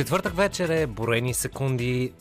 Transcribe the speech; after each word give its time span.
Четвъртък 0.00 0.36
вечер 0.36 0.68
е 0.68 0.86
броени 0.86 1.34
секунди 1.34 2.12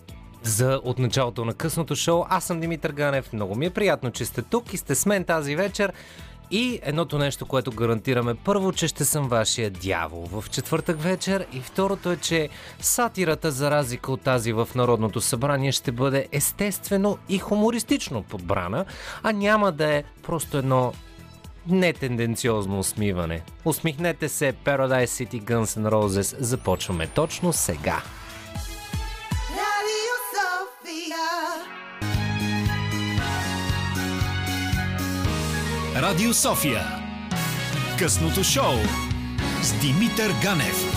за 0.43 0.81
от 0.83 0.99
началото 0.99 1.45
на 1.45 1.53
късното 1.53 1.95
шоу. 1.95 2.23
Аз 2.29 2.43
съм 2.43 2.59
Димитър 2.59 2.91
Ганев. 2.91 3.33
Много 3.33 3.55
ми 3.55 3.65
е 3.65 3.69
приятно, 3.69 4.11
че 4.11 4.25
сте 4.25 4.41
тук 4.41 4.73
и 4.73 4.77
сте 4.77 4.95
с 4.95 5.05
мен 5.05 5.23
тази 5.23 5.55
вечер. 5.55 5.93
И 6.51 6.79
едното 6.83 7.17
нещо, 7.17 7.45
което 7.45 7.71
гарантираме 7.71 8.35
първо, 8.35 8.71
че 8.71 8.87
ще 8.87 9.05
съм 9.05 9.27
вашия 9.27 9.69
дявол 9.69 10.25
в 10.25 10.45
четвъртък 10.49 11.01
вечер 11.01 11.47
и 11.53 11.59
второто 11.59 12.11
е, 12.11 12.17
че 12.17 12.49
сатирата 12.79 13.51
за 13.51 13.71
разлика 13.71 14.11
от 14.11 14.21
тази 14.21 14.53
в 14.53 14.69
Народното 14.75 15.21
събрание 15.21 15.71
ще 15.71 15.91
бъде 15.91 16.27
естествено 16.31 17.17
и 17.29 17.37
хумористично 17.37 18.23
подбрана, 18.23 18.85
а 19.23 19.31
няма 19.31 19.71
да 19.71 19.93
е 19.93 20.03
просто 20.23 20.57
едно 20.57 20.93
нетенденциозно 21.67 22.79
усмиване. 22.79 23.41
Усмихнете 23.65 24.29
се, 24.29 24.53
Paradise 24.53 25.05
City 25.05 25.43
Guns 25.43 25.79
N' 25.79 25.89
Roses. 25.89 26.35
Започваме 26.39 27.07
точно 27.07 27.53
сега. 27.53 28.01
Radio 29.59 30.15
Sofia. 30.35 31.23
Радио 36.01 36.33
София. 36.33 36.81
Късното 37.99 38.43
шоу 38.43 38.75
с 39.61 39.73
Димитър 39.81 40.31
Ганев. 40.43 40.88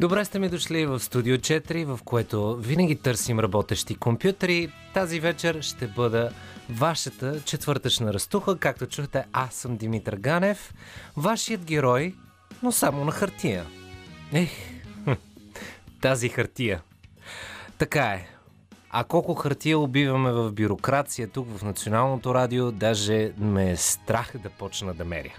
Добре 0.00 0.24
сте 0.24 0.38
ми 0.38 0.48
дошли 0.48 0.86
в 0.86 1.00
Студио 1.00 1.36
4, 1.36 1.84
в 1.84 2.00
което 2.04 2.56
винаги 2.56 2.96
търсим 2.96 3.40
работещи 3.40 3.94
компютри. 3.94 4.72
Тази 4.94 5.20
вечер 5.20 5.62
ще 5.62 5.86
бъда 5.86 6.30
вашата 6.70 7.40
четвъртъчна 7.44 8.14
разтуха. 8.14 8.58
Както 8.58 8.86
чухте, 8.86 9.24
аз 9.32 9.54
съм 9.54 9.76
Димитър 9.76 10.16
Ганев, 10.16 10.74
вашият 11.16 11.64
герой, 11.64 12.14
но 12.62 12.72
само 12.72 13.04
на 13.04 13.12
хартия. 13.12 13.66
Ех, 14.32 14.50
тази 16.00 16.28
хартия. 16.28 16.82
Така 17.78 18.04
е. 18.04 18.28
А 18.90 19.04
колко 19.04 19.34
хартия 19.34 19.78
убиваме 19.78 20.32
в 20.32 20.52
бюрокрация 20.52 21.28
тук 21.28 21.58
в 21.58 21.62
Националното 21.62 22.34
радио, 22.34 22.72
даже 22.72 23.32
ме 23.38 23.70
е 23.70 23.76
страх 23.76 24.32
да 24.42 24.50
почна 24.50 24.94
да 24.94 25.04
меря. 25.04 25.34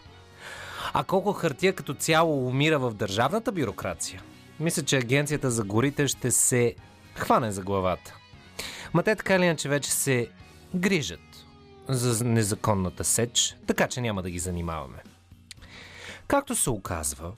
А 0.94 1.04
колко 1.04 1.34
хартия 1.34 1.73
като 1.73 1.94
цяло 1.94 2.48
умира 2.48 2.80
в 2.80 2.94
държавната 2.94 3.52
бюрокрация? 3.52 4.22
Мисля, 4.62 4.84
че 4.84 4.98
Агенцията 4.98 5.52
за 5.52 5.64
горите 5.64 6.08
ще 6.08 6.31
се 6.31 6.76
хване 7.16 7.52
за 7.52 7.62
главата. 7.62 8.16
Ма 8.94 9.04
те 9.04 9.16
така 9.16 9.36
или 9.36 9.45
иначе 9.45 9.70
вече 9.70 9.92
се 9.92 10.30
грижат 10.76 11.45
за 11.90 12.26
незаконната 12.26 13.04
сеч, 13.04 13.58
така 13.67 13.88
че 13.88 14.02
няма 14.02 14.23
да 14.23 14.30
ги 14.30 14.39
занимаваме. 14.39 14.98
Както 16.28 16.56
се 16.56 16.70
оказва, 16.70 17.32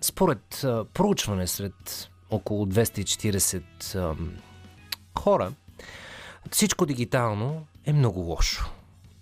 според 0.00 0.64
а, 0.64 0.84
проучване 0.84 1.46
сред 1.46 2.10
около 2.30 2.66
240 2.66 3.62
ам, 3.94 4.36
хора, 5.18 5.52
всичко 6.50 6.86
дигитално 6.86 7.66
е 7.84 7.92
много 7.92 8.20
лошо, 8.20 8.70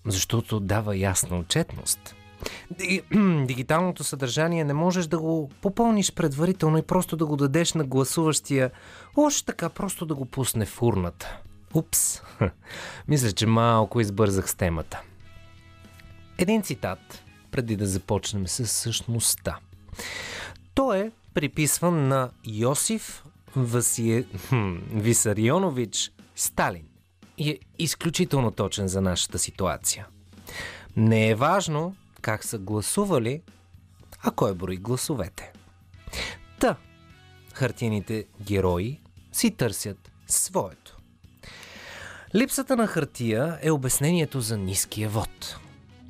защото 0.07 0.61
дава 0.61 0.97
ясна 0.97 1.39
отчетност. 1.39 2.15
Ди- 2.71 3.03
Дигиталното 3.47 4.05
съдържание 4.05 4.65
не 4.65 4.75
можеш 4.75 5.07
да 5.07 5.19
го 5.19 5.51
попълниш 5.61 6.13
предварително 6.13 6.79
и 6.79 6.83
просто 6.83 7.17
да 7.17 7.27
го 7.27 7.37
дадеш 7.37 7.75
на 7.75 7.85
гласуващия, 7.85 8.71
още 9.17 9.45
така 9.45 9.69
просто 9.69 10.07
да 10.07 10.15
го 10.15 10.25
пусне 10.25 10.67
в 10.67 10.83
урната. 10.83 11.39
Упс, 11.75 12.23
мисля, 13.09 13.33
че 13.33 13.47
малко 13.47 14.01
избързах 14.01 14.51
с 14.51 14.55
темата. 14.55 15.01
Един 16.39 16.63
цитат, 16.63 17.23
преди 17.51 17.77
да 17.77 17.87
започнем 17.87 18.49
с 18.49 18.67
същността. 18.67 19.59
Той 20.75 20.99
е 20.99 21.11
приписван 21.35 22.09
на 22.09 22.31
Йосиф 22.45 23.25
Васие... 23.57 24.25
хм, 24.49 24.77
Висарионович 24.93 26.13
Сталин 26.37 26.85
и 27.39 27.51
е 27.51 27.59
изключително 27.79 28.51
точен 28.51 28.89
за 28.89 29.01
нашата 29.01 29.39
ситуация. 29.39 30.07
Не 30.97 31.29
е 31.29 31.35
важно 31.35 31.97
как 32.23 32.45
са 32.45 32.59
гласували, 32.59 33.43
а 34.23 34.31
кой 34.31 34.55
брои 34.55 34.77
гласовете. 34.77 35.53
Та, 36.61 36.77
хартияните 37.55 38.27
герои 38.43 39.01
си 39.33 39.51
търсят 39.51 40.11
своето. 40.27 40.99
Липсата 42.35 42.77
на 42.77 42.87
хартия 42.87 43.59
е 43.63 43.71
обяснението 43.71 44.41
за 44.41 44.57
ниския 44.57 45.09
вод. 45.09 45.57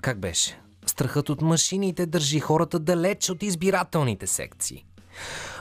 Как 0.02 0.18
беше? 0.18 0.60
Страхът 0.86 1.28
от 1.28 1.42
машините 1.42 2.06
държи 2.06 2.40
хората 2.40 2.78
далеч 2.78 3.30
от 3.30 3.42
избирателните 3.42 4.26
секции. 4.26 4.84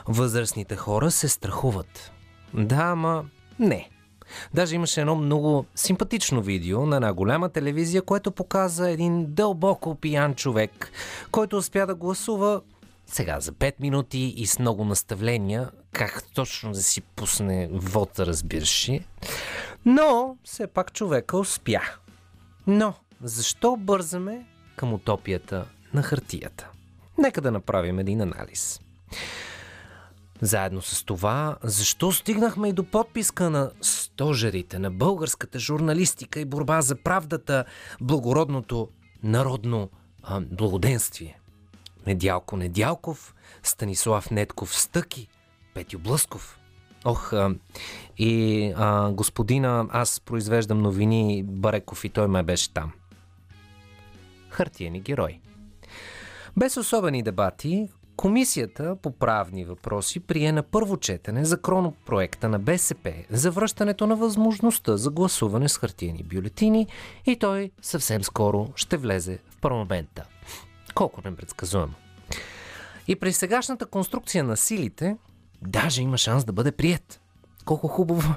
Възрастните 0.08 0.76
хора 0.76 1.10
се 1.10 1.28
страхуват. 1.28 2.12
Да, 2.54 2.76
ама 2.76 3.24
не. 3.58 3.90
Даже 4.54 4.74
имаше 4.74 5.00
едно 5.00 5.14
много 5.14 5.66
симпатично 5.74 6.42
видео 6.42 6.86
на 6.86 6.96
една 6.96 7.12
голяма 7.12 7.48
телевизия, 7.48 8.02
което 8.02 8.30
показа 8.30 8.90
един 8.90 9.34
дълбоко 9.34 9.94
пиян 9.94 10.34
човек, 10.34 10.90
който 11.30 11.56
успя 11.56 11.86
да 11.86 11.94
гласува 11.94 12.60
сега 13.06 13.40
за 13.40 13.52
5 13.52 13.74
минути 13.80 14.18
и 14.18 14.46
с 14.46 14.58
много 14.58 14.84
наставления, 14.84 15.70
как 15.92 16.22
точно 16.34 16.72
да 16.72 16.82
си 16.82 17.00
пусне 17.00 17.68
вода, 17.72 18.26
разбираш 18.26 18.88
ли. 18.88 19.06
Но, 19.84 20.36
все 20.44 20.66
пак 20.66 20.92
човека 20.92 21.38
успя. 21.38 21.80
Но, 22.66 22.94
защо 23.22 23.76
бързаме 23.76 24.46
към 24.76 24.92
утопията 24.92 25.66
на 25.94 26.02
хартията? 26.02 26.68
Нека 27.18 27.40
да 27.40 27.50
направим 27.50 27.98
един 27.98 28.20
анализ. 28.20 28.80
Заедно 30.40 30.82
с 30.82 31.04
това, 31.04 31.56
защо 31.62 32.12
стигнахме 32.12 32.68
и 32.68 32.72
до 32.72 32.84
подписка 32.84 33.50
на 33.50 33.70
стожерите 33.80 34.78
на 34.78 34.90
българската 34.90 35.58
журналистика 35.58 36.40
и 36.40 36.44
борба 36.44 36.80
за 36.80 36.96
правдата, 36.96 37.64
благородното 38.00 38.88
народно 39.22 39.90
а, 40.22 40.40
благоденствие? 40.40 41.40
Недялко 42.06 42.56
Недялков, 42.56 43.34
Станислав 43.62 44.30
Нетков 44.30 44.76
Стъки, 44.76 45.28
Петю 45.74 45.98
Блъсков. 45.98 46.58
Ох, 47.04 47.32
а, 47.32 47.54
и 48.18 48.72
а, 48.76 49.10
господина, 49.12 49.88
аз 49.90 50.20
произвеждам 50.20 50.82
новини, 50.82 51.42
Бареков 51.42 52.04
и 52.04 52.08
той 52.08 52.28
ме 52.28 52.42
беше 52.42 52.72
там. 52.72 52.92
Хартияни 54.50 55.00
герой. 55.00 55.40
Без 56.56 56.76
особени 56.76 57.22
дебати, 57.22 57.88
Комисията 58.18 58.96
по 59.02 59.10
правни 59.10 59.64
въпроси 59.64 60.20
прие 60.20 60.52
на 60.52 60.62
първо 60.62 60.96
четене 60.96 61.44
законопроекта 61.44 62.48
на 62.48 62.58
БСП 62.58 63.12
за 63.30 63.50
връщането 63.50 64.06
на 64.06 64.16
възможността 64.16 64.96
за 64.96 65.10
гласуване 65.10 65.68
с 65.68 65.78
хартиени 65.78 66.22
бюлетини 66.22 66.86
и 67.26 67.36
той 67.36 67.70
съвсем 67.82 68.24
скоро 68.24 68.68
ще 68.76 68.96
влезе 68.96 69.38
в 69.50 69.60
парламента. 69.60 70.24
Колко 70.94 71.20
непредсказуемо. 71.24 71.92
И 73.08 73.16
при 73.16 73.32
сегашната 73.32 73.86
конструкция 73.86 74.44
на 74.44 74.56
силите, 74.56 75.16
даже 75.62 76.02
има 76.02 76.18
шанс 76.18 76.44
да 76.44 76.52
бъде 76.52 76.72
прият. 76.72 77.20
Колко 77.64 77.88
хубаво. 77.88 78.34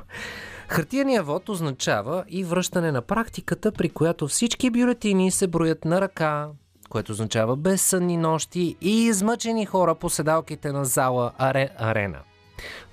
Хартияния 0.68 1.24
вод 1.24 1.50
означава 1.50 2.24
и 2.28 2.44
връщане 2.44 2.92
на 2.92 3.02
практиката, 3.02 3.72
при 3.72 3.90
която 3.90 4.28
всички 4.28 4.70
бюлетини 4.70 5.32
се 5.32 5.48
броят 5.48 5.86
на 5.86 6.02
ръка, 6.02 6.50
което 6.92 7.12
означава 7.12 7.56
безсънни 7.56 8.18
нощи 8.18 8.76
и 8.82 9.04
измъчени 9.04 9.66
хора 9.66 9.96
по 9.96 10.10
седалките 10.10 10.72
на 10.72 10.86
зала 10.86 11.32
аре, 11.38 11.70
Арена. 11.78 12.20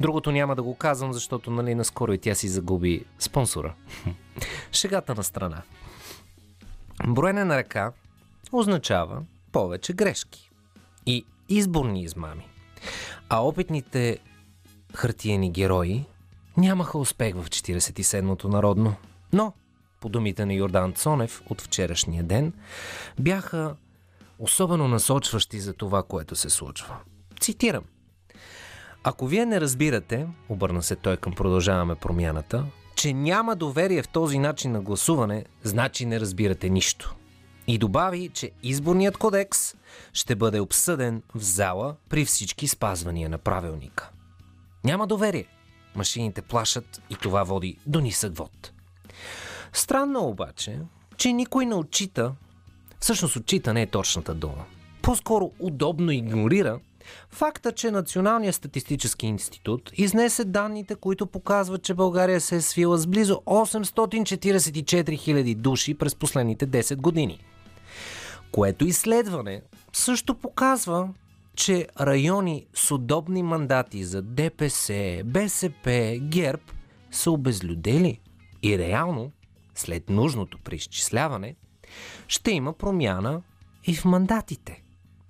Другото 0.00 0.30
няма 0.30 0.56
да 0.56 0.62
го 0.62 0.74
казвам, 0.74 1.12
защото 1.12 1.50
нали 1.50 1.74
наскоро 1.74 2.12
и 2.12 2.18
тя 2.18 2.34
си 2.34 2.48
загуби 2.48 3.04
спонсора. 3.18 3.74
Шегата 4.72 5.14
на 5.14 5.24
страна. 5.24 5.62
Броене 7.06 7.44
на 7.44 7.56
ръка 7.56 7.92
означава 8.52 9.22
повече 9.52 9.92
грешки 9.92 10.50
и 11.06 11.24
изборни 11.48 12.02
измами. 12.02 12.48
А 13.28 13.46
опитните 13.46 14.18
хартиени 14.94 15.50
герои 15.50 16.04
нямаха 16.56 16.98
успех 16.98 17.34
в 17.34 17.50
47-то 17.50 18.48
народно. 18.48 18.94
Но, 19.32 19.52
по 20.00 20.08
думите 20.08 20.44
на 20.46 20.54
Йордан 20.54 20.92
Цонев 20.92 21.42
от 21.50 21.60
вчерашния 21.60 22.22
ден, 22.22 22.52
бяха 23.18 23.76
особено 24.38 24.88
насочващи 24.88 25.60
за 25.60 25.72
това, 25.72 26.02
което 26.02 26.36
се 26.36 26.50
случва. 26.50 26.96
Цитирам. 27.40 27.84
Ако 29.04 29.26
вие 29.26 29.46
не 29.46 29.60
разбирате, 29.60 30.26
обърна 30.48 30.82
се 30.82 30.96
той 30.96 31.16
към 31.16 31.32
продължаваме 31.32 31.94
промяната, 31.94 32.64
че 32.94 33.12
няма 33.12 33.56
доверие 33.56 34.02
в 34.02 34.08
този 34.08 34.38
начин 34.38 34.72
на 34.72 34.80
гласуване, 34.80 35.44
значи 35.62 36.06
не 36.06 36.20
разбирате 36.20 36.68
нищо. 36.68 37.14
И 37.66 37.78
добави, 37.78 38.30
че 38.34 38.50
изборният 38.62 39.16
кодекс 39.16 39.74
ще 40.12 40.36
бъде 40.36 40.60
обсъден 40.60 41.22
в 41.34 41.42
зала 41.42 41.96
при 42.08 42.24
всички 42.24 42.68
спазвания 42.68 43.28
на 43.28 43.38
правилника. 43.38 44.10
Няма 44.84 45.06
доверие. 45.06 45.46
Машините 45.96 46.42
плашат 46.42 47.02
и 47.10 47.16
това 47.16 47.42
води 47.42 47.78
до 47.86 48.00
нисък 48.00 48.36
вод. 48.36 48.72
Странно 49.72 50.28
обаче, 50.28 50.80
че 51.16 51.32
никой 51.32 51.66
не 51.66 51.74
отчита 51.74 52.34
Всъщност 53.00 53.36
отчита 53.36 53.74
не 53.74 53.82
е 53.82 53.86
точната 53.86 54.34
дума. 54.34 54.64
По-скоро 55.02 55.52
удобно 55.58 56.10
игнорира 56.10 56.80
факта, 57.30 57.72
че 57.72 57.90
Националният 57.90 58.54
статистически 58.54 59.26
институт 59.26 59.90
изнесе 59.94 60.44
данните, 60.44 60.94
които 60.94 61.26
показват, 61.26 61.82
че 61.82 61.94
България 61.94 62.40
се 62.40 62.56
е 62.56 62.60
свила 62.60 62.98
с 62.98 63.06
близо 63.06 63.34
844 63.34 64.58
000 64.58 65.54
души 65.54 65.94
през 65.94 66.14
последните 66.14 66.66
10 66.66 66.96
години. 66.96 67.44
Което 68.52 68.86
изследване 68.86 69.62
също 69.92 70.34
показва, 70.34 71.08
че 71.56 71.86
райони 72.00 72.66
с 72.74 72.90
удобни 72.90 73.42
мандати 73.42 74.04
за 74.04 74.22
ДПС, 74.22 75.22
БСП, 75.24 76.18
ГЕРБ 76.22 76.62
са 77.10 77.30
обезлюдели 77.30 78.20
и 78.62 78.78
реално, 78.78 79.32
след 79.74 80.10
нужното 80.10 80.58
преизчисляване, 80.58 81.56
ще 82.28 82.50
има 82.50 82.72
промяна 82.72 83.42
и 83.84 83.94
в 83.94 84.04
мандатите. 84.04 84.82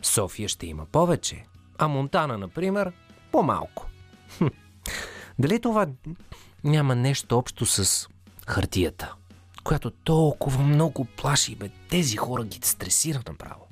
София 0.02 0.48
ще 0.48 0.66
има 0.66 0.86
повече, 0.86 1.44
а 1.78 1.88
Монтана, 1.88 2.38
например, 2.38 2.92
по-малко. 3.32 3.86
Хм. 4.38 4.46
Дали 5.38 5.60
това 5.60 5.86
няма 6.64 6.94
нещо 6.94 7.38
общо 7.38 7.66
с 7.66 8.08
хартията, 8.46 9.14
която 9.64 9.90
толкова 9.90 10.62
много 10.62 11.04
плаши, 11.04 11.54
бе, 11.54 11.68
тези 11.90 12.16
хора 12.16 12.44
ги 12.44 12.58
стресира 12.62 13.22
направо. 13.28 13.66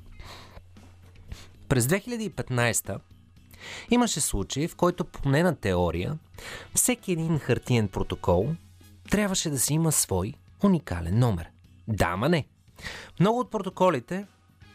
През 1.69 1.87
2015 1.87 2.99
имаше 3.89 4.21
случай, 4.21 4.67
в 4.67 4.75
който 4.75 5.05
поне 5.05 5.43
на 5.43 5.55
теория, 5.55 6.17
всеки 6.75 7.11
един 7.11 7.39
хартиен 7.39 7.87
протокол 7.87 8.55
трябваше 9.09 9.49
да 9.49 9.59
си 9.59 9.73
има 9.73 9.91
свой 9.91 10.33
уникален 10.63 11.19
номер. 11.19 11.49
Да, 11.87 12.17
ма 12.17 12.29
не. 12.29 12.45
Много 13.19 13.39
от 13.39 13.51
протоколите 13.51 14.25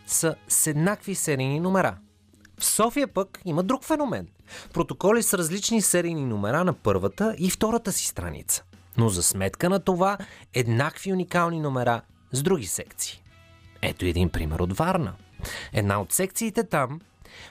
са 0.06 0.34
с 0.48 0.66
еднакви 0.66 1.14
серийни 1.14 1.60
номера. 1.60 1.96
В 2.58 2.64
София 2.64 3.08
пък 3.08 3.40
има 3.44 3.62
друг 3.62 3.84
феномен. 3.84 4.28
Протоколи 4.72 5.22
с 5.22 5.34
различни 5.34 5.82
серийни 5.82 6.24
номера 6.24 6.64
на 6.64 6.72
първата 6.72 7.34
и 7.38 7.50
втората 7.50 7.92
си 7.92 8.06
страница. 8.06 8.64
Но 8.96 9.08
за 9.08 9.22
сметка 9.22 9.70
на 9.70 9.80
това 9.80 10.18
еднакви 10.54 11.12
уникални 11.12 11.60
номера 11.60 12.00
с 12.32 12.42
други 12.42 12.66
секции. 12.66 13.22
Ето 13.82 14.04
един 14.04 14.28
пример 14.28 14.58
от 14.58 14.76
Варна. 14.76 15.14
Една 15.72 16.00
от 16.00 16.12
секциите 16.12 16.64
там 16.64 17.00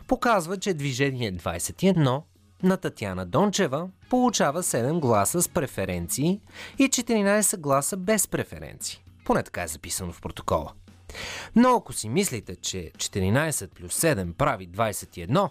показва, 0.07 0.57
че 0.57 0.73
движение 0.73 1.33
21 1.33 2.21
на 2.63 2.77
Татяна 2.77 3.25
Дончева 3.25 3.89
получава 4.09 4.63
7 4.63 4.99
гласа 4.99 5.41
с 5.41 5.49
преференции 5.49 6.41
и 6.79 6.83
14 6.83 7.57
гласа 7.57 7.97
без 7.97 8.27
преференции. 8.27 9.00
Поне 9.25 9.43
така 9.43 9.63
е 9.63 9.67
записано 9.67 10.13
в 10.13 10.21
протокола. 10.21 10.73
Но 11.55 11.75
ако 11.75 11.93
си 11.93 12.09
мислите, 12.09 12.55
че 12.55 12.91
14 12.97 13.67
плюс 13.67 14.01
7 14.01 14.33
прави 14.33 14.69
21, 14.69 15.49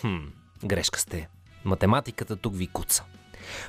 хм, 0.00 0.16
грешка 0.64 1.00
сте. 1.00 1.28
Математиката 1.64 2.36
тук 2.36 2.56
ви 2.56 2.66
куца. 2.66 3.04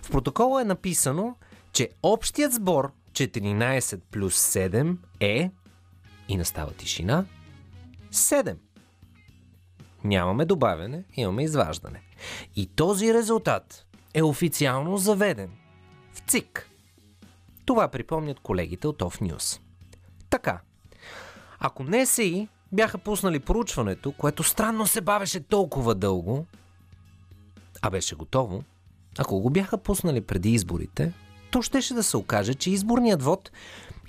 В 0.02 0.12
протокола 0.12 0.62
е 0.62 0.66
написано, 0.66 1.36
че 1.74 1.90
общият 2.04 2.54
сбор 2.54 2.92
14 3.12 4.00
плюс 4.12 4.54
7 4.54 4.98
е 5.20 5.52
и 6.28 6.38
настава 6.38 6.74
тишина 6.74 7.26
7. 8.12 8.56
Нямаме 10.04 10.46
добавяне, 10.46 11.04
имаме 11.16 11.44
изваждане. 11.44 12.02
И 12.56 12.68
този 12.68 13.14
резултат 13.14 13.86
е 14.14 14.24
официално 14.24 14.98
заведен 14.98 15.52
в 16.14 16.20
ЦИК. 16.20 16.71
Това 17.66 17.88
припомнят 17.88 18.40
колегите 18.40 18.88
от 18.88 19.00
Off 19.00 19.22
News. 19.22 19.62
Така, 20.30 20.62
ако 21.60 21.84
не 21.84 22.06
СИ 22.06 22.48
бяха 22.72 22.98
пуснали 22.98 23.40
проучването, 23.40 24.12
което 24.12 24.44
странно 24.44 24.88
се 24.88 25.02
бавеше 25.02 25.40
толкова 25.40 25.96
дълго, 25.96 26.46
а 27.82 27.90
беше 27.90 28.16
готово, 28.16 28.64
ако 29.18 29.40
го 29.40 29.50
бяха 29.50 29.78
пуснали 29.78 30.22
преди 30.22 30.52
изборите, 30.52 31.14
то 31.52 31.62
щеше 31.62 31.94
да 31.94 32.04
се 32.04 32.18
окаже, 32.18 32.54
че 32.54 32.72
изборният 32.72 33.24
вод 33.24 33.52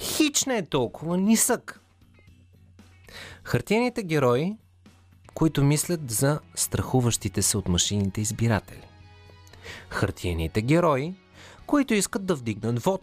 хич 0.01 0.45
не 0.45 0.57
е 0.57 0.67
толкова 0.67 1.17
нисък. 1.17 1.81
Хартияните 3.45 4.03
герои, 4.03 4.57
които 5.35 5.65
мислят 5.65 6.11
за 6.11 6.41
страхуващите 6.55 7.43
се 7.43 7.59
от 7.59 7.69
машините 7.69 8.21
избиратели. 8.21 8.87
Хартияните 9.91 10.63
герои, 10.63 11.15
които 11.67 11.95
искат 11.95 12.27
да 12.27 12.35
вдигнат 12.35 12.83
вод. 12.83 13.03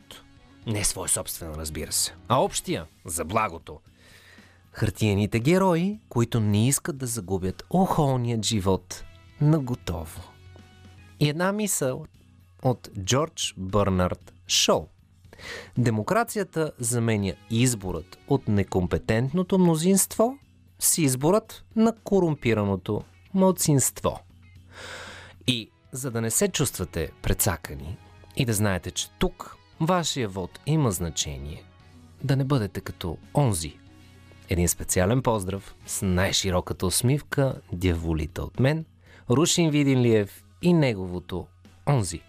Не 0.68 0.84
свой 0.84 1.10
собствен, 1.10 1.54
разбира 1.56 1.92
се, 1.92 2.16
а 2.28 2.44
общия, 2.44 2.86
за 3.06 3.26
благото. 3.26 3.80
Хартияните 4.72 5.40
герои, 5.40 6.00
които 6.10 6.40
не 6.40 6.68
искат 6.68 6.98
да 6.98 7.08
загубят 7.08 7.64
охолният 7.70 8.46
живот 8.46 9.04
на 9.42 9.60
готово. 9.60 10.22
И 11.20 11.30
една 11.30 11.52
мисъл 11.52 12.06
от 12.64 12.90
Джордж 13.00 13.54
Бърнард 13.58 14.34
Шоу. 14.48 14.88
Демокрацията 15.78 16.72
заменя 16.80 17.34
изборът 17.50 18.18
от 18.28 18.48
некомпетентното 18.48 19.60
мнозинство 19.60 20.38
с 20.80 20.98
изборът 20.98 21.66
на 21.76 21.96
корумпираното 22.04 23.04
мълцинство. 23.34 24.20
И 25.48 25.70
за 25.92 26.12
да 26.12 26.22
не 26.22 26.32
се 26.32 26.48
чувствате 26.48 27.12
прецакани 27.22 27.98
и 28.36 28.46
да 28.46 28.54
знаете, 28.54 28.92
че 28.92 29.10
тук 29.10 29.59
вашия 29.82 30.30
вод 30.30 30.60
има 30.66 30.92
значение, 30.92 31.64
да 32.24 32.36
не 32.36 32.44
бъдете 32.44 32.82
като 32.82 33.18
онзи. 33.36 33.78
Един 34.50 34.68
специален 34.68 35.22
поздрав 35.22 35.76
с 35.86 36.06
най-широката 36.06 36.86
усмивка, 36.86 37.62
дяволита 37.74 38.44
от 38.44 38.60
мен, 38.60 38.86
Рушин 39.30 39.70
Видинлиев 39.70 40.44
и 40.62 40.74
неговото 40.74 41.48
онзи. 41.88 42.22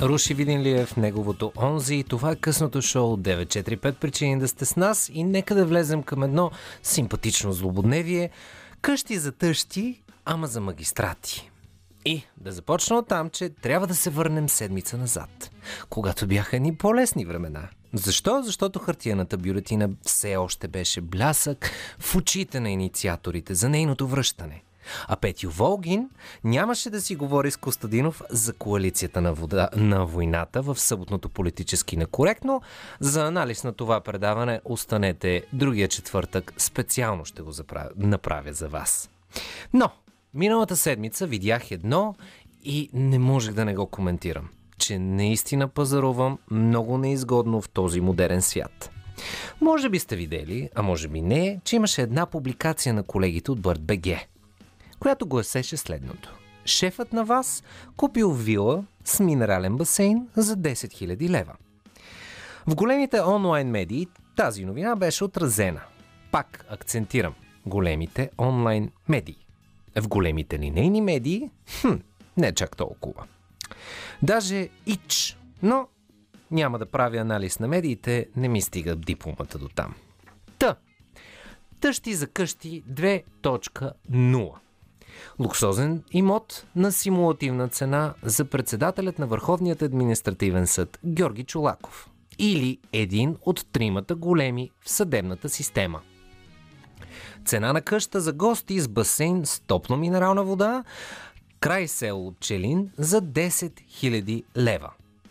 Руши 0.00 0.34
Видинлиев, 0.34 0.96
неговото 0.96 1.52
онзи 1.56 1.94
и 1.94 2.04
това 2.04 2.32
е 2.32 2.36
късното 2.36 2.82
шоу 2.82 3.16
945 3.16 3.92
причини 3.92 4.38
да 4.38 4.48
сте 4.48 4.64
с 4.64 4.76
нас 4.76 5.10
и 5.14 5.24
нека 5.24 5.54
да 5.54 5.66
влезем 5.66 6.02
към 6.02 6.22
едно 6.22 6.50
симпатично 6.82 7.52
злободневие 7.52 8.30
къщи 8.82 9.18
за 9.18 9.32
тъщи, 9.32 10.02
ама 10.30 10.46
за 10.46 10.60
магистрати. 10.60 11.50
И 12.04 12.22
да 12.36 12.52
започна 12.52 12.96
от 12.96 13.08
там, 13.08 13.30
че 13.30 13.48
трябва 13.48 13.86
да 13.86 13.94
се 13.94 14.10
върнем 14.10 14.48
седмица 14.48 14.98
назад, 14.98 15.50
когато 15.88 16.26
бяха 16.26 16.58
ни 16.60 16.76
по-лесни 16.76 17.24
времена. 17.24 17.68
Защо? 17.92 18.42
Защото 18.42 18.78
хартияната 18.78 19.36
бюлетина 19.36 19.88
все 20.02 20.36
още 20.36 20.68
беше 20.68 21.00
блясък 21.00 21.70
в 21.98 22.16
очите 22.16 22.60
на 22.60 22.70
инициаторите 22.70 23.54
за 23.54 23.68
нейното 23.68 24.08
връщане. 24.08 24.62
А 25.08 25.16
Петю 25.16 25.50
Волгин 25.50 26.10
нямаше 26.44 26.90
да 26.90 27.00
си 27.00 27.16
говори 27.16 27.50
с 27.50 27.56
Костадинов 27.56 28.22
за 28.30 28.52
коалицията 28.52 29.20
на, 29.20 29.32
вода, 29.32 29.68
на 29.76 30.06
войната 30.06 30.62
в 30.62 30.78
съботното 30.78 31.28
политически 31.28 31.96
некоректно. 31.96 32.62
За 33.00 33.26
анализ 33.26 33.64
на 33.64 33.72
това 33.72 34.00
предаване 34.00 34.60
останете 34.64 35.44
другия 35.52 35.88
четвъртък. 35.88 36.52
Специално 36.58 37.24
ще 37.24 37.42
го 37.42 37.52
направя 37.96 38.52
за 38.52 38.68
вас. 38.68 39.10
Но, 39.72 39.90
миналата 40.34 40.76
седмица 40.76 41.26
видях 41.26 41.70
едно 41.70 42.14
и 42.64 42.90
не 42.92 43.18
можех 43.18 43.54
да 43.54 43.64
не 43.64 43.74
го 43.74 43.86
коментирам. 43.86 44.48
Че 44.78 44.98
наистина 44.98 45.68
пазарувам 45.68 46.38
много 46.50 46.98
неизгодно 46.98 47.60
в 47.60 47.68
този 47.68 48.00
модерен 48.00 48.42
свят. 48.42 48.90
Може 49.60 49.88
би 49.88 49.98
сте 49.98 50.16
видели, 50.16 50.70
а 50.74 50.82
може 50.82 51.08
би 51.08 51.22
не, 51.22 51.60
че 51.64 51.76
имаше 51.76 52.02
една 52.02 52.26
публикация 52.26 52.94
на 52.94 53.02
колегите 53.02 53.50
от 53.50 53.60
БГ 53.60 54.06
която 54.98 55.26
гласеше 55.26 55.76
следното. 55.76 56.34
Шефът 56.64 57.12
на 57.12 57.24
вас 57.24 57.62
купил 57.96 58.32
вила 58.32 58.84
с 59.04 59.20
минерален 59.20 59.76
басейн 59.76 60.28
за 60.36 60.56
10 60.56 60.72
000 60.72 61.28
лева. 61.28 61.54
В 62.66 62.74
големите 62.74 63.20
онлайн 63.20 63.68
медии 63.68 64.08
тази 64.36 64.64
новина 64.64 64.96
беше 64.96 65.24
отразена. 65.24 65.80
Пак 66.32 66.66
акцентирам 66.70 67.34
големите 67.66 68.30
онлайн 68.38 68.90
медии. 69.08 69.47
В 70.00 70.08
големите 70.08 70.58
линейни 70.58 71.00
медии, 71.00 71.50
хм, 71.80 71.94
не 72.36 72.54
чак 72.54 72.76
толкова. 72.76 73.24
Даже 74.22 74.68
ИЧ, 74.86 75.38
но 75.62 75.88
няма 76.50 76.78
да 76.78 76.86
правя 76.86 77.18
анализ 77.18 77.58
на 77.58 77.68
медиите, 77.68 78.26
не 78.36 78.48
ми 78.48 78.62
стига 78.62 78.96
дипломата 78.96 79.58
до 79.58 79.68
там. 79.68 79.94
Та, 80.58 80.76
тъщи 81.80 82.14
за 82.14 82.26
къщи 82.26 82.82
2.0 82.90 84.52
Луксозен 85.38 86.02
имот 86.10 86.66
на 86.76 86.92
симулативна 86.92 87.68
цена 87.68 88.14
за 88.22 88.44
председателят 88.44 89.18
на 89.18 89.26
Върховният 89.26 89.82
административен 89.82 90.66
съд 90.66 90.98
Георги 91.04 91.44
Чулаков. 91.44 92.10
Или 92.38 92.78
един 92.92 93.36
от 93.42 93.66
тримата 93.72 94.14
големи 94.14 94.70
в 94.80 94.90
съдебната 94.90 95.48
система. 95.48 96.00
Цена 97.44 97.72
на 97.72 97.80
къща 97.80 98.20
за 98.20 98.32
гости 98.32 98.80
с 98.80 98.88
басейн 98.88 99.46
с 99.46 99.60
топло 99.60 99.96
минерална 99.96 100.44
вода 100.44 100.84
край 101.60 101.88
село 101.88 102.32
Пчелин 102.32 102.90
за 102.98 103.22
10 103.22 103.72
000 104.02 104.44
лева. 104.56 104.90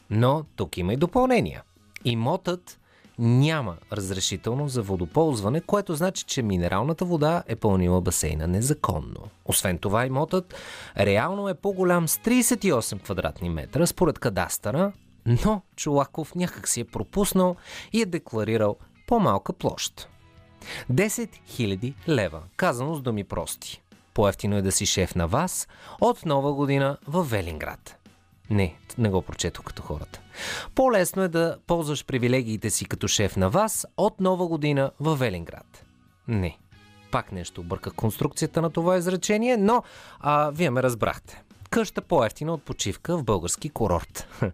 Но 0.09 0.45
тук 0.55 0.77
има 0.77 0.93
и 0.93 0.97
допълнения. 0.97 1.63
Имотът 2.05 2.79
няма 3.19 3.75
разрешително 3.93 4.67
за 4.67 4.81
водоползване, 4.81 5.61
което 5.61 5.95
значи, 5.95 6.23
че 6.23 6.41
минералната 6.41 7.05
вода 7.05 7.43
е 7.47 7.55
пълнила 7.55 8.01
басейна 8.01 8.47
незаконно. 8.47 9.29
Освен 9.45 9.77
това, 9.77 10.05
имотът 10.05 10.55
реално 10.97 11.49
е 11.49 11.53
по-голям 11.53 12.07
с 12.07 12.17
38 12.17 13.03
квадратни 13.03 13.49
метра 13.49 13.85
според 13.85 14.19
кадастъра, 14.19 14.91
но 15.25 15.61
Чулаков 15.75 16.35
някак 16.35 16.67
си 16.67 16.79
е 16.79 16.85
пропуснал 16.85 17.55
и 17.93 18.01
е 18.01 18.05
декларирал 18.05 18.75
по-малка 19.07 19.53
площ. 19.53 20.09
10 20.91 21.29
000 21.49 21.93
лева, 22.07 22.41
казано 22.55 22.95
с 22.95 23.01
думи 23.01 23.23
прости. 23.23 23.81
По-ефтино 24.13 24.57
е 24.57 24.61
да 24.61 24.71
си 24.71 24.85
шеф 24.85 25.15
на 25.15 25.27
вас 25.27 25.67
от 26.01 26.25
нова 26.25 26.53
година 26.53 26.97
в 27.07 27.23
Велинград. 27.23 27.95
Не, 28.49 28.75
не 28.97 29.09
го 29.09 29.21
прочетох 29.21 29.65
като 29.65 29.81
хората. 29.81 30.21
По-лесно 30.75 31.23
е 31.23 31.27
да 31.27 31.57
ползваш 31.67 32.05
привилегиите 32.05 32.69
си 32.69 32.85
като 32.85 33.07
шеф 33.07 33.37
на 33.37 33.49
вас 33.49 33.87
от 33.97 34.19
нова 34.19 34.47
година 34.47 34.91
в 34.99 35.15
Велинград. 35.15 35.85
Не. 36.27 36.57
Пак 37.11 37.31
нещо 37.31 37.61
обърка 37.61 37.91
конструкцията 37.91 38.61
на 38.61 38.69
това 38.69 38.97
изречение, 38.97 39.57
но 39.57 39.83
а, 40.19 40.51
вие 40.51 40.69
ме 40.69 40.83
разбрахте. 40.83 41.43
Къща 41.69 42.01
по-ефтина 42.01 42.53
от 42.53 42.63
почивка 42.63 43.17
в 43.17 43.23
български 43.23 43.69
курорт. 43.69 44.27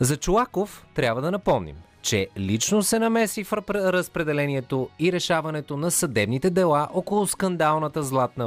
За 0.00 0.16
Чулаков 0.16 0.86
трябва 0.94 1.22
да 1.22 1.30
напомним, 1.30 1.76
че 2.06 2.28
лично 2.38 2.82
се 2.82 2.98
намеси 2.98 3.44
в 3.44 3.52
разпределението 3.70 4.88
и 4.98 5.12
решаването 5.12 5.76
на 5.76 5.90
съдебните 5.90 6.50
дела 6.50 6.88
около 6.94 7.26
скандалната 7.26 8.02
златна 8.02 8.46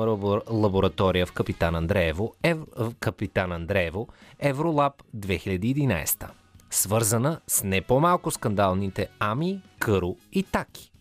лаборатория 0.51 1.25
в 1.25 1.31
Капитан 1.31 1.75
Андреево, 1.75 2.33
Ев... 2.43 2.57
Капитан 2.99 3.51
Андреево 3.51 4.07
Евролаб 4.39 4.93
2011, 5.17 6.27
свързана 6.69 7.39
с 7.47 7.63
не 7.63 7.81
по-малко 7.81 8.31
скандалните 8.31 9.07
Ами, 9.19 9.61
Къро 9.79 10.15
и 10.31 10.43
Таки. 10.43 10.91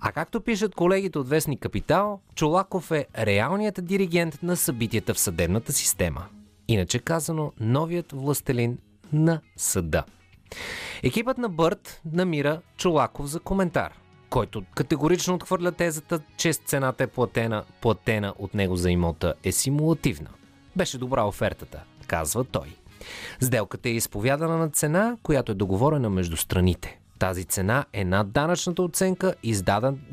А 0.00 0.12
както 0.12 0.40
пишат 0.40 0.74
колегите 0.74 1.18
от 1.18 1.28
Вестник 1.28 1.60
Капитал, 1.60 2.20
Чолаков 2.34 2.90
е 2.90 3.06
реалният 3.18 3.84
диригент 3.84 4.42
на 4.42 4.56
събитията 4.56 5.14
в 5.14 5.20
съдебната 5.20 5.72
система. 5.72 6.26
Иначе 6.68 6.98
казано, 6.98 7.52
новият 7.60 8.12
властелин 8.12 8.78
на 9.12 9.40
съда. 9.56 10.04
Екипът 11.02 11.38
на 11.38 11.48
Бърт 11.48 12.00
намира 12.12 12.60
Чолаков 12.76 13.26
за 13.26 13.40
коментар, 13.40 13.92
който 14.30 14.62
категорично 14.74 15.34
отхвърля 15.34 15.72
тезата, 15.72 16.20
че 16.36 16.52
цената 16.52 17.04
е 17.04 17.06
платена, 17.06 17.64
платена 17.80 18.34
от 18.38 18.54
него 18.54 18.76
за 18.76 18.90
имота 18.90 19.34
е 19.44 19.52
симулативна. 19.52 20.30
Беше 20.76 20.98
добра 20.98 21.24
офертата, 21.24 21.82
казва 22.06 22.44
той. 22.44 22.76
Сделката 23.40 23.88
е 23.88 23.92
изповядана 23.92 24.56
на 24.56 24.70
цена, 24.70 25.16
която 25.22 25.52
е 25.52 25.54
договорена 25.54 26.10
между 26.10 26.36
страните. 26.36 27.00
Тази 27.18 27.44
цена 27.44 27.84
е 27.92 28.04
над 28.04 28.30
данъчната 28.30 28.82
оценка, 28.82 29.34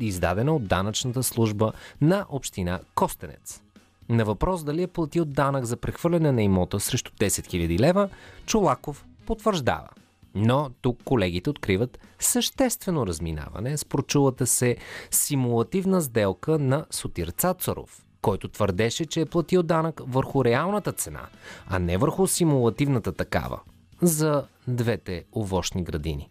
издадена 0.00 0.54
от 0.54 0.66
данъчната 0.66 1.22
служба 1.22 1.72
на 2.00 2.26
община 2.28 2.80
Костенец. 2.94 3.62
На 4.08 4.24
въпрос 4.24 4.64
дали 4.64 4.82
е 4.82 4.86
платил 4.86 5.24
данък 5.24 5.64
за 5.64 5.76
прехвърляне 5.76 6.32
на 6.32 6.42
имота 6.42 6.80
срещу 6.80 7.12
10 7.12 7.28
000 7.28 7.80
лева, 7.80 8.08
Чолаков 8.46 9.04
потвърждава. 9.26 9.88
Но 10.34 10.70
тук 10.82 11.00
колегите 11.04 11.50
откриват 11.50 11.98
съществено 12.18 13.06
разминаване 13.06 13.76
с 13.76 13.84
прочулата 13.84 14.46
се 14.46 14.76
симулативна 15.10 16.02
сделка 16.02 16.58
на 16.58 16.86
Сотир 16.90 17.28
Цацаров, 17.28 18.04
който 18.22 18.48
твърдеше, 18.48 19.06
че 19.06 19.20
е 19.20 19.26
платил 19.26 19.62
данък 19.62 20.00
върху 20.04 20.44
реалната 20.44 20.92
цена, 20.92 21.26
а 21.66 21.78
не 21.78 21.98
върху 21.98 22.26
симулативната 22.26 23.12
такава 23.12 23.60
за 24.02 24.44
двете 24.68 25.24
овощни 25.36 25.84
градини. 25.84 26.30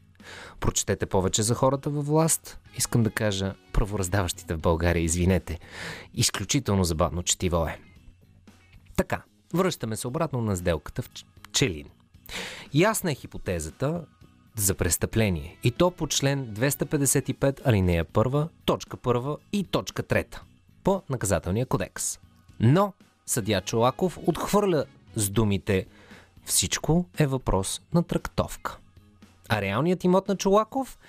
Прочетете 0.60 1.06
повече 1.06 1.44
за 1.44 1.56
хората 1.56 1.90
във 1.90 2.06
власт. 2.06 2.60
Искам 2.78 3.04
да 3.04 3.10
кажа 3.10 3.54
правораздаващите 3.74 4.54
в 4.54 4.60
България, 4.60 5.04
извинете. 5.04 5.60
Изключително 6.14 6.84
забавно 6.84 7.24
четиво 7.24 7.66
е. 7.66 7.80
Така, 8.96 9.24
връщаме 9.54 9.96
се 9.96 10.08
обратно 10.08 10.42
на 10.42 10.56
сделката 10.56 11.02
в 11.02 11.10
Челин. 11.52 11.90
Ясна 12.74 13.12
е 13.12 13.16
хипотезата 13.16 14.06
за 14.56 14.76
престъпление 14.76 15.58
и 15.64 15.72
то 15.72 15.92
по 15.92 16.08
член 16.08 16.48
255 16.48 17.68
алинея 17.68 18.06
1, 18.06 18.50
точка 18.66 18.98
1 18.98 19.38
и 19.54 19.64
точка 19.64 20.04
3 20.04 20.40
по 20.84 21.02
наказателния 21.10 21.66
кодекс. 21.66 22.20
Но 22.60 22.94
съдя 23.26 23.62
Чолаков 23.62 24.20
отхвърля 24.28 24.86
с 25.16 25.30
думите 25.30 25.86
всичко 26.46 27.06
е 27.18 27.28
въпрос 27.28 27.82
на 27.94 28.04
трактовка. 28.04 28.78
А 29.50 29.62
реалният 29.62 30.04
имот 30.04 30.28
на 30.28 30.36
Чолаков 30.38 31.00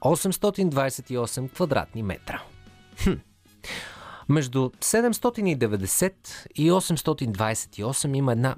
828 0.00 1.52
квадратни 1.52 2.02
метра. 2.02 2.42
Хм. 3.04 3.12
Между 4.28 4.58
790 4.58 6.12
и 6.54 6.70
828 6.70 8.16
има 8.16 8.32
една 8.32 8.56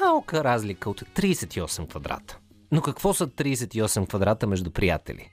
малка 0.00 0.44
разлика 0.44 0.90
от 0.90 1.00
38 1.00 1.88
квадрата. 1.90 2.38
Но 2.72 2.82
какво 2.82 3.14
са 3.14 3.26
38 3.26 4.08
квадрата 4.08 4.46
между 4.46 4.70
приятели? 4.70 5.30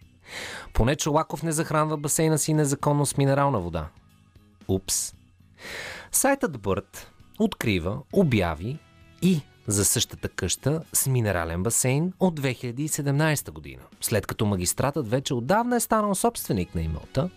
Поне 0.73 0.95
Чолаков 0.95 1.43
не 1.43 1.51
захранва 1.51 1.97
басейна 1.97 2.37
си 2.37 2.53
незаконно 2.53 3.05
с 3.05 3.17
минерална 3.17 3.59
вода. 3.59 3.87
Упс. 4.67 5.13
Сайтът 6.11 6.61
Бърт 6.61 7.11
открива, 7.39 7.97
обяви 8.13 8.79
и 9.21 9.41
за 9.67 9.85
същата 9.85 10.29
къща 10.29 10.81
с 10.93 11.07
минерален 11.07 11.63
басейн 11.63 12.13
от 12.19 12.39
2017 12.41 13.51
година, 13.51 13.81
след 14.01 14.27
като 14.27 14.45
магистратът 14.45 15.09
вече 15.09 15.33
отдавна 15.33 15.75
е 15.75 15.79
станал 15.79 16.15
собственик 16.15 16.75
на 16.75 16.81
имота 16.81 17.29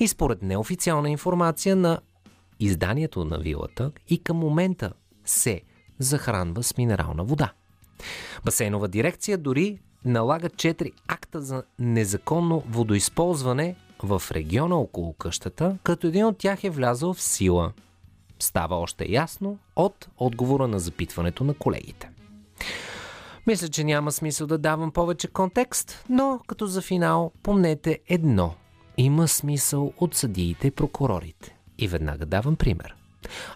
и 0.00 0.08
според 0.08 0.42
неофициална 0.42 1.10
информация 1.10 1.76
на 1.76 2.00
изданието 2.60 3.24
на 3.24 3.38
вилата 3.38 3.92
и 4.08 4.22
към 4.22 4.36
момента 4.36 4.92
се 5.24 5.62
захранва 5.98 6.62
с 6.62 6.76
минерална 6.76 7.24
вода. 7.24 7.52
Басейнова 8.44 8.88
дирекция 8.88 9.38
дори 9.38 9.78
налага 10.04 10.48
4 10.48 10.92
акта 11.08 11.40
за 11.40 11.62
незаконно 11.78 12.62
водоизползване 12.68 13.76
в 14.02 14.22
региона 14.30 14.76
около 14.76 15.12
къщата, 15.12 15.78
като 15.82 16.06
един 16.06 16.26
от 16.26 16.38
тях 16.38 16.64
е 16.64 16.70
влязъл 16.70 17.14
в 17.14 17.22
сила. 17.22 17.72
Става 18.38 18.76
още 18.76 19.06
ясно 19.08 19.58
от 19.76 20.08
отговора 20.18 20.68
на 20.68 20.78
запитването 20.78 21.44
на 21.44 21.54
колегите. 21.54 22.10
Мисля, 23.46 23.68
че 23.68 23.84
няма 23.84 24.12
смисъл 24.12 24.46
да 24.46 24.58
давам 24.58 24.90
повече 24.90 25.28
контекст, 25.28 26.04
но 26.08 26.40
като 26.46 26.66
за 26.66 26.82
финал 26.82 27.32
помнете 27.42 27.98
едно. 28.08 28.54
Има 28.96 29.28
смисъл 29.28 29.92
от 29.98 30.14
съдиите 30.14 30.66
и 30.66 30.70
прокурорите. 30.70 31.56
И 31.78 31.88
веднага 31.88 32.26
давам 32.26 32.56
пример. 32.56 32.97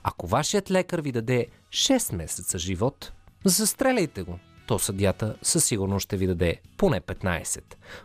Ако 0.02 0.26
вашият 0.26 0.70
лекар 0.70 1.00
ви 1.00 1.12
даде 1.12 1.46
6 1.70 2.14
месеца 2.14 2.58
живот, 2.58 3.12
застреляйте 3.44 4.22
го. 4.22 4.38
То 4.66 4.78
съдята 4.78 5.36
със 5.42 5.64
сигурност 5.64 6.04
ще 6.04 6.16
ви 6.16 6.26
даде 6.26 6.60
поне 6.76 7.00
15. 7.00 7.60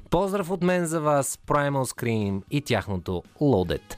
Поздрав 0.10 0.52
от 0.52 0.64
мен 0.64 0.86
за 0.86 1.02
вас, 1.02 1.40
Primal 1.48 1.94
Scream 1.94 2.42
и 2.52 2.62
тяхното 2.62 3.24
Loaded. 3.42 3.96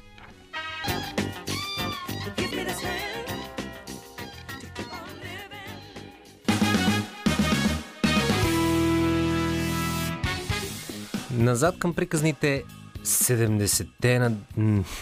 Назад 11.32 11.80
към 11.80 11.94
приказните 11.94 12.64
70-те 13.04 14.20
на, 14.20 14.32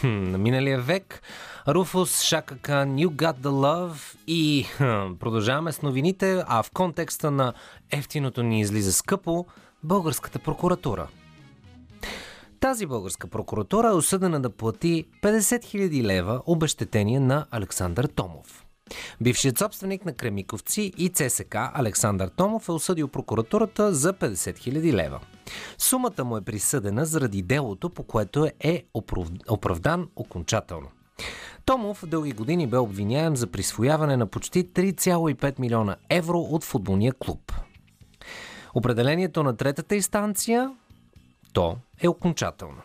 на 0.03 0.37
миналия 0.37 0.81
век. 0.81 1.21
Руфус, 1.67 2.21
Шакакан, 2.21 2.95
You 2.95 3.07
Got 3.07 3.37
The 3.39 3.49
Love 3.49 4.15
и 4.27 4.65
продължаваме 5.19 5.71
с 5.71 5.81
новините, 5.81 6.43
а 6.47 6.63
в 6.63 6.71
контекста 6.71 7.31
на 7.31 7.53
ефтиното 7.91 8.43
ни 8.43 8.59
излиза 8.59 8.93
скъпо, 8.93 9.45
българската 9.83 10.39
прокуратура. 10.39 11.07
Тази 12.59 12.85
българска 12.85 13.27
прокуратура 13.27 13.87
е 13.87 13.91
осъдена 13.91 14.39
да 14.39 14.49
плати 14.49 15.05
50 15.23 15.39
000 15.39 16.03
лева 16.03 16.41
обещетение 16.45 17.19
на 17.19 17.45
Александър 17.51 18.05
Томов. 18.05 18.66
Бившият 19.21 19.57
собственик 19.57 20.05
на 20.05 20.13
Кремиковци 20.13 20.93
и 20.97 21.09
ЦСК 21.09 21.55
Александър 21.73 22.27
Томов 22.27 22.67
е 22.67 22.71
осъдил 22.71 23.07
прокуратурата 23.07 23.93
за 23.93 24.13
50 24.13 24.33
000 24.33 24.93
лева. 24.93 25.19
Сумата 25.77 26.23
му 26.23 26.37
е 26.37 26.41
присъдена 26.41 27.05
заради 27.05 27.41
делото, 27.41 27.89
по 27.89 28.03
което 28.03 28.49
е 28.59 28.83
оправдан 29.49 30.07
окончателно. 30.15 30.87
Томов 31.65 32.03
дълги 32.07 32.31
години 32.31 32.67
бе 32.67 32.77
обвиняем 32.77 33.35
за 33.35 33.47
присвояване 33.47 34.17
на 34.17 34.27
почти 34.27 34.67
3,5 34.67 35.59
милиона 35.59 35.95
евро 36.09 36.39
от 36.39 36.63
футболния 36.63 37.13
клуб. 37.13 37.51
Определението 38.73 39.43
на 39.43 39.57
третата 39.57 39.95
инстанция 39.95 40.71
то 41.53 41.77
е 42.01 42.07
окончателно. 42.07 42.81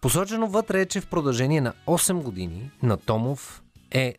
Посочено 0.00 0.48
вътре 0.48 0.80
е, 0.80 0.86
че 0.86 1.00
в 1.00 1.06
продължение 1.06 1.60
на 1.60 1.72
8 1.86 2.22
години 2.22 2.70
на 2.82 2.96
Томов 2.96 3.62
е 3.90 4.14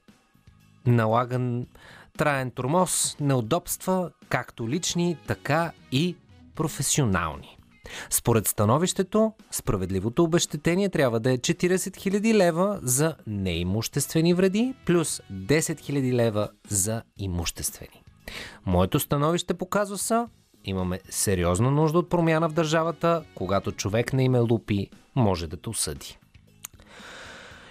налаган 0.88 1.68
траен 2.18 2.52
тормоз, 2.52 3.18
неудобства, 3.20 4.12
както 4.30 4.70
лични, 4.70 5.18
така 5.28 5.72
и 5.92 6.16
професионални. 6.56 7.58
Според 8.10 8.48
становището, 8.48 9.34
справедливото 9.52 10.24
обещетение 10.24 10.90
трябва 10.90 11.20
да 11.20 11.32
е 11.32 11.38
40 11.38 11.76
000 11.78 12.34
лева 12.34 12.80
за 12.84 13.16
неимуществени 13.28 14.34
вреди, 14.34 14.74
плюс 14.86 15.22
10 15.32 15.60
000 15.60 16.14
лева 16.14 16.50
за 16.70 17.04
имуществени. 17.18 18.04
Моето 18.66 19.00
становище 19.00 19.54
по 19.54 19.70
казуса 19.70 20.28
имаме 20.66 21.00
сериозна 21.10 21.72
нужда 21.72 22.00
от 22.00 22.10
промяна 22.10 22.50
в 22.50 22.54
държавата, 22.54 23.24
когато 23.36 23.72
човек 23.72 24.14
на 24.14 24.24
име 24.24 24.40
Лупи 24.40 24.90
може 25.16 25.48
да 25.48 25.58
те 25.58 25.70
осъди. 25.70 26.18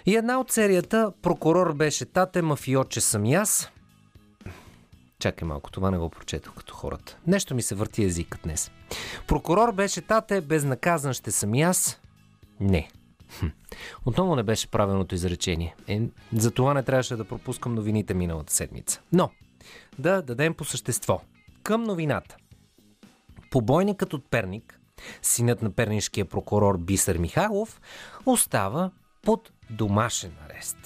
И 0.07 0.15
една 0.15 0.39
от 0.39 0.51
серията 0.51 1.11
Прокурор 1.21 1.73
беше 1.73 2.05
тате, 2.05 2.41
мафиотче 2.41 3.01
съм 3.01 3.25
и 3.25 3.33
аз. 3.33 3.69
Чакай 5.19 5.47
малко, 5.47 5.71
това 5.71 5.91
не 5.91 5.97
го 5.97 6.09
прочетох 6.09 6.53
като 6.53 6.73
хората. 6.73 7.17
Нещо 7.27 7.55
ми 7.55 7.61
се 7.61 7.75
върти 7.75 8.03
езикът 8.03 8.41
днес. 8.43 8.71
Прокурор 9.27 9.71
беше 9.71 10.01
тате, 10.01 10.41
безнаказан 10.41 11.13
ще 11.13 11.31
съм 11.31 11.55
и 11.55 11.61
аз. 11.61 12.01
Не. 12.59 12.89
Хм. 13.39 13.45
Отново 14.05 14.35
не 14.35 14.43
беше 14.43 14.67
правилното 14.67 15.15
изречение. 15.15 15.75
Е, 15.87 16.01
за 16.33 16.51
това 16.51 16.73
не 16.73 16.83
трябваше 16.83 17.15
да 17.15 17.25
пропускам 17.25 17.75
новините 17.75 18.13
миналата 18.13 18.53
седмица. 18.53 19.01
Но, 19.13 19.29
да 19.99 20.21
дадем 20.21 20.53
по 20.53 20.65
същество. 20.65 21.21
Към 21.63 21.83
новината. 21.83 22.37
Побойникът 23.51 24.13
от 24.13 24.29
Перник, 24.29 24.79
синът 25.21 25.61
на 25.61 25.71
пернишкия 25.71 26.25
прокурор 26.25 26.77
Бисър 26.77 27.17
Михайлов, 27.17 27.81
остава 28.25 28.91
под 29.21 29.51
домашен 29.69 30.31
арест. 30.49 30.77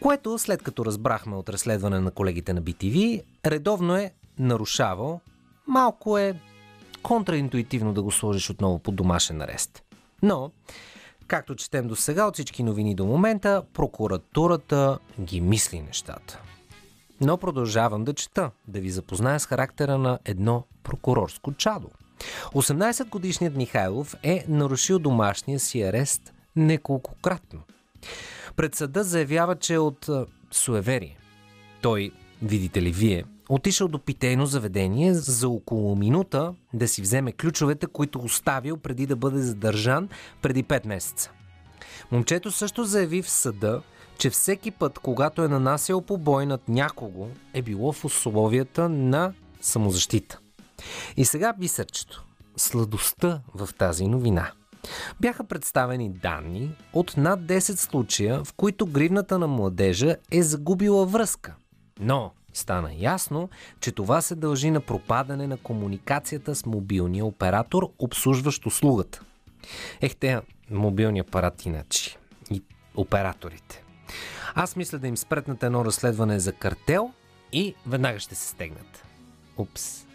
Което, 0.00 0.38
след 0.38 0.62
като 0.62 0.84
разбрахме 0.84 1.36
от 1.36 1.48
разследване 1.48 2.00
на 2.00 2.10
колегите 2.10 2.52
на 2.52 2.62
BTV, 2.62 3.22
редовно 3.46 3.96
е 3.96 4.12
нарушавал, 4.38 5.20
малко 5.66 6.18
е 6.18 6.40
контраинтуитивно 7.02 7.92
да 7.92 8.02
го 8.02 8.10
сложиш 8.10 8.50
отново 8.50 8.78
под 8.78 8.96
домашен 8.96 9.42
арест. 9.42 9.82
Но, 10.22 10.50
както 11.26 11.54
четем 11.54 11.88
до 11.88 11.96
сега 11.96 12.26
от 12.26 12.34
всички 12.34 12.62
новини 12.62 12.94
до 12.94 13.04
момента, 13.06 13.62
прокуратурата 13.72 14.98
ги 15.20 15.40
мисли 15.40 15.80
нещата. 15.80 16.40
Но 17.20 17.36
продължавам 17.36 18.04
да 18.04 18.14
чета, 18.14 18.50
да 18.68 18.80
ви 18.80 18.90
запозная 18.90 19.40
с 19.40 19.46
характера 19.46 19.98
на 19.98 20.18
едно 20.24 20.64
прокурорско 20.82 21.52
чадо. 21.52 21.90
18-годишният 22.52 23.56
Михайлов 23.56 24.14
е 24.22 24.44
нарушил 24.48 24.98
домашния 24.98 25.60
си 25.60 25.82
арест 25.82 26.32
неколкократно. 26.56 27.60
Пред 28.56 28.74
съда 28.74 29.04
заявява, 29.04 29.56
че 29.56 29.74
е 29.74 29.78
от 29.78 30.08
суеверие. 30.50 31.18
Той, 31.82 32.10
видите 32.42 32.82
ли 32.82 32.92
вие, 32.92 33.24
отишъл 33.48 33.88
до 33.88 33.98
питейно 33.98 34.46
заведение 34.46 35.14
за 35.14 35.48
около 35.48 35.96
минута 35.96 36.54
да 36.72 36.88
си 36.88 37.02
вземе 37.02 37.32
ключовете, 37.32 37.86
които 37.86 38.18
оставил 38.18 38.76
преди 38.76 39.06
да 39.06 39.16
бъде 39.16 39.38
задържан 39.38 40.08
преди 40.42 40.64
5 40.64 40.86
месеца. 40.86 41.30
Момчето 42.12 42.50
също 42.50 42.84
заяви 42.84 43.22
в 43.22 43.30
съда, 43.30 43.82
че 44.18 44.30
всеки 44.30 44.70
път, 44.70 44.98
когато 44.98 45.42
е 45.42 45.48
нанасял 45.48 46.00
побой 46.00 46.46
над 46.46 46.68
някого, 46.68 47.28
е 47.54 47.62
било 47.62 47.92
в 47.92 48.04
условията 48.04 48.88
на 48.88 49.32
самозащита. 49.60 50.38
И 51.16 51.24
сега 51.24 51.52
бисърчето. 51.52 52.24
Сладостта 52.56 53.40
в 53.54 53.68
тази 53.78 54.06
новина. 54.06 54.52
Бяха 55.20 55.44
представени 55.44 56.10
данни 56.10 56.76
от 56.92 57.16
над 57.16 57.40
10 57.40 57.60
случая, 57.60 58.44
в 58.44 58.52
които 58.52 58.86
гривната 58.86 59.38
на 59.38 59.46
младежа 59.46 60.16
е 60.30 60.42
загубила 60.42 61.06
връзка. 61.06 61.54
Но 62.00 62.32
стана 62.54 62.90
ясно, 62.98 63.48
че 63.80 63.92
това 63.92 64.20
се 64.20 64.34
дължи 64.34 64.70
на 64.70 64.80
пропадане 64.80 65.46
на 65.46 65.56
комуникацията 65.56 66.54
с 66.54 66.66
мобилния 66.66 67.24
оператор, 67.24 67.90
обслужващ 67.98 68.66
услугата. 68.66 69.22
Ех, 70.00 70.16
те 70.16 70.40
мобилни 70.70 71.20
апарати 71.20 71.68
иначе. 71.68 72.16
И 72.50 72.62
операторите. 72.96 73.84
Аз 74.54 74.76
мисля 74.76 74.98
да 74.98 75.06
им 75.06 75.16
спретнат 75.16 75.62
едно 75.62 75.84
разследване 75.84 76.40
за 76.40 76.52
картел 76.52 77.10
и 77.52 77.74
веднага 77.86 78.18
ще 78.18 78.34
се 78.34 78.48
стегнат. 78.48 79.04
Упс. 79.56 80.06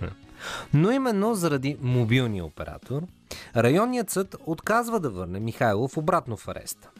Но 0.74 0.90
именно 0.90 1.34
заради 1.34 1.76
мобилния 1.80 2.44
оператор, 2.44 3.02
районният 3.56 4.10
съд 4.10 4.36
отказва 4.46 5.00
да 5.00 5.10
върне 5.10 5.40
Михайлов 5.40 5.96
обратно 5.96 6.36
в 6.36 6.48
ареста. 6.48 6.90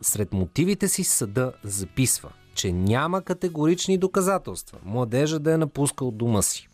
Сред 0.00 0.32
мотивите 0.32 0.88
си 0.88 1.04
съда 1.04 1.52
записва, 1.64 2.32
че 2.54 2.72
няма 2.72 3.22
категорични 3.22 3.98
доказателства 3.98 4.78
младежа 4.84 5.38
да 5.38 5.52
е 5.52 5.56
напускал 5.56 6.10
дома 6.10 6.42
си. 6.42 6.68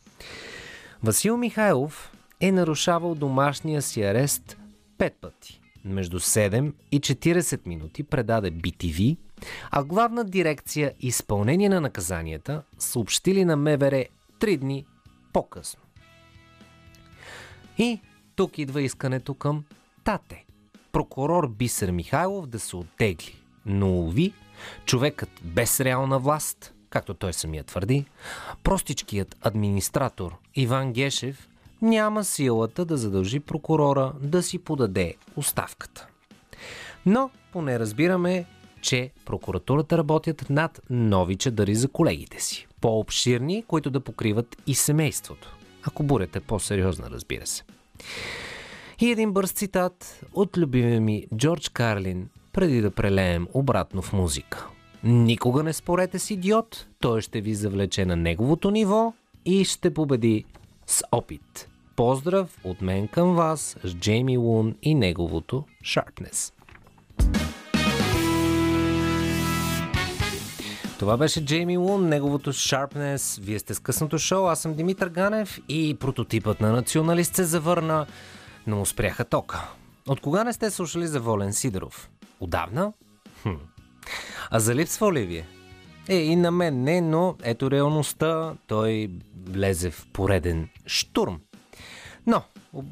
Васил 1.03 1.37
Михайлов 1.37 2.13
е 2.41 2.53
нарушавал 2.53 3.15
домашния 3.15 3.83
си 3.83 4.03
арест 4.03 4.57
пет 4.99 5.15
пъти. 5.21 5.61
Между 5.85 6.21
7 6.21 6.73
и 6.93 7.01
40 7.01 7.67
минути 7.67 8.03
предаде 8.03 8.53
BTV, 8.53 9.17
а 9.71 9.85
главна 9.85 10.25
дирекция 10.25 10.93
изпълнение 11.01 11.69
на 11.69 11.81
наказанията 11.81 12.63
съобщили 12.79 13.45
на 13.45 13.57
МВР 13.57 14.05
3 14.41 14.57
дни 14.59 14.87
по-късно. 15.33 15.81
И 17.79 18.01
тук 18.37 18.59
идва 18.59 18.83
искането 18.83 19.35
към 19.35 19.65
Тате. 20.05 20.45
Прокурор 20.93 21.49
Бисер 21.49 21.91
Михайлов 21.91 22.47
да 22.47 22.61
се 22.61 22.77
оттегли. 22.77 23.37
Но, 23.67 23.99
уви, 23.99 24.33
човекът 24.85 25.31
без 25.43 25.81
реална 25.81 26.19
власт, 26.19 26.75
както 26.91 27.15
той 27.15 27.33
самия 27.33 27.65
твърди, 27.65 28.05
простичкият 28.63 29.37
администратор 29.41 30.37
Иван 30.55 30.93
Гешев 30.93 31.49
няма 31.83 32.25
силата 32.25 32.85
да 32.85 32.97
задължи 32.97 33.41
прокурора 33.41 34.13
да 34.21 34.43
си 34.43 34.59
подаде 34.59 35.15
оставката. 35.37 36.07
Но 37.07 37.31
поне 37.53 37.79
разбираме, 37.79 38.45
че 38.81 39.11
прокуратурата 39.25 39.99
работят 39.99 40.51
над 40.51 40.81
нови 40.91 41.37
чадъри 41.37 41.75
за 41.75 41.89
колегите 41.89 42.41
си. 42.41 42.67
По-обширни, 42.81 43.65
които 43.67 43.91
да 43.91 44.01
покриват 44.01 44.57
и 44.67 44.75
семейството. 44.75 45.57
Ако 45.83 46.03
бурята 46.03 46.39
е 46.39 46.43
по-сериозна, 46.43 47.11
разбира 47.11 47.47
се. 47.47 47.65
И 49.01 49.11
един 49.11 49.33
бърз 49.33 49.53
цитат 49.53 50.21
от 50.35 50.59
любимия 50.59 51.01
ми 51.01 51.27
Джордж 51.37 51.69
Карлин, 51.69 52.29
преди 52.53 52.81
да 52.81 52.91
прелеем 52.91 53.49
обратно 53.55 54.03
в 54.03 54.13
музика. 54.13 54.69
Никога 55.05 55.63
не 55.63 55.73
спорете 55.73 56.19
с 56.19 56.31
идиот, 56.31 56.87
той 57.01 57.21
ще 57.21 57.41
ви 57.41 57.55
завлече 57.55 58.05
на 58.05 58.17
неговото 58.17 58.71
ниво 58.71 59.13
и 59.45 59.65
ще 59.65 59.95
победи 59.95 60.45
с 60.87 61.03
опит. 61.13 61.69
Поздрав 61.97 62.59
от 62.65 62.83
мен 62.83 63.09
към 63.09 63.35
вас 63.35 63.77
с 63.85 63.95
Джейми 63.95 64.39
Лун 64.39 64.75
и 64.83 64.95
неговото 64.95 65.65
Sharpness. 65.85 66.53
Това 71.03 71.17
беше 71.17 71.45
Джейми 71.45 71.79
Лун, 71.79 72.09
неговото 72.09 72.53
Sharpness. 72.53 73.41
Вие 73.41 73.59
сте 73.59 73.75
с 73.75 73.79
късното 73.79 74.19
шоу, 74.19 74.47
аз 74.47 74.61
съм 74.61 74.75
Димитър 74.75 75.09
Ганев 75.09 75.61
и 75.69 75.97
прототипът 76.01 76.61
на 76.61 76.73
националист 76.73 77.35
се 77.35 77.45
завърна, 77.45 78.07
но 78.67 78.77
му 78.77 78.87
спряха 78.87 79.25
тока. 79.25 79.69
От 80.09 80.21
кога 80.21 80.45
не 80.45 80.53
сте 80.53 80.71
слушали 80.71 81.07
за 81.07 81.21
Волен 81.21 81.53
Сидоров? 81.53 82.11
Отдавна? 82.41 82.93
Хм. 83.43 83.51
А 84.51 84.61
залипсва 84.61 85.13
ли 85.13 85.27
вие? 85.27 85.47
Е, 86.09 86.17
и 86.17 86.37
на 86.37 86.51
мен 86.51 86.83
не, 86.83 87.01
но 87.01 87.37
ето 87.43 87.71
реалността. 87.71 88.53
Той 88.67 89.11
влезе 89.47 89.91
в 89.91 90.07
пореден 90.13 90.69
штурм. 90.87 91.41
Но, 92.27 92.43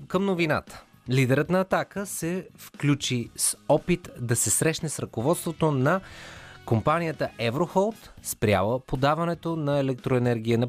към 0.09 0.25
новината. 0.25 0.83
Лидерът 1.11 1.51
на 1.51 1.61
атака 1.61 2.07
се 2.07 2.49
включи 2.57 3.31
с 3.37 3.57
опит 3.69 4.09
да 4.21 4.37
се 4.37 4.51
срещне 4.51 4.89
с 4.89 4.99
ръководството 4.99 5.71
на 5.71 6.01
компанията 6.71 7.29
Еврохолд 7.39 8.13
спряла 8.23 8.81
подаването 8.81 9.57
на 9.57 9.79
електроенергия 9.79 10.59
на 10.59 10.69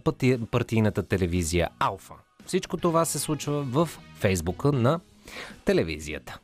партийната 0.52 1.04
телевизия 1.04 1.70
Алфа. 1.80 2.14
Всичко 2.46 2.78
това 2.78 3.06
се 3.06 3.20
случва 3.20 3.62
в 3.62 3.90
фейсбука 4.16 4.72
на 4.72 5.00
телевизията. 5.66 6.40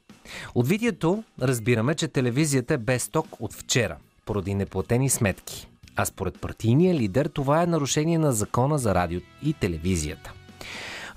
От 0.55 0.67
видеото 0.67 1.23
разбираме, 1.41 1.95
че 1.95 2.07
телевизията 2.07 2.73
е 2.73 2.77
без 2.77 3.09
ток 3.09 3.27
от 3.39 3.53
вчера, 3.53 3.97
поради 4.25 4.55
неплатени 4.55 5.09
сметки. 5.09 5.67
А 5.95 6.05
според 6.05 6.41
партийния 6.41 6.95
лидер 6.95 7.25
това 7.25 7.63
е 7.63 7.67
нарушение 7.67 8.17
на 8.17 8.31
закона 8.31 8.77
за 8.77 8.95
радио 8.95 9.19
и 9.43 9.53
телевизията. 9.53 10.33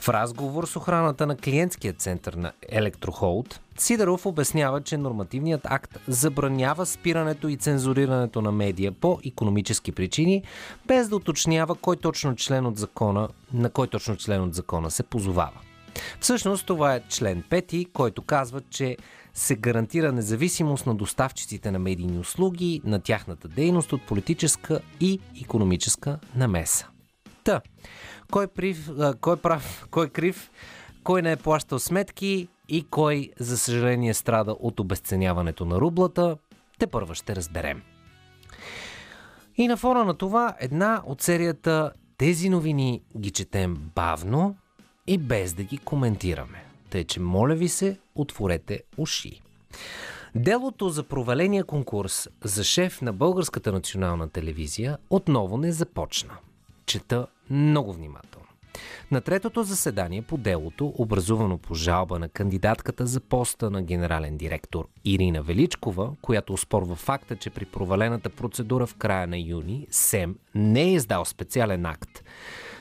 В 0.00 0.08
разговор 0.08 0.66
с 0.66 0.76
охраната 0.76 1.26
на 1.26 1.36
клиентския 1.36 1.92
център 1.92 2.34
на 2.34 2.52
Електрохолд, 2.68 3.60
Сидоров 3.78 4.26
обяснява, 4.26 4.80
че 4.80 4.96
нормативният 4.96 5.60
акт 5.64 5.98
забранява 6.08 6.86
спирането 6.86 7.48
и 7.48 7.56
цензурирането 7.56 8.42
на 8.42 8.52
медия 8.52 8.92
по 8.92 9.18
економически 9.26 9.92
причини, 9.92 10.42
без 10.86 11.08
да 11.08 11.16
уточнява 11.16 11.74
кой 11.74 11.96
точно 11.96 12.36
член 12.36 12.66
от 12.66 12.78
закона, 12.78 13.28
на 13.52 13.70
кой 13.70 13.86
точно 13.86 14.16
член 14.16 14.42
от 14.42 14.54
закона 14.54 14.90
се 14.90 15.02
позовава. 15.02 15.60
Всъщност 16.20 16.66
това 16.66 16.94
е 16.94 17.02
член 17.08 17.42
5, 17.50 17.92
който 17.92 18.22
казва, 18.22 18.60
че 18.70 18.96
се 19.34 19.56
гарантира 19.56 20.12
независимост 20.12 20.86
на 20.86 20.94
доставчиците 20.94 21.70
на 21.70 21.78
медийни 21.78 22.18
услуги, 22.18 22.80
на 22.84 23.00
тяхната 23.00 23.48
дейност 23.48 23.92
от 23.92 24.02
политическа 24.02 24.80
и 25.00 25.20
економическа 25.42 26.18
намеса. 26.34 26.86
Та, 27.44 27.60
кой, 28.30 28.46
прив, 28.46 28.90
кой 29.20 29.36
прав, 29.36 29.86
кой 29.90 30.08
крив, 30.08 30.50
кой 31.02 31.22
не 31.22 31.32
е 31.32 31.36
плащал 31.36 31.78
сметки 31.78 32.48
и 32.68 32.86
кой, 32.90 33.30
за 33.38 33.58
съжаление, 33.58 34.14
страда 34.14 34.56
от 34.60 34.80
обесценяването 34.80 35.64
на 35.64 35.80
рублата, 35.80 36.36
те 36.78 36.86
първа 36.86 37.14
ще 37.14 37.36
разберем. 37.36 37.82
И 39.56 39.68
на 39.68 39.76
фона 39.76 40.04
на 40.04 40.14
това 40.14 40.56
една 40.60 41.02
от 41.06 41.22
серията 41.22 41.92
тези 42.18 42.48
новини 42.48 43.02
ги 43.18 43.30
четем 43.30 43.74
бавно 43.94 44.56
и 45.06 45.18
без 45.18 45.52
да 45.52 45.62
ги 45.62 45.78
коментираме. 45.78 46.64
Тъй, 46.90 47.04
че 47.04 47.20
моля 47.20 47.54
ви 47.54 47.68
се, 47.68 47.98
отворете 48.14 48.82
уши. 48.96 49.40
Делото 50.34 50.88
за 50.88 51.02
проваления 51.02 51.64
конкурс 51.64 52.28
за 52.44 52.64
шеф 52.64 53.02
на 53.02 53.12
Българската 53.12 53.72
национална 53.72 54.28
телевизия 54.28 54.98
отново 55.10 55.56
не 55.56 55.72
започна. 55.72 56.32
Чета 56.90 57.26
много 57.50 57.92
внимателно. 57.92 58.46
На 59.10 59.20
третото 59.20 59.62
заседание 59.62 60.22
по 60.22 60.36
делото, 60.36 60.94
образувано 60.98 61.58
по 61.58 61.74
жалба 61.74 62.18
на 62.18 62.28
кандидатката 62.28 63.06
за 63.06 63.20
поста 63.20 63.70
на 63.70 63.82
генерален 63.82 64.36
директор 64.36 64.88
Ирина 65.04 65.42
Величкова, 65.42 66.12
която 66.22 66.52
успорва 66.52 66.96
факта, 66.96 67.36
че 67.36 67.50
при 67.50 67.64
провалената 67.64 68.30
процедура 68.30 68.86
в 68.86 68.94
края 68.94 69.26
на 69.26 69.38
юни 69.38 69.86
СЕМ 69.90 70.36
не 70.54 70.82
е 70.82 70.92
издал 70.92 71.24
специален 71.24 71.86
акт, 71.86 72.24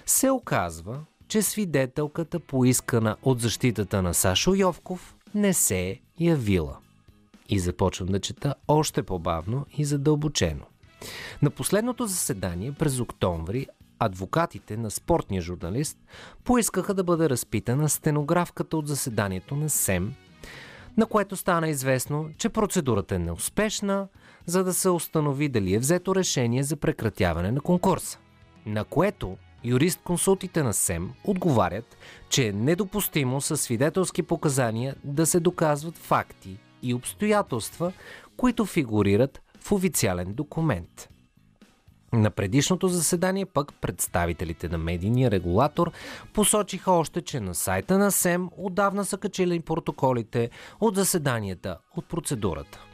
се 0.06 0.30
оказва, 0.30 1.00
че 1.28 1.41
свидетелката, 1.41 2.39
поискана 2.39 3.17
от 3.24 3.39
защитата 3.39 4.02
на 4.02 4.13
Сашо 4.13 4.54
Йовков, 4.54 5.15
не 5.36 5.54
се 5.54 5.89
е 5.89 6.00
явила. 6.19 6.78
И 7.50 7.60
започвам 7.60 8.10
да 8.10 8.19
чета 8.19 8.56
още 8.67 9.04
по-бавно 9.04 9.65
и 9.78 9.86
задълбочено. 9.86 10.65
На 11.41 11.50
последното 11.50 12.08
заседание 12.08 12.72
през 12.72 13.00
октомври 13.00 13.67
адвокатите 13.99 14.77
на 14.77 14.91
спортния 14.91 15.41
журналист 15.41 15.97
поискаха 16.43 16.93
да 16.93 17.03
бъде 17.03 17.29
разпитана 17.29 17.89
стенографката 17.89 18.77
от 18.77 18.88
заседанието 18.88 19.55
на 19.55 19.69
СЕМ, 19.69 20.13
на 20.97 21.05
което 21.05 21.35
стана 21.35 21.69
известно, 21.69 22.29
че 22.38 22.49
процедурата 22.49 23.15
е 23.15 23.19
неуспешна, 23.19 24.07
за 24.45 24.63
да 24.63 24.73
се 24.73 24.89
установи 24.89 25.49
дали 25.49 25.73
е 25.73 25.79
взето 25.79 26.15
решение 26.15 26.63
за 26.63 26.75
прекратяване 26.75 27.51
на 27.51 27.62
конкурса. 27.62 28.19
На 28.65 28.83
което 28.83 29.38
юрист-консултите 29.63 30.63
на 30.63 30.73
СЕМ 30.73 31.13
отговарят, 31.23 31.97
че 32.29 32.47
е 32.47 32.53
недопустимо 32.53 33.41
със 33.41 33.62
свидетелски 33.62 34.23
показания 34.23 34.95
да 35.03 35.25
се 35.25 35.39
доказват 35.39 35.97
факти 35.97 36.57
и 36.83 36.93
обстоятелства, 36.93 37.93
които 38.38 38.65
фигурират 38.65 39.41
в 39.59 39.71
официален 39.71 40.33
документ. 40.33 41.09
На 42.13 42.30
предишното 42.30 42.88
заседание 42.88 43.45
пък 43.45 43.74
представителите 43.82 44.69
на 44.69 44.78
медийния 44.78 45.32
регулатор 45.32 45.91
посочиха 46.34 46.91
още, 46.91 47.22
че 47.22 47.39
на 47.39 47.56
сайта 47.56 47.98
на 47.98 48.12
СЕМ 48.12 48.50
отдавна 48.58 49.06
са 49.06 49.17
качили 49.17 49.60
протоколите 49.60 50.50
от 50.80 50.95
заседанията 50.95 51.78
от 51.98 52.06
процедурата. 52.06 52.86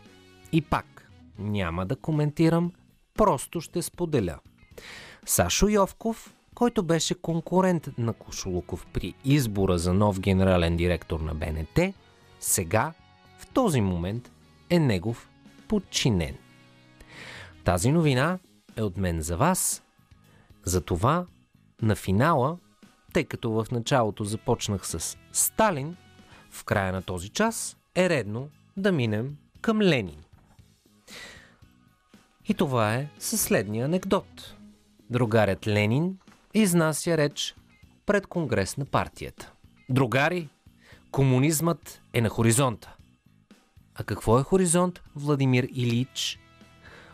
И 0.51 0.61
пак, 0.61 1.11
няма 1.39 1.85
да 1.85 1.95
коментирам, 1.95 2.71
просто 3.13 3.61
ще 3.61 3.81
споделя. 3.81 4.39
Сашо 5.25 5.67
Йовков, 5.67 6.33
който 6.55 6.83
беше 6.83 7.21
конкурент 7.21 7.89
на 7.97 8.13
Кошулуков 8.13 8.87
при 8.93 9.13
избора 9.25 9.77
за 9.77 9.93
нов 9.93 10.19
генерален 10.19 10.77
директор 10.77 11.19
на 11.19 11.35
БНТ, 11.35 11.93
сега, 12.39 12.93
в 13.37 13.47
този 13.47 13.81
момент, 13.81 14.31
е 14.69 14.79
негов 14.79 15.29
подчинен. 15.67 16.35
Тази 17.63 17.91
новина 17.91 18.39
е 18.77 18.83
от 18.83 18.97
мен 18.97 19.21
за 19.21 19.37
вас. 19.37 19.83
Затова 20.63 21.25
на 21.81 21.95
финала, 21.95 22.57
тъй 23.13 23.23
като 23.23 23.51
в 23.51 23.67
началото 23.71 24.23
започнах 24.23 24.87
с 24.87 25.17
Сталин, 25.31 25.95
в 26.51 26.63
края 26.63 26.93
на 26.93 27.01
този 27.01 27.29
час 27.29 27.77
е 27.95 28.09
редно 28.09 28.49
да 28.77 28.91
минем 28.91 29.37
към 29.61 29.81
Ленин. 29.81 30.23
И 32.47 32.53
това 32.53 32.95
е 32.95 33.09
със 33.19 33.41
следния 33.41 33.85
анекдот. 33.85 34.55
Другарят 35.09 35.67
Ленин 35.67 36.17
изнася 36.53 37.17
реч 37.17 37.55
пред 38.05 38.27
конгрес 38.27 38.77
на 38.77 38.85
партията. 38.85 39.51
Другари, 39.89 40.49
комунизмът 41.11 42.01
е 42.13 42.21
на 42.21 42.29
хоризонта. 42.29 42.95
А 43.95 44.03
какво 44.03 44.39
е 44.39 44.43
хоризонт, 44.43 45.01
Владимир 45.15 45.67
Илич? 45.73 46.39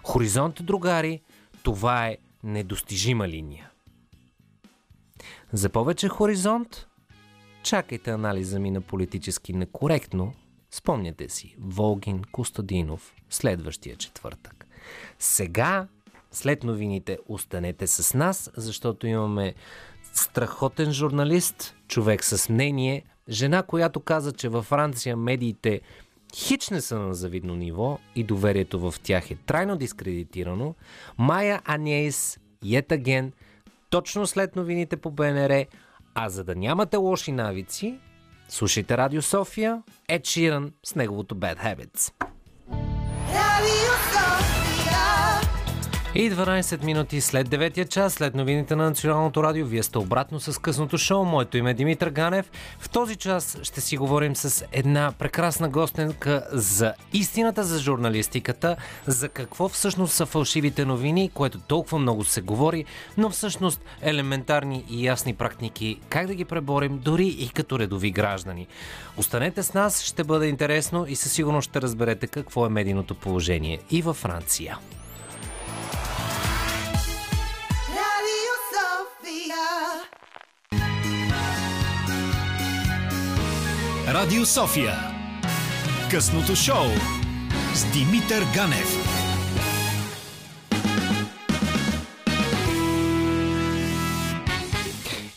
Хоризонт, 0.04 0.66
другари, 0.66 1.22
това 1.64 2.08
е 2.08 2.18
недостижима 2.44 3.28
линия. 3.28 3.72
За 5.54 5.70
повече 5.70 6.10
хоризонт, 6.10 6.88
чакайте 7.64 8.12
анализа 8.12 8.60
ми 8.60 8.72
на 8.72 8.82
политически 8.82 9.54
некоректно. 9.54 10.34
Спомняте 10.72 11.30
си, 11.30 11.56
Волгин 11.60 12.22
Костадинов, 12.32 13.14
следващия 13.30 13.96
четвъртък. 13.96 14.68
Сега, 15.20 15.88
след 16.32 16.64
новините, 16.64 17.18
останете 17.28 17.88
с 17.88 18.14
нас, 18.14 18.52
защото 18.58 19.08
имаме 19.08 19.54
страхотен 20.14 20.92
журналист, 20.92 21.76
човек 21.88 22.24
с 22.24 22.50
мнение, 22.50 23.04
жена, 23.30 23.64
която 23.64 24.00
каза, 24.00 24.32
че 24.32 24.50
във 24.50 24.66
Франция 24.66 25.18
медиите 25.18 25.82
хич 26.36 26.70
не 26.70 26.82
са 26.82 27.00
на 27.00 27.14
завидно 27.14 27.56
ниво 27.56 28.00
и 28.16 28.24
доверието 28.24 28.80
в 28.80 29.00
тях 29.04 29.32
е 29.32 29.36
трайно 29.36 29.78
дискредитирано, 29.78 30.76
Майя 31.18 31.62
Анейс, 31.66 32.40
Йетаген, 32.64 33.32
точно 33.90 34.28
след 34.28 34.56
новините 34.56 34.98
по 34.98 35.12
БНР, 35.12 35.66
а 36.16 36.30
за 36.30 36.44
да 36.44 36.56
нямате 36.56 36.98
лоши 36.98 37.32
навици, 37.32 38.00
слушайте 38.50 38.98
Радио 38.98 39.22
София, 39.22 39.84
Ед 40.08 40.28
Ширан 40.28 40.74
с 40.84 40.96
неговото 40.96 41.36
Bad 41.36 41.64
Habits. 41.64 42.14
Sophia. 43.32 43.91
И 46.16 46.32
12 46.32 46.84
минути 46.84 47.22
след 47.22 47.50
9 47.50 47.90
час, 47.90 48.14
след 48.14 48.36
новините 48.36 48.76
на 48.76 48.84
Националното 48.84 49.44
радио, 49.44 49.66
вие 49.66 49.84
сте 49.84 49.98
обратно 49.98 50.40
с 50.40 50.62
късното 50.62 50.98
шоу. 50.98 51.26
Моето 51.26 51.58
име 51.58 51.72
е 51.72 51.74
Димитър 51.74 52.10
Ганев. 52.10 52.52
В 52.80 52.90
този 52.90 53.16
час 53.16 53.58
ще 53.64 53.82
си 53.82 53.98
говорим 53.98 54.36
с 54.36 54.66
една 54.72 55.14
прекрасна 55.20 55.70
гостенка 55.70 56.48
за 56.52 56.94
истината 57.14 57.64
за 57.64 57.80
журналистиката, 57.80 58.76
за 59.08 59.30
какво 59.30 59.70
всъщност 59.70 60.14
са 60.14 60.26
фалшивите 60.26 60.86
новини, 60.86 61.32
което 61.34 61.60
толкова 61.60 62.00
много 62.00 62.24
се 62.24 62.42
говори, 62.42 62.86
но 63.18 63.30
всъщност 63.30 63.82
елементарни 64.02 64.86
и 64.90 65.06
ясни 65.06 65.34
практики, 65.34 66.00
как 66.10 66.28
да 66.28 66.36
ги 66.36 66.46
преборим 66.46 67.00
дори 67.00 67.28
и 67.28 67.50
като 67.50 67.80
редови 67.80 68.12
граждани. 68.12 68.68
Останете 69.18 69.64
с 69.64 69.74
нас, 69.74 70.04
ще 70.04 70.24
бъде 70.24 70.48
интересно 70.48 71.06
и 71.08 71.16
със 71.16 71.32
сигурност 71.32 71.70
ще 71.70 71.82
разберете 71.82 72.28
какво 72.28 72.66
е 72.66 72.70
медийното 72.70 73.16
положение 73.16 73.80
и 73.92 74.02
във 74.02 74.18
Франция. 74.18 74.78
Радио 84.08 84.46
София. 84.46 84.94
Късното 86.12 86.56
шоу 86.56 86.86
с 87.74 87.92
Димитър 87.94 88.44
Ганев. 88.56 89.22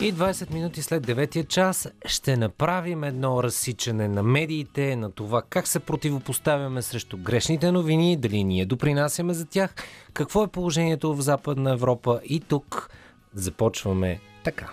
И 0.01 0.15
20 0.15 0.53
минути 0.53 0.83
след 0.83 1.07
9 1.07 1.49
час 1.49 1.89
ще 2.07 2.37
направим 2.37 3.05
едно 3.05 3.43
разсичане 3.43 4.09
на 4.09 4.23
медиите, 4.23 4.97
на 4.97 5.11
това 5.11 5.43
как 5.43 5.67
се 5.67 5.81
противопоставяме 5.81 6.83
срещу 6.83 7.17
грешните 7.17 7.73
новини, 7.73 8.17
дали 8.17 8.45
ние 8.45 8.67
допринасяме 8.67 9.35
за 9.35 9.47
тях, 9.47 9.75
какво 10.13 10.45
е 10.45 10.49
положението 10.49 11.15
в 11.15 11.21
Западна 11.21 11.73
Европа 11.73 12.21
и 12.25 12.41
тук 12.41 12.91
започваме 13.35 14.21
така. 14.45 14.71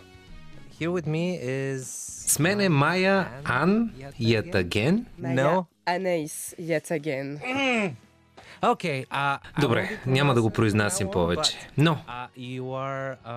Here 0.80 0.90
with 0.90 1.08
me 1.08 1.44
is... 1.46 1.82
С 2.28 2.40
мен 2.40 2.62
е 2.62 2.70
Майя 2.70 3.28
Ан 3.44 3.92
Ятаген. 4.20 5.06
No. 5.22 5.66
Anais 5.88 6.60
yet 6.62 7.00
again. 7.00 7.40
Окей, 8.62 9.06
а... 9.10 9.40
Добре, 9.62 10.00
няма 10.06 10.34
да 10.34 10.42
го 10.42 10.50
произнасям 10.50 11.12
повече. 11.12 11.52
Но, 11.78 11.98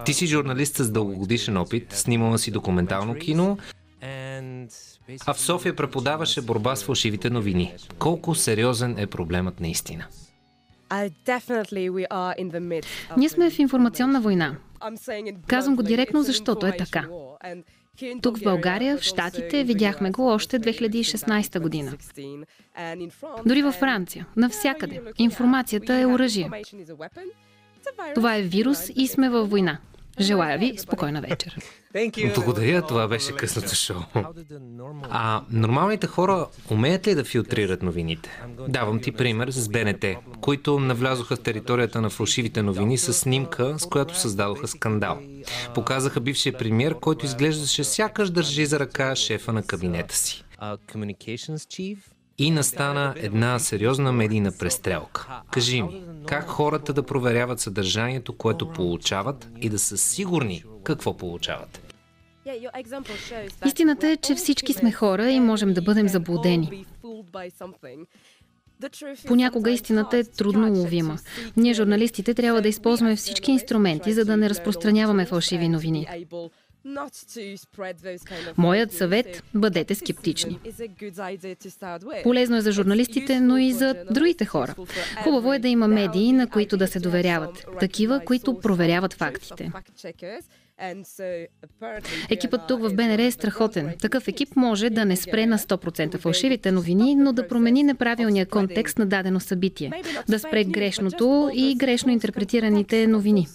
ти 0.04 0.14
си 0.14 0.26
журналист 0.26 0.76
с 0.76 0.90
дългогодишен 0.90 1.56
опит, 1.56 1.92
снимала 1.92 2.38
си 2.38 2.50
документално 2.50 3.14
кино, 3.14 3.58
а 5.26 5.34
в 5.34 5.40
София 5.40 5.76
преподаваше 5.76 6.42
борба 6.42 6.76
с 6.76 6.84
фалшивите 6.84 7.30
новини. 7.30 7.74
Колко 7.98 8.34
сериозен 8.34 8.98
е 8.98 9.06
проблемът 9.06 9.60
наистина? 9.60 10.06
Ние 13.16 13.28
сме 13.28 13.50
в 13.50 13.58
информационна 13.58 14.20
война. 14.20 14.56
Казвам 15.46 15.76
го 15.76 15.82
директно, 15.82 16.22
защото 16.22 16.66
е 16.66 16.76
така. 16.76 17.08
Тук 18.22 18.38
в 18.38 18.42
България, 18.42 18.98
в 18.98 19.02
Штатите, 19.02 19.64
видяхме 19.64 20.10
го 20.10 20.26
още 20.26 20.60
2016 20.60 21.60
година. 21.60 21.92
Дори 23.46 23.62
във 23.62 23.74
Франция, 23.74 24.26
навсякъде. 24.36 25.00
Информацията 25.18 25.94
е 25.94 26.06
оръжие. 26.06 26.50
Това 28.14 28.36
е 28.36 28.42
вирус 28.42 28.90
и 28.96 29.06
сме 29.06 29.30
във 29.30 29.50
война. 29.50 29.78
Желая 30.20 30.58
ви 30.58 30.78
спокойна 30.78 31.20
вечер. 31.20 31.56
Благодаря, 32.34 32.86
това 32.86 33.08
беше 33.08 33.32
късното 33.32 33.74
шоу. 33.74 33.96
А 35.10 35.42
нормалните 35.50 36.06
хора 36.06 36.46
умеят 36.70 37.06
ли 37.06 37.14
да 37.14 37.24
филтрират 37.24 37.82
новините? 37.82 38.42
Давам 38.68 39.00
ти 39.00 39.12
пример 39.12 39.50
с 39.50 39.68
БНТ, 39.68 40.04
които 40.40 40.80
навлязоха 40.80 41.36
в 41.36 41.40
територията 41.40 42.00
на 42.00 42.10
фалшивите 42.10 42.62
новини 42.62 42.98
с 42.98 43.12
снимка, 43.12 43.78
с 43.78 43.86
която 43.86 44.18
създадоха 44.18 44.68
скандал. 44.68 45.18
Показаха 45.74 46.20
бившия 46.20 46.58
премьер, 46.58 46.94
който 46.94 47.26
изглеждаше 47.26 47.84
сякаш 47.84 48.30
държи 48.30 48.66
за 48.66 48.80
ръка 48.80 49.16
шефа 49.16 49.52
на 49.52 49.62
кабинета 49.62 50.16
си. 50.16 50.44
И 52.38 52.50
настана 52.50 53.14
една 53.16 53.58
сериозна 53.58 54.12
медийна 54.12 54.52
престрелка. 54.58 55.42
Кажи 55.50 55.82
ми, 55.82 56.02
как 56.26 56.48
хората 56.48 56.92
да 56.92 57.02
проверяват 57.02 57.60
съдържанието, 57.60 58.36
което 58.36 58.72
получават 58.72 59.48
и 59.60 59.68
да 59.68 59.78
са 59.78 59.98
сигурни 59.98 60.64
какво 60.84 61.16
получават? 61.16 61.94
Истината 63.66 64.08
е, 64.08 64.16
че 64.16 64.34
всички 64.34 64.72
сме 64.72 64.92
хора 64.92 65.30
и 65.30 65.40
можем 65.40 65.72
да 65.72 65.82
бъдем 65.82 66.08
заблудени. 66.08 66.86
Понякога 69.26 69.70
истината 69.70 70.18
е 70.18 70.24
трудно 70.24 70.72
уловима. 70.72 71.18
Ние, 71.56 71.74
журналистите, 71.74 72.34
трябва 72.34 72.62
да 72.62 72.68
използваме 72.68 73.16
всички 73.16 73.50
инструменти, 73.50 74.12
за 74.12 74.24
да 74.24 74.36
не 74.36 74.50
разпространяваме 74.50 75.26
фалшиви 75.26 75.68
новини. 75.68 76.06
Моят 78.56 78.92
съвет– 78.92 79.42
бъдете 79.54 79.94
скептични. 79.94 80.58
Полезно 82.22 82.56
е 82.56 82.60
за 82.60 82.72
журналистите, 82.72 83.40
но 83.40 83.58
и 83.58 83.72
за 83.72 83.94
другите 84.10 84.44
хора. 84.44 84.74
Хубаво 85.22 85.52
е 85.52 85.58
да 85.58 85.68
има 85.68 85.88
медии, 85.88 86.32
на 86.32 86.46
които 86.46 86.76
да 86.76 86.86
се 86.86 87.00
доверяват. 87.00 87.66
Такива, 87.80 88.20
които 88.24 88.60
проверяват 88.60 89.14
фактите. 89.14 89.72
Екипът 92.30 92.60
тук 92.68 92.80
в 92.80 92.94
БНР 92.94 93.18
е 93.18 93.30
страхотен. 93.30 93.94
Такъв 94.00 94.28
екип 94.28 94.56
може 94.56 94.90
да 94.90 95.04
не 95.04 95.16
спре 95.16 95.46
на 95.46 95.58
100% 95.58 96.18
фалшивите 96.18 96.72
новини, 96.72 97.14
но 97.14 97.32
да 97.32 97.48
промени 97.48 97.82
неправилния 97.82 98.46
контекст 98.46 98.98
на 98.98 99.06
дадено 99.06 99.40
събитие. 99.40 99.92
Да 100.28 100.38
спре 100.38 100.64
грешното 100.64 101.50
и 101.54 101.74
грешно 101.74 102.12
интерпретираните 102.12 103.06
новини. 103.06 103.48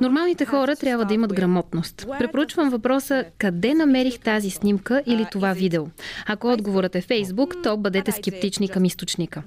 Нормалните 0.00 0.44
хора 0.44 0.76
трябва 0.76 1.04
да 1.04 1.14
имат 1.14 1.34
грамотност. 1.34 2.06
Препоръчвам 2.18 2.70
въпроса 2.70 3.24
къде 3.38 3.74
намерих 3.74 4.18
тази 4.18 4.50
снимка 4.50 5.02
или 5.06 5.26
това 5.32 5.52
видео. 5.52 5.86
Ако 6.26 6.52
отговорът 6.52 6.96
е 6.96 7.00
Фейсбук, 7.00 7.54
то 7.62 7.76
бъдете 7.76 8.12
скептични 8.12 8.68
към 8.68 8.84
източника. 8.84 9.42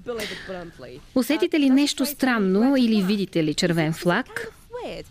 Усетите 1.16 1.60
ли 1.60 1.70
нещо 1.70 2.06
странно 2.06 2.76
или 2.78 3.02
видите 3.02 3.44
ли 3.44 3.54
червен 3.54 3.94
флаг, 3.94 4.52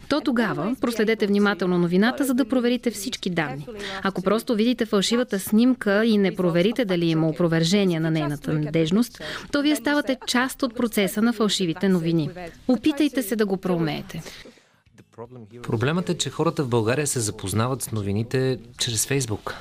то 0.09 0.21
тогава 0.21 0.77
проследете 0.81 1.27
внимателно 1.27 1.79
новината, 1.79 2.25
за 2.25 2.35
да 2.35 2.45
проверите 2.45 2.91
всички 2.91 3.31
данни. 3.31 3.67
Ако 4.03 4.23
просто 4.23 4.55
видите 4.55 4.87
фалшивата 4.87 5.39
снимка 5.39 6.05
и 6.05 6.19
не 6.19 6.35
проверите 6.35 6.85
дали 6.85 7.07
има 7.07 7.29
опровержение 7.29 8.01
на 8.01 8.11
нейната 8.11 8.53
надежност, 8.53 9.23
то 9.53 9.63
вие 9.63 9.77
ставате 9.77 10.17
част 10.27 10.63
от 10.63 10.75
процеса 10.75 11.23
на 11.23 11.33
фалшивите 11.33 11.89
новини. 11.89 12.31
Опитайте 12.69 13.23
се 13.23 13.37
да 13.37 13.47
го 13.47 13.57
проумеете. 13.57 14.23
Проблемът 15.63 16.09
е, 16.09 16.19
че 16.19 16.31
хората 16.31 16.65
в 16.65 16.69
България 16.69 17.07
се 17.07 17.21
запознават 17.21 17.83
с 17.83 17.93
новините 17.93 18.59
чрез 18.79 19.07
Фейсбук. 19.07 19.55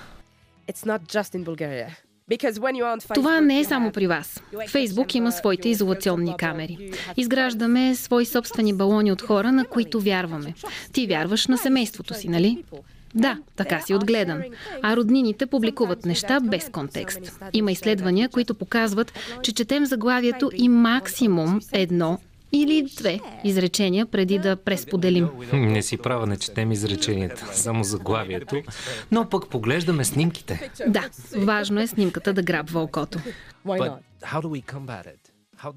Това 3.14 3.42
не 3.42 3.60
е 3.60 3.64
само 3.64 3.92
при 3.92 4.08
вас. 4.08 4.44
Фейсбук 4.70 5.16
има 5.16 5.32
своите 5.32 5.70
изолационни 5.70 6.36
камери. 6.38 6.92
Изграждаме 7.18 7.96
свои 7.96 8.26
собствени 8.26 8.74
балони 8.74 9.12
от 9.12 9.22
хора, 9.22 9.52
на 9.52 9.66
които 9.66 10.00
вярваме. 10.00 10.54
Ти 10.94 11.08
вярваш 11.08 11.48
на 11.48 11.58
семейството 11.58 12.14
си, 12.14 12.28
нали? 12.28 12.64
Да, 13.16 13.38
така 13.56 13.82
си 13.82 13.94
отгледан. 13.94 14.44
А 14.82 14.96
роднините 14.96 15.46
публикуват 15.46 16.06
неща 16.06 16.40
без 16.40 16.70
контекст. 16.70 17.40
Има 17.54 17.72
изследвания, 17.72 18.30
които 18.30 18.56
показват, 18.56 19.14
че 19.42 19.54
четем 19.54 19.86
заглавието 19.86 20.52
и 20.56 20.70
максимум 20.70 21.60
едно 21.72 22.20
или 22.52 22.88
две 22.98 23.20
изречения 23.44 24.06
преди 24.06 24.40
да 24.40 24.56
пресподелим. 24.56 25.30
Не 25.54 25.82
си 25.82 25.98
права, 25.98 26.28
не 26.28 26.38
четем 26.38 26.72
изреченията, 26.72 27.48
само 27.54 27.84
заглавието, 27.84 28.62
но 29.12 29.30
пък 29.30 29.50
поглеждаме 29.50 30.06
снимките. 30.06 30.72
Да, 30.88 31.10
важно 31.36 31.82
е 31.82 31.88
снимката 31.88 32.34
да 32.34 32.44
грабва 32.44 32.82
окото. 32.82 33.20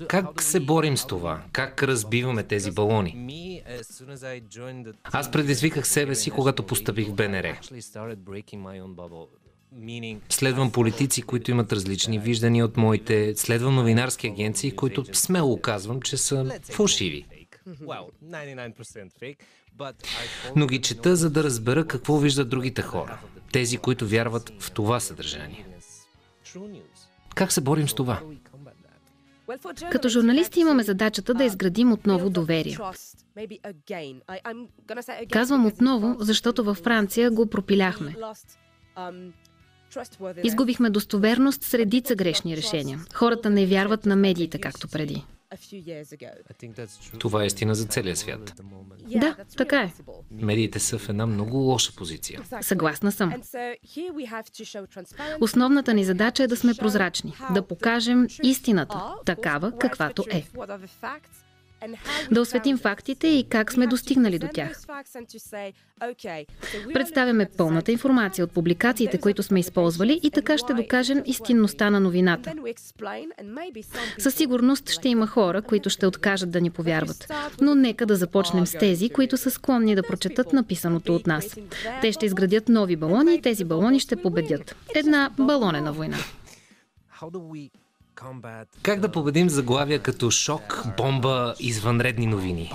Как 0.08 0.42
се 0.42 0.60
борим 0.60 0.96
с 0.96 1.06
това? 1.06 1.42
Как 1.52 1.82
разбиваме 1.82 2.42
тези 2.42 2.70
балони? 2.70 3.62
Аз 5.04 5.30
предизвиках 5.30 5.86
себе 5.86 6.14
си, 6.14 6.30
когато 6.30 6.62
постъпих 6.62 7.08
в 7.08 7.14
БНР. 7.14 7.58
Следвам 10.28 10.72
политици, 10.72 11.22
които 11.22 11.50
имат 11.50 11.72
различни 11.72 12.18
виждания 12.18 12.64
от 12.64 12.76
моите. 12.76 13.34
Следвам 13.36 13.74
новинарски 13.74 14.26
агенции, 14.26 14.70
които 14.70 15.04
смело 15.12 15.60
казвам, 15.60 16.02
че 16.02 16.16
са 16.16 16.58
фалшиви. 16.62 17.26
Но 20.56 20.66
ги 20.66 20.80
чета, 20.80 21.16
за 21.16 21.30
да 21.30 21.44
разбера 21.44 21.86
какво 21.86 22.18
виждат 22.18 22.48
другите 22.48 22.82
хора. 22.82 23.18
Тези, 23.52 23.78
които 23.78 24.06
вярват 24.06 24.52
в 24.58 24.70
това 24.70 25.00
съдържание. 25.00 25.66
Как 27.34 27.52
се 27.52 27.60
борим 27.60 27.88
с 27.88 27.94
това? 27.94 28.20
Като 29.90 30.08
журналисти 30.08 30.60
имаме 30.60 30.82
задачата 30.82 31.34
да 31.34 31.44
изградим 31.44 31.92
отново 31.92 32.30
доверие. 32.30 32.78
Казвам 35.30 35.66
отново, 35.66 36.16
защото 36.18 36.64
във 36.64 36.78
Франция 36.78 37.30
го 37.30 37.46
пропиляхме. 37.46 38.16
Изгубихме 40.44 40.90
достоверност 40.90 41.62
с 41.62 41.74
редица 41.74 42.14
грешни 42.14 42.56
решения. 42.56 43.00
Хората 43.14 43.50
не 43.50 43.66
вярват 43.66 44.06
на 44.06 44.16
медиите, 44.16 44.58
както 44.58 44.88
преди. 44.88 45.24
Това 47.18 47.42
е 47.42 47.46
истина 47.46 47.74
за 47.74 47.84
целия 47.84 48.16
свят. 48.16 48.60
Да, 49.06 49.36
така 49.56 49.80
е. 49.80 49.92
Медиите 50.30 50.78
са 50.78 50.98
в 50.98 51.08
една 51.08 51.26
много 51.26 51.56
лоша 51.56 51.92
позиция. 51.96 52.40
Съгласна 52.60 53.12
съм. 53.12 53.32
Основната 55.40 55.94
ни 55.94 56.04
задача 56.04 56.42
е 56.42 56.46
да 56.46 56.56
сме 56.56 56.74
прозрачни, 56.74 57.34
да 57.54 57.66
покажем 57.66 58.26
истината, 58.42 59.14
такава 59.24 59.78
каквато 59.78 60.24
е. 60.30 60.44
Да 62.30 62.40
осветим 62.40 62.78
фактите 62.78 63.26
и 63.28 63.48
как 63.48 63.72
сме 63.72 63.86
достигнали 63.86 64.38
до 64.38 64.48
тях. 64.54 64.80
Представяме 66.92 67.48
пълната 67.56 67.92
информация 67.92 68.44
от 68.44 68.52
публикациите, 68.52 69.18
които 69.18 69.42
сме 69.42 69.60
използвали 69.60 70.20
и 70.22 70.30
така 70.30 70.58
ще 70.58 70.74
докажем 70.74 71.22
истинността 71.26 71.90
на 71.90 72.00
новината. 72.00 72.52
Със 74.18 74.34
сигурност 74.34 74.90
ще 74.90 75.08
има 75.08 75.26
хора, 75.26 75.62
които 75.62 75.90
ще 75.90 76.06
откажат 76.06 76.50
да 76.50 76.60
ни 76.60 76.70
повярват. 76.70 77.32
Но 77.60 77.74
нека 77.74 78.06
да 78.06 78.16
започнем 78.16 78.66
с 78.66 78.78
тези, 78.78 79.10
които 79.10 79.36
са 79.36 79.50
склонни 79.50 79.94
да 79.94 80.02
прочетат 80.02 80.52
написаното 80.52 81.14
от 81.14 81.26
нас. 81.26 81.56
Те 82.00 82.12
ще 82.12 82.26
изградят 82.26 82.68
нови 82.68 82.96
балони 82.96 83.34
и 83.34 83.42
тези 83.42 83.64
балони 83.64 84.00
ще 84.00 84.16
победят. 84.16 84.76
Една 84.94 85.30
балонена 85.38 85.92
война. 85.92 86.16
Как 88.82 89.00
да 89.00 89.12
победим 89.12 89.48
заглавия 89.48 90.02
като 90.02 90.30
шок, 90.30 90.84
бомба, 90.96 91.54
извънредни 91.60 92.26
новини? 92.26 92.72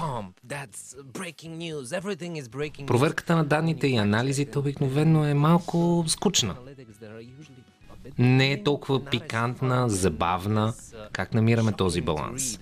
Проверката 2.88 3.36
на 3.36 3.46
данните 3.46 3.88
и 3.88 3.96
анализите 3.96 4.60
обикновено 4.60 5.26
е 5.26 5.34
малко 5.34 6.04
скучна. 6.08 6.56
Не 8.18 8.52
е 8.52 8.64
толкова 8.64 9.06
пикантна, 9.06 9.90
забавна. 9.90 10.74
Как 11.12 11.34
намираме 11.34 11.72
този 11.72 12.02
баланс? 12.02 12.60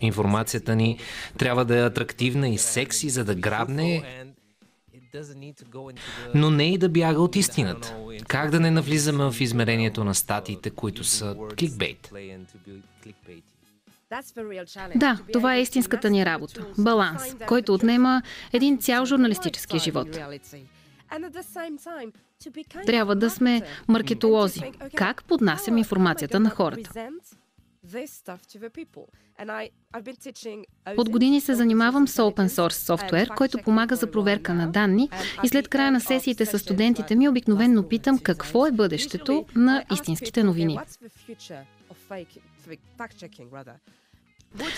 Информацията 0.00 0.76
ни 0.76 0.98
трябва 1.38 1.64
да 1.64 1.78
е 1.78 1.86
атрактивна 1.86 2.48
и 2.48 2.58
секси, 2.58 3.10
за 3.10 3.24
да 3.24 3.34
грабне 3.34 4.04
но 6.34 6.50
не 6.50 6.72
и 6.72 6.78
да 6.78 6.88
бяга 6.88 7.20
от 7.20 7.36
истината. 7.36 7.96
Как 8.28 8.50
да 8.50 8.60
не 8.60 8.70
навлизаме 8.70 9.30
в 9.30 9.40
измерението 9.40 10.04
на 10.04 10.14
статиите, 10.14 10.70
които 10.70 11.04
са 11.04 11.36
кликбейт? 11.58 12.12
Да, 14.96 15.18
това 15.32 15.54
е 15.54 15.60
истинската 15.60 16.10
ни 16.10 16.26
работа. 16.26 16.66
Баланс, 16.78 17.22
който 17.46 17.74
отнема 17.74 18.22
един 18.52 18.78
цял 18.78 19.06
журналистически 19.06 19.78
живот. 19.78 20.18
Трябва 22.86 23.16
да 23.16 23.30
сме 23.30 23.62
маркетолози. 23.88 24.62
Как 24.94 25.24
поднасям 25.24 25.78
информацията 25.78 26.40
на 26.40 26.50
хората? 26.50 27.08
От 30.96 31.10
години 31.10 31.40
се 31.40 31.54
занимавам 31.54 32.08
с 32.08 32.22
open 32.22 32.48
source 32.48 32.72
софтуер, 32.72 33.28
който 33.28 33.58
помага 33.58 33.96
за 33.96 34.10
проверка 34.10 34.54
на 34.54 34.70
данни 34.70 35.10
и 35.44 35.48
след 35.48 35.68
края 35.68 35.92
на 35.92 36.00
сесиите 36.00 36.46
с 36.46 36.58
студентите 36.58 37.14
ми 37.14 37.28
обикновенно 37.28 37.88
питам 37.88 38.18
какво 38.18 38.66
е 38.66 38.72
бъдещето 38.72 39.46
на 39.56 39.84
истинските 39.92 40.44
новини. 40.44 40.78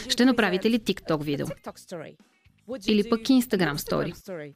Ще 0.08 0.24
направите 0.24 0.70
ли 0.70 0.80
TikTok 0.80 1.22
видео? 1.22 1.46
Или 2.86 3.10
пък 3.10 3.20
Instagram 3.20 3.76
Story? 3.76 4.54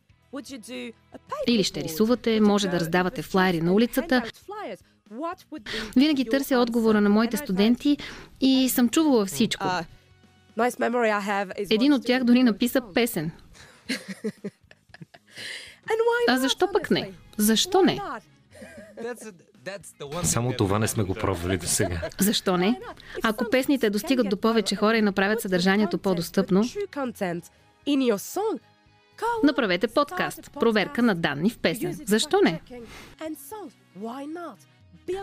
Или 1.47 1.65
ще 1.65 1.85
рисувате, 1.85 2.41
може 2.41 2.69
да 2.69 2.81
раздавате 2.81 3.23
флайери 3.23 3.61
на 3.61 3.73
улицата. 3.73 4.23
Винаги 5.97 6.25
търся 6.25 6.59
отговора 6.59 7.01
на 7.01 7.09
моите 7.09 7.37
студенти 7.37 7.99
и 8.41 8.69
съм 8.69 8.89
чувала 8.89 9.27
всичко. 9.27 9.67
Един 11.71 11.93
от 11.93 12.07
тях 12.07 12.25
дори 12.25 12.43
написа 12.43 12.83
песен. 12.95 13.31
А 16.29 16.39
защо 16.39 16.69
пък 16.73 16.91
не? 16.91 17.13
Защо 17.37 17.83
не? 17.83 18.01
Само 20.23 20.53
това 20.53 20.79
не 20.79 20.89
сме 20.89 21.05
го 21.05 21.15
пробвали 21.15 21.57
до 21.57 21.67
сега. 21.67 22.01
Защо 22.21 22.57
не? 22.57 22.81
Ако 23.23 23.51
песните 23.51 23.91
достигат 23.91 24.29
до 24.29 24.37
повече 24.37 24.77
хора 24.77 24.97
и 24.97 25.03
направят 25.03 25.41
съдържанието 25.41 25.99
по-достъпно, 25.99 26.65
направете 29.45 29.89
подкаст. 29.89 30.51
Проверка 30.61 31.03
на 31.03 31.15
данни 31.15 31.51
в 31.51 31.59
песен. 31.59 31.99
Защо 32.07 32.41
не? 32.41 32.61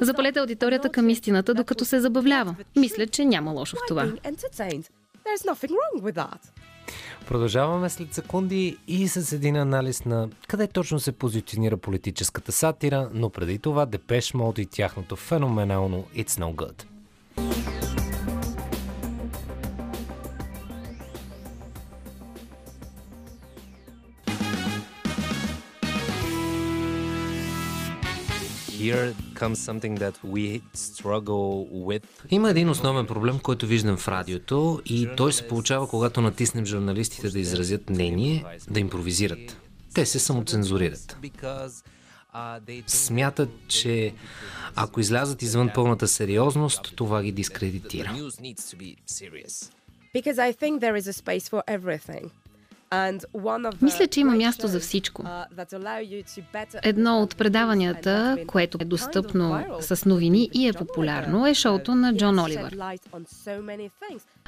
Запалете 0.02 0.40
аудиторията 0.40 0.90
към 0.90 1.10
истината, 1.10 1.54
докато 1.54 1.86
се 1.86 2.00
забавлява. 2.00 2.56
Мисля, 2.76 3.08
че 3.08 3.26
няма 3.26 3.52
лошо 3.52 3.76
в 3.76 3.80
това. 3.88 4.12
Продължаваме 7.28 7.90
след 7.90 8.14
секунди 8.14 8.78
и 8.88 9.08
с 9.08 9.32
един 9.32 9.56
анализ 9.56 10.06
на 10.06 10.30
къде 10.48 10.68
точно 10.68 11.00
се 11.00 11.12
позиционира 11.12 11.78
политическата 11.78 12.52
сатира, 12.52 13.10
но 13.14 13.30
преди 13.30 13.60
това 13.60 13.86
Депеш 13.86 14.34
Мод 14.34 14.58
и 14.58 14.66
тяхното 14.66 15.16
феноменално 15.16 16.06
It's 16.16 16.30
No 16.30 16.56
Good. 16.56 16.95
Here 28.86 29.14
comes 29.40 29.60
something 29.70 29.98
that 29.98 30.16
we 30.34 30.62
struggle 30.76 31.68
with. 31.72 32.04
Има 32.30 32.50
един 32.50 32.70
основен 32.70 33.08
проблем, 33.08 33.40
който 33.40 33.68
виждам 33.68 33.98
в 33.98 34.08
радиото 34.08 34.82
и 34.86 35.10
той 35.18 35.34
се 35.34 35.48
получава, 35.48 35.88
когато 35.88 36.22
натиснем 36.22 36.66
журналистите 36.66 37.30
да 37.30 37.40
изразят 37.40 37.90
мнение, 37.90 38.46
да 38.70 38.80
импровизират. 38.80 39.58
Те 39.94 40.06
се 40.06 40.20
самоцензурират. 40.20 41.18
Смятат, 42.88 43.50
че 43.68 44.14
ако 44.76 45.00
излязат 45.00 45.42
извън 45.42 45.70
пълната 45.76 46.08
сериозност, 46.08 46.94
това 46.96 47.24
ги 47.24 47.32
дискредитира. 47.32 48.16
Because 50.16 50.40
I 50.50 50.52
think 50.62 50.74
there 50.80 50.98
is 51.02 51.08
a 51.14 51.16
space 51.24 51.46
for 51.54 51.62
everything. 51.78 52.30
Мисля, 53.82 54.08
че 54.08 54.20
има 54.20 54.36
място 54.36 54.68
за 54.68 54.80
всичко. 54.80 55.24
Едно 56.84 57.22
от 57.22 57.38
предаванията, 57.38 58.38
което 58.48 58.78
е 58.82 58.86
достъпно 58.86 59.66
с 59.80 60.06
новини 60.06 60.50
и 60.54 60.68
е 60.68 60.74
популярно, 60.74 61.48
е 61.48 61.54
шоуто 61.54 61.96
на 61.96 62.18
Джон 62.18 62.40
Оливър. 62.40 62.78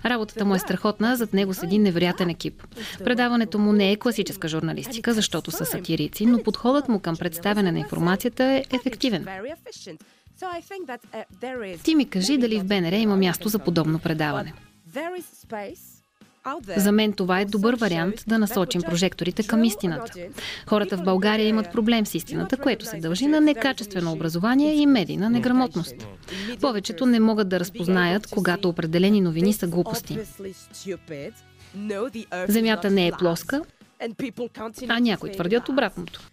Работата 0.05 0.45
му 0.45 0.55
е 0.55 0.59
страхотна, 0.59 1.15
зад 1.15 1.33
него 1.33 1.53
седи 1.53 1.79
невероятен 1.79 2.29
екип. 2.29 2.63
Предаването 3.03 3.59
му 3.59 3.73
не 3.73 3.91
е 3.91 3.95
класическа 3.97 4.47
журналистика, 4.47 5.13
защото 5.13 5.51
са 5.51 5.65
сатирици, 5.65 6.25
но 6.25 6.43
подходът 6.43 6.89
му 6.89 6.99
към 6.99 7.17
представяне 7.17 7.71
на 7.71 7.79
информацията 7.79 8.43
е 8.43 8.63
ефективен. 8.73 9.27
Ти 11.83 11.95
ми 11.95 12.09
кажи 12.09 12.37
дали 12.37 12.59
в 12.59 12.65
БНР 12.65 12.93
има 12.93 13.15
място 13.15 13.49
за 13.49 13.59
подобно 13.59 13.99
предаване. 13.99 14.53
За 16.77 16.91
мен 16.91 17.13
това 17.13 17.39
е 17.39 17.45
добър 17.45 17.75
вариант 17.75 18.23
да 18.27 18.39
насочим 18.39 18.81
прожекторите 18.81 19.43
към 19.43 19.63
истината. 19.63 20.13
Хората 20.67 20.97
в 20.97 21.03
България 21.03 21.47
имат 21.47 21.71
проблем 21.71 22.05
с 22.05 22.15
истината, 22.15 22.57
което 22.57 22.85
се 22.85 22.97
дължи 22.97 23.27
на 23.27 23.41
некачествено 23.41 24.11
образование 24.11 24.73
и 24.73 24.85
медийна 24.85 25.29
неграмотност. 25.29 25.95
Повечето 26.61 27.05
не 27.05 27.19
могат 27.19 27.49
да 27.49 27.59
разпознаят, 27.59 28.27
когато 28.27 28.69
определени 28.69 29.21
новини 29.21 29.53
са 29.53 29.67
глупости. 29.67 30.19
Земята 32.47 32.91
не 32.91 33.07
е 33.07 33.11
плоска, 33.11 33.61
а 34.87 34.99
някои 34.99 35.31
твърдят 35.31 35.69
обратното. 35.69 36.29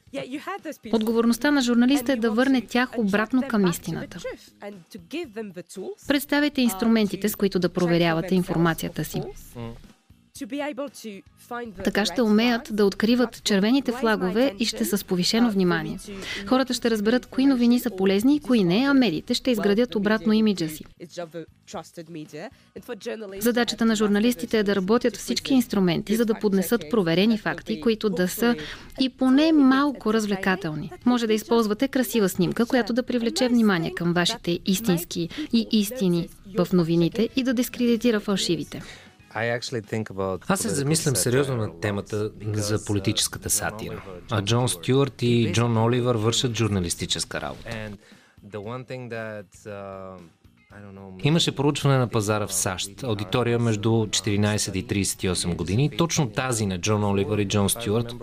Отговорността 0.92 1.50
на 1.50 1.62
журналиста 1.62 2.12
е 2.12 2.16
да 2.16 2.31
върне 2.31 2.61
тях 2.61 2.98
обратно 2.98 3.42
към 3.48 3.66
истината. 3.66 4.18
Представете 6.09 6.61
инструментите, 6.61 7.29
с 7.29 7.37
които 7.37 7.59
да 7.59 7.68
проверявате 7.68 8.35
информацията 8.35 9.05
си. 9.05 9.22
Така 11.85 12.05
ще 12.05 12.23
умеят 12.23 12.68
да 12.70 12.87
откриват 12.87 13.44
червените 13.44 13.92
флагове 13.92 14.55
и 14.59 14.64
ще 14.64 14.85
са 14.85 14.99
с 14.99 15.05
повишено 15.05 15.51
внимание. 15.51 15.99
Хората 16.47 16.75
ще 16.75 16.90
разберат 16.90 17.27
кои 17.27 17.47
новини 17.47 17.81
са 17.81 17.90
полезни 17.90 18.37
и 18.37 18.40
кои 18.40 18.64
не, 18.64 18.87
а 18.88 18.94
медиите 18.94 19.35
ще 19.35 19.51
изградят 19.51 19.94
обратно 19.94 20.33
имиджа 20.33 20.68
си. 20.68 20.85
Задачата 23.38 23.85
на 23.85 23.97
журналистите 23.97 24.59
е 24.59 24.62
да 24.62 24.77
работят 24.77 25.16
всички 25.16 25.55
инструменти, 25.55 26.16
за 26.16 26.25
да 26.25 26.35
поднесат 26.35 26.85
проверени 26.90 27.38
факти, 27.38 27.81
които 27.81 28.11
да 28.11 28.29
са 28.29 28.57
и 29.01 29.09
поне 29.09 29.53
малко 29.53 30.14
развлекателни. 30.14 30.92
Може 31.05 31.27
да 31.27 31.33
използвате 31.33 31.88
красива 31.88 32.29
снимка, 32.29 32.66
която 32.66 32.92
да 32.92 33.03
привлече 33.03 33.49
внимание 33.49 33.94
към 33.94 34.12
вашите 34.12 34.59
истински 34.66 35.29
и 35.53 35.66
истини 35.73 36.29
в 36.59 36.68
новините 36.73 37.29
и 37.37 37.42
да 37.42 37.55
дискредитира 37.55 38.20
фалшивите. 38.20 38.83
Аз 40.49 40.61
се 40.61 40.68
замислям 40.68 41.16
сериозно 41.16 41.57
на 41.57 41.81
темата 41.81 42.31
за 42.53 42.85
политическата 42.85 43.51
сатира. 43.51 44.05
А 44.31 44.42
Джон 44.42 44.68
Стюарт 44.68 45.23
и 45.23 45.53
Джон 45.53 45.77
Оливър 45.77 46.14
вършат 46.16 46.57
журналистическа 46.57 47.40
работа. 47.40 47.90
Имаше 51.23 51.57
проучване 51.57 51.99
на 51.99 52.09
пазара 52.09 52.47
в 52.47 52.55
САЩ, 52.55 53.03
аудитория 53.03 53.59
между 53.59 53.88
14 53.88 54.77
и 54.77 54.87
38 54.87 55.57
години, 55.57 55.90
точно 55.90 56.31
тази 56.31 56.66
на 56.66 56.81
Джон 56.81 57.05
Оливър 57.05 57.38
и 57.38 57.49
Джон 57.49 57.70
Стюарт, 57.70 58.14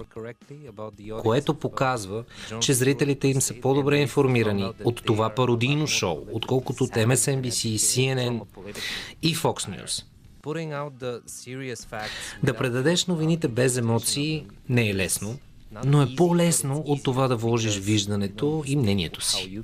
което 1.22 1.54
показва, 1.54 2.24
че 2.60 2.74
зрителите 2.74 3.28
им 3.28 3.42
са 3.42 3.54
по-добре 3.62 3.98
информирани 3.98 4.74
от 4.84 5.06
това 5.06 5.30
пародийно 5.30 5.88
шоу, 5.88 6.26
отколкото 6.32 6.84
от 6.84 6.92
MSNBC, 6.92 7.76
CNN 7.76 8.42
и 9.22 9.36
Fox 9.36 9.70
News. 9.70 10.11
Да 12.44 12.58
предадеш 12.58 13.06
новините 13.06 13.48
без 13.48 13.78
емоции 13.78 14.46
не 14.70 14.90
е 14.90 14.96
лесно, 14.96 15.40
но 15.86 16.02
е 16.02 16.16
по-лесно 16.18 16.84
от 16.86 17.04
това 17.04 17.28
да 17.28 17.36
вложиш 17.36 17.80
виждането 17.80 18.64
и 18.66 18.76
мнението 18.76 19.22
си. 19.22 19.62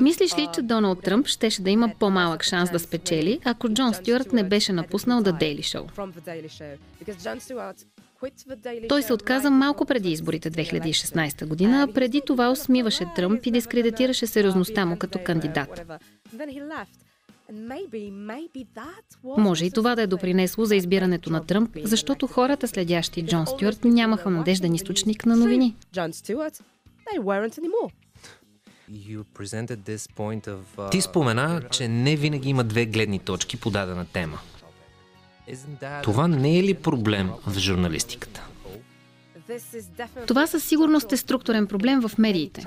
Мислиш 0.00 0.38
ли, 0.38 0.48
че 0.54 0.62
Доналд 0.62 1.02
Тръмп 1.02 1.26
щеше 1.26 1.62
да 1.62 1.70
има 1.70 1.92
по-малък 1.98 2.44
шанс 2.44 2.70
да 2.70 2.78
спечели, 2.78 3.40
ако 3.44 3.68
Джон 3.68 3.94
Стюарт 3.94 4.32
не 4.32 4.48
беше 4.48 4.72
напуснал 4.72 5.22
The 5.22 5.32
Daily 5.32 5.60
Show? 5.60 5.90
Той 8.88 9.02
се 9.02 9.12
отказа 9.12 9.50
малко 9.50 9.84
преди 9.84 10.10
изборите 10.10 10.50
2016 10.50 11.46
година, 11.46 11.82
а 11.82 11.92
преди 11.92 12.22
това 12.26 12.50
усмиваше 12.50 13.06
Тръмп 13.16 13.46
и 13.46 13.50
дискредитираше 13.50 14.26
сериозността 14.26 14.86
му 14.86 14.98
като 14.98 15.18
кандидат. 15.24 15.82
Може 19.24 19.64
и 19.64 19.70
това 19.70 19.94
да 19.94 20.02
е 20.02 20.06
допринесло 20.06 20.64
за 20.64 20.76
избирането 20.76 21.30
на 21.30 21.46
Тръмп, 21.46 21.76
защото 21.84 22.26
хората, 22.26 22.68
следящи 22.68 23.26
Джон 23.26 23.46
Стюарт, 23.46 23.84
нямаха 23.84 24.30
надежден 24.30 24.74
източник 24.74 25.26
на 25.26 25.36
новини. 25.36 25.76
Ти 30.90 31.00
спомена, 31.00 31.62
че 31.70 31.88
не 31.88 32.16
винаги 32.16 32.48
има 32.48 32.64
две 32.64 32.86
гледни 32.86 33.18
точки 33.18 33.56
по 33.56 33.70
дадена 33.70 34.06
тема. 34.12 34.38
Това 36.02 36.28
не 36.28 36.58
е 36.58 36.62
ли 36.62 36.74
проблем 36.74 37.30
в 37.46 37.58
журналистиката? 37.58 38.46
Това 40.26 40.46
със 40.46 40.64
сигурност 40.64 41.12
е 41.12 41.16
структурен 41.16 41.66
проблем 41.66 42.00
в 42.00 42.18
медиите. 42.18 42.66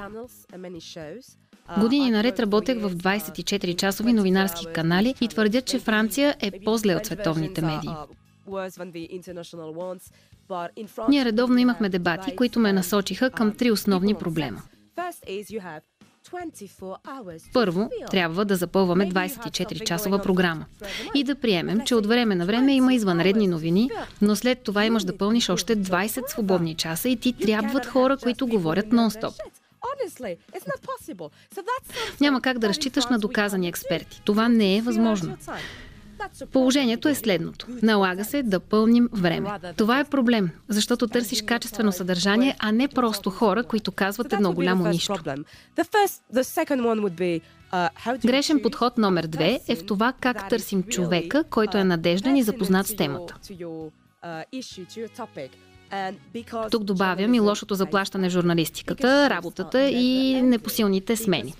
Години 1.79 2.11
наред 2.11 2.39
работех 2.39 2.81
в 2.81 2.95
24-часови 2.95 4.11
новинарски 4.11 4.65
канали 4.73 5.15
и 5.21 5.27
твърдят, 5.27 5.65
че 5.65 5.79
Франция 5.79 6.35
е 6.39 6.51
по-зле 6.63 6.95
от 6.95 7.05
световните 7.05 7.61
медии. 7.61 7.89
Ние 11.09 11.25
редовно 11.25 11.57
имахме 11.57 11.89
дебати, 11.89 12.35
които 12.35 12.59
ме 12.59 12.73
насочиха 12.73 13.29
към 13.29 13.51
три 13.51 13.71
основни 13.71 14.13
проблема. 14.13 14.61
Първо, 17.53 17.89
трябва 18.11 18.45
да 18.45 18.55
запълваме 18.55 19.09
24-часова 19.09 20.23
програма. 20.23 20.65
и 21.15 21.23
да 21.23 21.35
приемем, 21.35 21.81
че 21.85 21.95
от 21.95 22.05
време 22.05 22.35
на 22.35 22.45
време 22.45 22.73
има 22.73 22.93
извънредни 22.93 23.47
новини, 23.47 23.89
но 24.21 24.35
след 24.35 24.59
това 24.63 24.85
имаш 24.85 25.03
да 25.03 25.17
пълниш 25.17 25.49
още 25.49 25.77
20 25.77 26.29
свободни 26.29 26.75
часа 26.75 27.09
и 27.09 27.15
ти 27.15 27.33
трябват 27.33 27.85
хора, 27.85 28.17
които 28.17 28.47
говорят 28.47 28.85
нон-стоп. 28.85 29.33
Няма 32.21 32.41
как 32.41 32.59
да 32.59 32.69
разчиташ 32.69 33.05
на 33.05 33.19
доказани 33.19 33.67
експерти. 33.67 34.21
Това 34.25 34.49
не 34.49 34.77
е 34.77 34.81
възможно. 34.81 35.37
Положението 36.51 37.09
е 37.09 37.15
следното. 37.15 37.67
Налага 37.83 38.25
се 38.25 38.43
да 38.43 38.59
пълним 38.59 39.09
време. 39.13 39.49
Това 39.77 39.99
е 39.99 40.03
проблем, 40.03 40.49
защото 40.67 41.07
търсиш 41.07 41.41
качествено 41.41 41.91
съдържание, 41.91 42.55
а 42.59 42.71
не 42.71 42.87
просто 42.87 43.29
хора, 43.29 43.63
които 43.63 43.91
казват 43.91 44.33
едно 44.33 44.53
голямо 44.53 44.87
нищо. 44.87 45.15
Грешен 48.25 48.61
подход 48.61 48.97
номер 48.97 49.27
две 49.27 49.59
е 49.67 49.75
в 49.75 49.85
това 49.85 50.13
как 50.19 50.49
търсим 50.49 50.83
човека, 50.83 51.43
който 51.43 51.77
е 51.77 51.83
надежден 51.83 52.35
и 52.35 52.43
запознат 52.43 52.87
с 52.87 52.95
темата. 52.95 53.35
Тук 56.71 56.83
добавям 56.83 57.33
и 57.33 57.39
лошото 57.39 57.75
заплащане 57.75 58.29
в 58.29 58.31
журналистиката, 58.31 59.29
работата 59.29 59.89
и 59.89 60.41
непосилните 60.41 61.15
смени. 61.15 61.53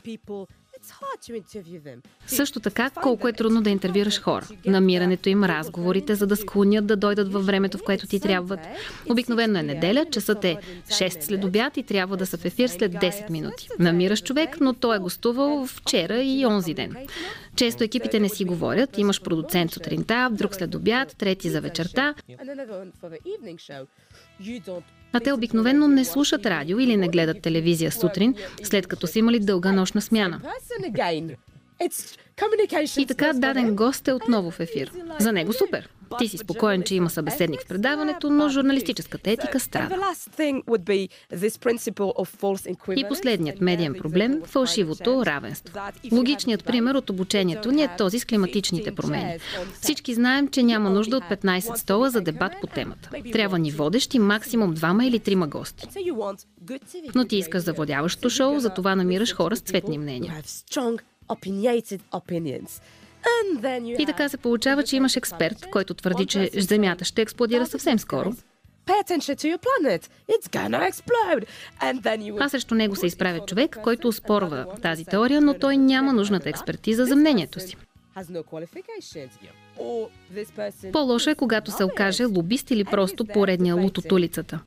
Също 2.27 2.59
така, 2.59 2.89
колко 2.89 3.27
е 3.27 3.33
трудно 3.33 3.61
да 3.61 3.69
интервюраш 3.69 4.21
хора. 4.21 4.47
Намирането 4.65 5.29
им, 5.29 5.43
разговорите, 5.43 6.15
за 6.15 6.27
да 6.27 6.35
склонят 6.35 6.85
да 6.85 6.95
дойдат 6.95 7.33
във 7.33 7.45
времето, 7.45 7.77
в 7.77 7.83
което 7.83 8.07
ти 8.07 8.19
трябват. 8.19 8.59
Обикновено 9.09 9.59
е 9.59 9.63
неделя, 9.63 10.05
часът 10.11 10.45
е 10.45 10.57
6 10.87 11.21
след 11.21 11.43
обяд 11.43 11.77
и 11.77 11.83
трябва 11.83 12.17
да 12.17 12.25
са 12.25 12.37
в 12.37 12.45
ефир 12.45 12.67
след 12.67 12.91
10 12.91 13.29
минути. 13.29 13.67
Намираш 13.79 14.23
човек, 14.23 14.57
но 14.61 14.73
той 14.73 14.95
е 14.95 14.99
гостувал 14.99 15.67
вчера 15.67 16.23
и 16.23 16.45
онзи 16.45 16.73
ден. 16.73 16.95
Често 17.55 17.83
екипите 17.83 18.19
не 18.19 18.29
си 18.29 18.45
говорят. 18.45 18.97
Имаш 18.97 19.21
продуцент 19.21 19.71
сутринта, 19.71 20.29
друг 20.31 20.55
след 20.55 20.75
обяд, 20.75 21.15
трети 21.17 21.49
за 21.49 21.61
вечерта. 21.61 22.13
А 25.13 25.19
те 25.19 25.33
обикновенно 25.33 25.87
не 25.87 26.05
слушат 26.05 26.45
радио 26.45 26.79
или 26.79 26.97
не 26.97 27.09
гледат 27.09 27.41
телевизия 27.41 27.91
сутрин, 27.91 28.35
след 28.63 28.87
като 28.87 29.07
са 29.07 29.19
имали 29.19 29.39
дълга 29.39 29.71
нощна 29.71 30.01
смяна. 30.01 30.41
И 32.97 33.05
така 33.05 33.33
даден 33.33 33.75
гост 33.75 34.07
е 34.07 34.13
отново 34.13 34.51
в 34.51 34.59
ефир. 34.59 34.91
За 35.19 35.31
него 35.31 35.53
супер. 35.53 35.89
Ти 36.19 36.27
си 36.27 36.37
спокоен, 36.37 36.83
че 36.83 36.95
има 36.95 37.09
събеседник 37.09 37.61
в 37.61 37.67
предаването, 37.67 38.29
но 38.29 38.49
журналистическата 38.49 39.31
етика 39.31 39.59
страда. 39.59 40.13
И 42.95 43.05
последният 43.09 43.61
медиен 43.61 43.93
проблем– 43.93 44.41
фалшивото 44.45 45.25
равенство. 45.25 45.79
Логичният 46.11 46.65
пример 46.65 46.95
от 46.95 47.09
обучението 47.09 47.71
ни 47.71 47.83
е 47.83 47.89
този 47.97 48.19
с 48.19 48.25
климатичните 48.25 48.95
промени. 48.95 49.37
Всички 49.81 50.13
знаем, 50.13 50.47
че 50.47 50.63
няма 50.63 50.89
нужда 50.89 51.17
от 51.17 51.23
15 51.23 51.75
стола 51.75 52.09
за 52.09 52.21
дебат 52.21 52.51
по 52.61 52.67
темата. 52.67 53.09
Трябва 53.31 53.59
ни 53.59 53.71
водещи, 53.71 54.19
максимум 54.19 54.73
двама 54.73 55.05
или 55.05 55.19
трима 55.19 55.47
гости. 55.47 55.87
Но 57.15 57.25
ти 57.25 57.37
искаш 57.37 57.63
завладяващо 57.63 58.29
шоу, 58.29 58.59
за 58.59 58.69
това 58.69 58.95
намираш 58.95 59.35
хора 59.35 59.55
с 59.55 59.59
цветни 59.59 59.97
мнения. 59.97 60.33
И 63.99 64.05
така 64.05 64.29
се 64.29 64.37
получава, 64.37 64.83
че 64.83 64.95
имаш 64.95 65.17
експерт, 65.17 65.65
който 65.71 65.93
твърди, 65.93 66.25
че 66.25 66.49
Земята 66.57 67.05
ще 67.05 67.21
експлодира 67.21 67.65
съвсем 67.65 67.99
скоро. 67.99 68.33
А 72.39 72.49
срещу 72.49 72.75
него 72.75 72.95
се 72.95 73.05
изправя 73.05 73.45
човек, 73.45 73.77
който 73.83 74.07
успорва 74.07 74.65
тази 74.81 75.05
теория, 75.05 75.41
но 75.41 75.53
той 75.53 75.77
няма 75.77 76.13
нужната 76.13 76.49
експертиза 76.49 77.05
за 77.05 77.15
мнението 77.15 77.59
си. 77.59 77.75
По-лошо 80.91 81.29
е, 81.29 81.35
когато 81.35 81.71
се 81.71 81.83
окаже 81.83 82.25
лобист 82.25 82.71
или 82.71 82.83
просто 82.83 83.25
поредния 83.25 83.75
лут 83.75 83.97
от 83.97 84.11
улицата. 84.11 84.59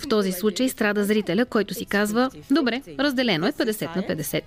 В 0.00 0.08
този 0.08 0.32
случай 0.32 0.68
страда 0.68 1.04
зрителя, 1.04 1.46
който 1.46 1.74
си 1.74 1.86
казва, 1.86 2.30
добре, 2.50 2.82
разделено 2.98 3.46
е 3.46 3.52
50 3.52 3.96
на 3.96 4.02
50. 4.02 4.42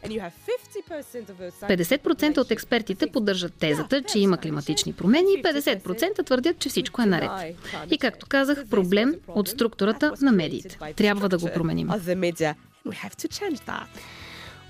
50% 1.62 2.38
от 2.38 2.52
експертите 2.52 3.08
поддържат 3.08 3.54
тезата, 3.54 4.02
че 4.02 4.20
има 4.20 4.38
климатични 4.38 4.94
промени 4.94 5.28
и 5.38 5.44
50% 5.44 6.26
твърдят, 6.26 6.60
че 6.60 6.70
всичко 6.70 7.02
е 7.02 7.06
наред. 7.06 7.56
И 7.92 7.98
както 7.98 8.26
казах, 8.30 8.68
проблем 8.70 9.16
от 9.28 9.48
структурата 9.48 10.14
на 10.22 10.32
медиите. 10.32 10.78
Трябва 10.96 11.30
да 11.30 11.38
го 11.38 11.50
променим. 11.54 11.90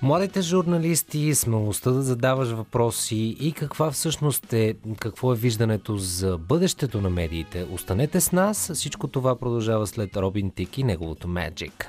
Младите 0.02 0.42
журналисти, 0.42 1.34
смелостта 1.34 1.90
да 1.90 2.02
задаваш 2.02 2.48
въпроси 2.48 3.36
и 3.40 3.52
каква 3.52 3.90
всъщност 3.90 4.52
е, 4.52 4.74
какво 4.98 5.32
е 5.32 5.36
виждането 5.36 5.96
за 5.96 6.38
бъдещето 6.38 7.00
на 7.00 7.10
медиите. 7.10 7.66
Останете 7.72 8.20
с 8.20 8.32
нас, 8.32 8.70
всичко 8.74 9.08
това 9.08 9.38
продължава 9.38 9.86
след 9.86 10.16
Робин 10.16 10.50
Тик 10.50 10.78
и 10.78 10.84
неговото 10.84 11.28
Magic. 11.28 11.86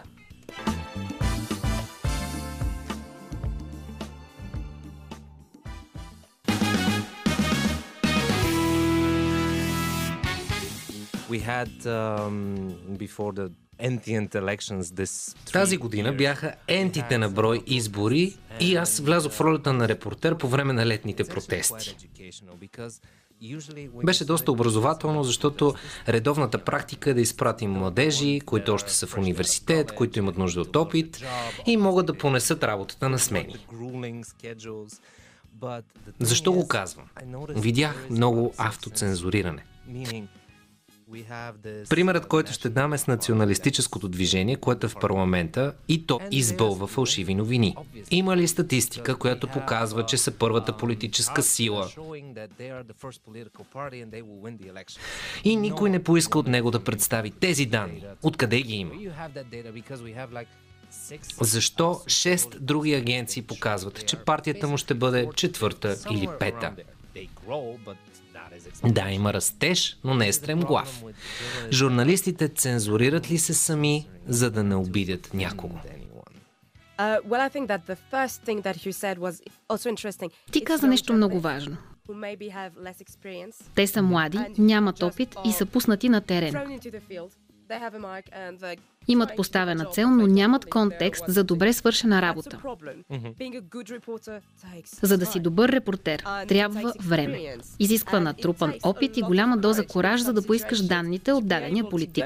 We 11.29 11.39
had 11.39 11.73
um, 11.85 12.37
before 12.97 13.33
the 13.33 13.66
тази 15.53 15.77
година 15.77 16.13
бяха 16.13 16.53
ентите 16.67 17.17
на 17.17 17.29
брой 17.29 17.61
избори 17.67 18.37
и 18.59 18.75
аз 18.75 18.99
влязох 18.99 19.31
в 19.31 19.41
ролята 19.41 19.73
на 19.73 19.87
репортер 19.87 20.37
по 20.37 20.47
време 20.47 20.73
на 20.73 20.85
летните 20.85 21.23
протести. 21.23 21.95
Беше 24.03 24.25
доста 24.25 24.51
образователно, 24.51 25.23
защото 25.23 25.73
редовната 26.07 26.63
практика 26.63 27.09
е 27.09 27.13
да 27.13 27.21
изпратим 27.21 27.71
младежи, 27.71 28.41
които 28.45 28.73
още 28.73 28.93
са 28.93 29.07
в 29.07 29.17
университет, 29.17 29.91
които 29.91 30.19
имат 30.19 30.37
нужда 30.37 30.61
от 30.61 30.75
опит 30.75 31.23
и 31.65 31.77
могат 31.77 32.05
да 32.05 32.13
понесат 32.13 32.63
работата 32.63 33.09
на 33.09 33.19
смени. 33.19 33.55
Защо 36.19 36.53
го 36.53 36.67
казвам? 36.67 37.05
Видях 37.49 38.07
много 38.09 38.53
автоцензуриране. 38.57 39.65
Примерът, 41.89 42.27
който 42.27 42.53
ще 42.53 42.69
дам 42.69 42.93
е 42.93 42.97
с 42.97 43.07
националистическото 43.07 44.09
движение, 44.09 44.55
което 44.55 44.85
е 44.85 44.89
в 44.89 44.95
парламента 44.95 45.73
и 45.87 46.05
то 46.05 46.19
избълва 46.31 46.87
фалшиви 46.87 47.35
новини. 47.35 47.75
Има 48.11 48.37
ли 48.37 48.47
статистика, 48.47 49.15
която 49.15 49.47
показва, 49.47 50.05
че 50.05 50.17
са 50.17 50.31
първата 50.31 50.77
политическа 50.77 51.43
сила? 51.43 51.89
И 55.43 55.55
никой 55.55 55.89
не 55.89 56.03
поиска 56.03 56.39
от 56.39 56.47
него 56.47 56.71
да 56.71 56.83
представи 56.83 57.31
тези 57.31 57.65
данни. 57.65 58.03
Откъде 58.21 58.61
ги 58.61 58.75
има? 58.75 58.93
Защо 61.41 62.01
шест 62.07 62.57
други 62.59 62.93
агенции 62.93 63.41
показват, 63.41 64.07
че 64.07 64.17
партията 64.17 64.67
му 64.67 64.77
ще 64.77 64.93
бъде 64.93 65.29
четвърта 65.35 65.95
или 66.11 66.29
пета? 66.39 66.73
Да, 68.85 69.11
има 69.11 69.33
растеж, 69.33 69.99
но 70.03 70.13
не 70.15 70.27
е 70.27 70.33
стремглав. 70.33 71.03
Журналистите 71.71 72.47
цензурират 72.47 73.31
ли 73.31 73.37
се 73.37 73.53
сами, 73.53 74.07
за 74.27 74.51
да 74.51 74.63
не 74.63 74.75
обидят 74.75 75.33
някого? 75.33 75.75
Ти 80.51 80.63
каза 80.63 80.87
нещо 80.87 81.13
много 81.13 81.39
важно. 81.39 81.77
Те 83.75 83.87
са 83.87 84.01
млади, 84.01 84.39
нямат 84.57 85.03
опит 85.03 85.35
и 85.45 85.51
са 85.51 85.65
пуснати 85.65 86.09
на 86.09 86.21
терен. 86.21 86.53
Имат 89.07 89.35
поставена 89.35 89.85
цел, 89.85 90.09
но 90.09 90.27
нямат 90.27 90.65
контекст 90.65 91.23
за 91.27 91.43
добре 91.43 91.73
свършена 91.73 92.21
работа. 92.21 92.59
За 95.01 95.17
да 95.17 95.25
си 95.25 95.39
добър 95.39 95.69
репортер, 95.69 96.23
трябва 96.47 96.93
време. 96.99 97.57
Изисква 97.79 98.19
натрупан 98.19 98.73
опит 98.83 99.17
и 99.17 99.21
голяма 99.21 99.57
доза 99.57 99.87
кораж, 99.87 100.21
за 100.21 100.33
да 100.33 100.45
поискаш 100.45 100.81
данните 100.81 101.31
от 101.31 101.47
дадения 101.47 101.89
политик. 101.89 102.25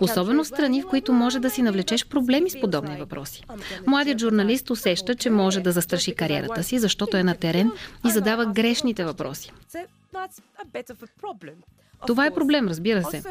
Особено 0.00 0.44
в 0.44 0.46
страни, 0.46 0.82
в 0.82 0.86
които 0.86 1.12
може 1.12 1.38
да 1.38 1.50
си 1.50 1.62
навлечеш 1.62 2.06
проблеми 2.06 2.50
с 2.50 2.60
подобни 2.60 2.96
въпроси. 2.96 3.44
Младият 3.86 4.20
журналист 4.20 4.70
усеща, 4.70 5.14
че 5.14 5.30
може 5.30 5.60
да 5.60 5.72
застраши 5.72 6.14
кариерата 6.14 6.62
си, 6.62 6.78
защото 6.78 7.16
е 7.16 7.22
на 7.22 7.34
терен 7.34 7.72
и 8.06 8.10
задава 8.10 8.46
грешните 8.46 9.04
въпроси. 9.04 9.52
Това 12.06 12.26
е 12.26 12.34
проблем, 12.34 12.68
разбира 12.68 13.02
се. 13.02 13.22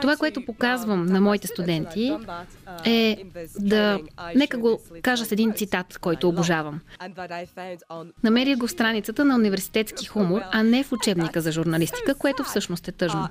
Това, 0.00 0.16
което 0.16 0.44
показвам 0.44 1.06
на 1.06 1.20
моите 1.20 1.46
студенти 1.46 2.16
е 2.84 3.24
да... 3.58 4.00
Нека 4.34 4.58
го 4.58 4.80
кажа 5.02 5.24
с 5.24 5.32
един 5.32 5.52
цитат, 5.52 5.98
който 5.98 6.28
обожавам. 6.28 6.80
Намерих 8.22 8.58
го 8.58 8.66
в 8.66 8.70
страницата 8.70 9.24
на 9.24 9.34
университетски 9.34 10.06
хумор, 10.06 10.40
а 10.52 10.62
не 10.62 10.84
в 10.84 10.92
учебника 10.92 11.40
за 11.40 11.52
журналистика, 11.52 12.14
което 12.14 12.44
всъщност 12.44 12.88
е 12.88 12.92
тъжно. 12.92 13.28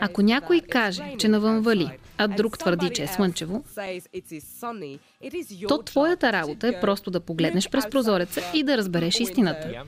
Ако 0.00 0.22
някой 0.22 0.60
каже, 0.60 1.14
че 1.18 1.28
навън 1.28 1.60
вали, 1.60 1.90
а 2.18 2.28
друг 2.28 2.58
твърди, 2.58 2.90
че 2.90 3.02
е 3.02 3.06
слънчево, 3.06 3.64
то 5.68 5.82
твоята 5.82 6.32
работа 6.32 6.68
е 6.68 6.80
просто 6.80 7.10
да 7.10 7.20
погледнеш 7.20 7.70
през 7.70 7.90
прозореца 7.90 8.40
и 8.54 8.62
да 8.62 8.76
разбереш 8.76 9.20
истината. 9.20 9.84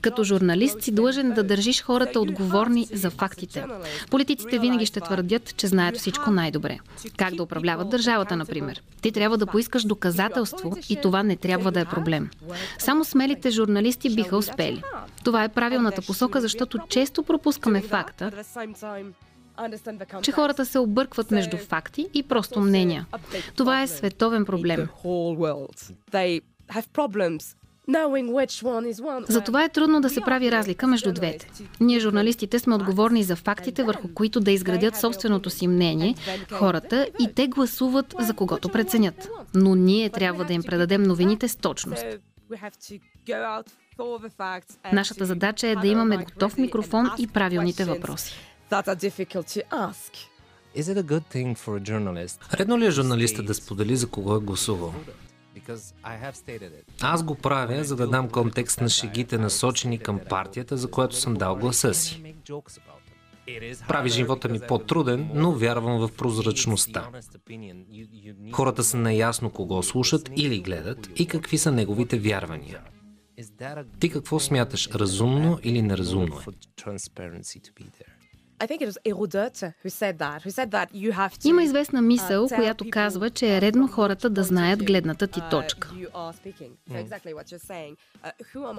Като 0.00 0.24
журналист 0.24 0.82
си 0.82 0.92
длъжен 0.92 1.32
да 1.32 1.42
държиш 1.42 1.82
хората 1.82 2.20
отговорни 2.20 2.86
за 2.92 3.10
фактите. 3.10 3.64
Политиците 4.10 4.58
винаги 4.58 4.86
ще 4.86 5.00
твърдят, 5.00 5.56
че 5.56 5.66
знаят 5.66 5.96
всичко 5.96 6.30
най-добре. 6.30 6.78
Как 7.16 7.34
да 7.34 7.42
управляват 7.42 7.88
държавата, 7.88 8.36
например. 8.36 8.82
Ти 9.02 9.12
трябва 9.12 9.38
да 9.38 9.46
поискаш 9.46 9.84
доказателство 9.84 10.76
и 10.88 10.96
това 10.96 11.22
не 11.22 11.36
трябва 11.36 11.72
да 11.72 11.80
е 11.80 11.84
проблем. 11.84 12.30
Само 12.78 13.04
смелите 13.04 13.50
журналисти 13.50 14.14
биха 14.14 14.36
успели. 14.36 14.82
Това 15.24 15.44
е 15.44 15.48
правилната 15.48 16.02
посока, 16.02 16.40
защото 16.40 16.78
често 16.88 17.22
пропускаме 17.22 17.80
факта, 17.80 18.32
че 20.22 20.32
хората 20.32 20.66
се 20.66 20.78
объркват 20.78 21.30
между 21.30 21.56
факти 21.56 22.08
и 22.14 22.22
просто 22.22 22.60
мнения. 22.60 23.06
Това 23.56 23.82
е 23.82 23.86
световен 23.86 24.44
проблем. 24.44 24.88
Затова 29.28 29.64
е 29.64 29.68
трудно 29.68 30.00
да 30.00 30.10
се 30.10 30.20
прави 30.20 30.52
разлика 30.52 30.86
между 30.86 31.12
двете. 31.12 31.50
Ние, 31.80 32.00
журналистите, 32.00 32.58
сме 32.58 32.74
отговорни 32.74 33.22
за 33.22 33.36
фактите, 33.36 33.84
върху 33.84 34.08
които 34.14 34.40
да 34.40 34.50
изградят 34.50 34.96
собственото 34.96 35.50
си 35.50 35.68
мнение 35.68 36.14
хората 36.52 37.08
и 37.20 37.34
те 37.34 37.48
гласуват 37.48 38.14
за 38.20 38.34
когото 38.34 38.68
преценят. 38.68 39.28
Но 39.54 39.74
ние 39.74 40.10
трябва 40.10 40.44
да 40.44 40.52
им 40.52 40.62
предадем 40.62 41.02
новините 41.02 41.48
с 41.48 41.56
точност. 41.56 42.04
Нашата 44.92 45.26
задача 45.26 45.68
е 45.68 45.76
да 45.76 45.86
имаме 45.86 46.16
готов 46.16 46.58
микрофон 46.58 47.10
и 47.18 47.26
правилните 47.26 47.84
въпроси. 47.84 48.53
Редно 52.52 52.78
ли 52.78 52.86
е 52.86 52.90
журналиста 52.90 53.42
да 53.42 53.54
сподели 53.54 53.96
за 53.96 54.08
кого 54.08 54.36
е 54.36 54.40
гласувал? 54.40 54.94
Аз 57.00 57.22
го 57.22 57.34
правя, 57.34 57.84
за 57.84 57.96
да 57.96 58.06
дам 58.06 58.28
контекст 58.28 58.80
на 58.80 58.88
шегите 58.88 59.38
насочени 59.38 59.98
към 59.98 60.20
партията, 60.28 60.76
за 60.76 60.90
която 60.90 61.16
съм 61.16 61.34
дал 61.34 61.56
гласа 61.56 61.94
си. 61.94 62.34
Прави 63.88 64.08
живота 64.10 64.48
ми 64.48 64.60
по-труден, 64.68 65.30
но 65.34 65.52
вярвам 65.52 65.98
в 65.98 66.16
прозрачността. 66.16 67.08
Хората 68.52 68.84
са 68.84 68.96
наясно 68.96 69.50
кого 69.50 69.82
слушат 69.82 70.30
или 70.36 70.60
гледат 70.60 71.08
и 71.16 71.26
какви 71.26 71.58
са 71.58 71.72
неговите 71.72 72.18
вярвания. 72.18 72.80
Ти 74.00 74.10
какво 74.10 74.40
смяташ, 74.40 74.88
разумно 74.94 75.58
или 75.62 75.82
неразумно 75.82 76.40
е? 76.40 76.44
Има 81.48 81.62
известна 81.62 82.02
мисъл, 82.02 82.48
която 82.48 82.84
казва, 82.90 83.30
че 83.30 83.56
е 83.56 83.60
редно 83.60 83.88
хората 83.88 84.30
да 84.30 84.42
знаят 84.42 84.84
гледната 84.84 85.26
ти 85.26 85.40
точка. 85.50 85.90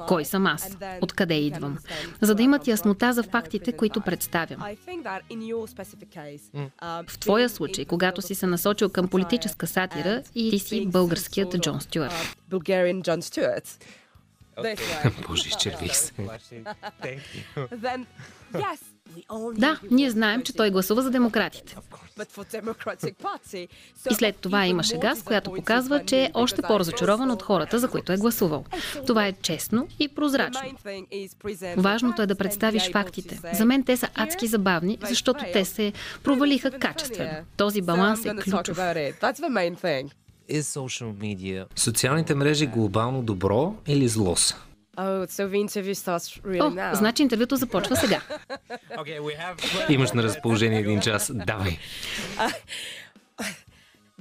Кой 0.08 0.26
съм 0.26 0.46
аз? 0.48 0.78
Откъде 1.02 1.34
идвам? 1.34 1.78
За 2.22 2.36
да 2.36 2.44
имат 2.44 2.68
яснота 2.68 3.14
за 3.14 3.24
фактите, 3.24 3.72
които 3.72 4.02
представям. 4.02 4.60
В 7.08 7.20
твоя 7.20 7.50
случай, 7.50 7.86
когато 7.86 8.22
си 8.22 8.36
се 8.36 8.48
насочил 8.48 8.90
към 8.90 9.08
политическа 9.08 9.68
сатира 9.68 10.24
и 10.36 10.50
ти 10.50 10.60
си 10.60 10.88
българският 10.88 11.56
Джон 11.60 11.82
Стюарт. 11.82 12.38
Боже, 15.28 15.48
изчервих 15.50 15.96
се. 15.96 16.14
Да, 19.56 19.80
ние 19.92 20.12
знаем, 20.12 20.42
че 20.44 20.54
той 20.54 20.72
гласува 20.72 21.02
за 21.02 21.12
демократите. 21.12 21.76
И 24.12 24.14
след 24.14 24.36
това 24.36 24.66
имаше 24.66 24.98
газ, 24.98 25.24
която 25.24 25.52
показва, 25.54 26.06
че 26.06 26.24
е 26.24 26.32
още 26.34 26.62
по-разочарован 26.62 27.32
от 27.32 27.44
хората, 27.44 27.80
за 27.80 27.88
които 27.88 28.12
е 28.12 28.18
гласувал. 28.18 28.66
Това 29.08 29.28
е 29.28 29.34
честно 29.34 29.88
и 30.00 30.08
прозрачно. 30.08 30.62
Важното 31.78 32.22
е 32.22 32.26
да 32.26 32.36
представиш 32.36 32.92
фактите. 32.92 33.40
За 33.54 33.66
мен 33.66 33.84
те 33.84 33.98
са 33.98 34.10
адски 34.16 34.48
забавни, 34.48 34.98
защото 35.02 35.46
те 35.54 35.66
се 35.66 35.94
провалиха 36.24 36.72
качествено. 36.72 37.32
Този 37.58 37.82
баланс 37.82 38.26
е 38.26 38.36
ключов. 38.36 38.80
Социалните 41.76 42.36
мрежи 42.36 42.68
глобално 42.68 43.22
добро 43.22 43.76
или 43.88 44.08
зло 44.08 44.36
са? 44.36 44.56
Oh, 44.98 45.26
so 45.26 45.48
the 45.48 45.60
interview 45.60 45.94
starts 45.94 46.40
really 46.46 46.62
О, 46.62 46.70
now. 46.70 46.94
значи 46.94 47.24
интервюто 47.24 47.56
започва 47.56 47.96
сега. 47.96 48.22
Имаш 49.90 50.12
на 50.12 50.24
разположение 50.24 50.80
един 50.80 51.02
час. 51.02 51.32
Давай. 51.34 51.78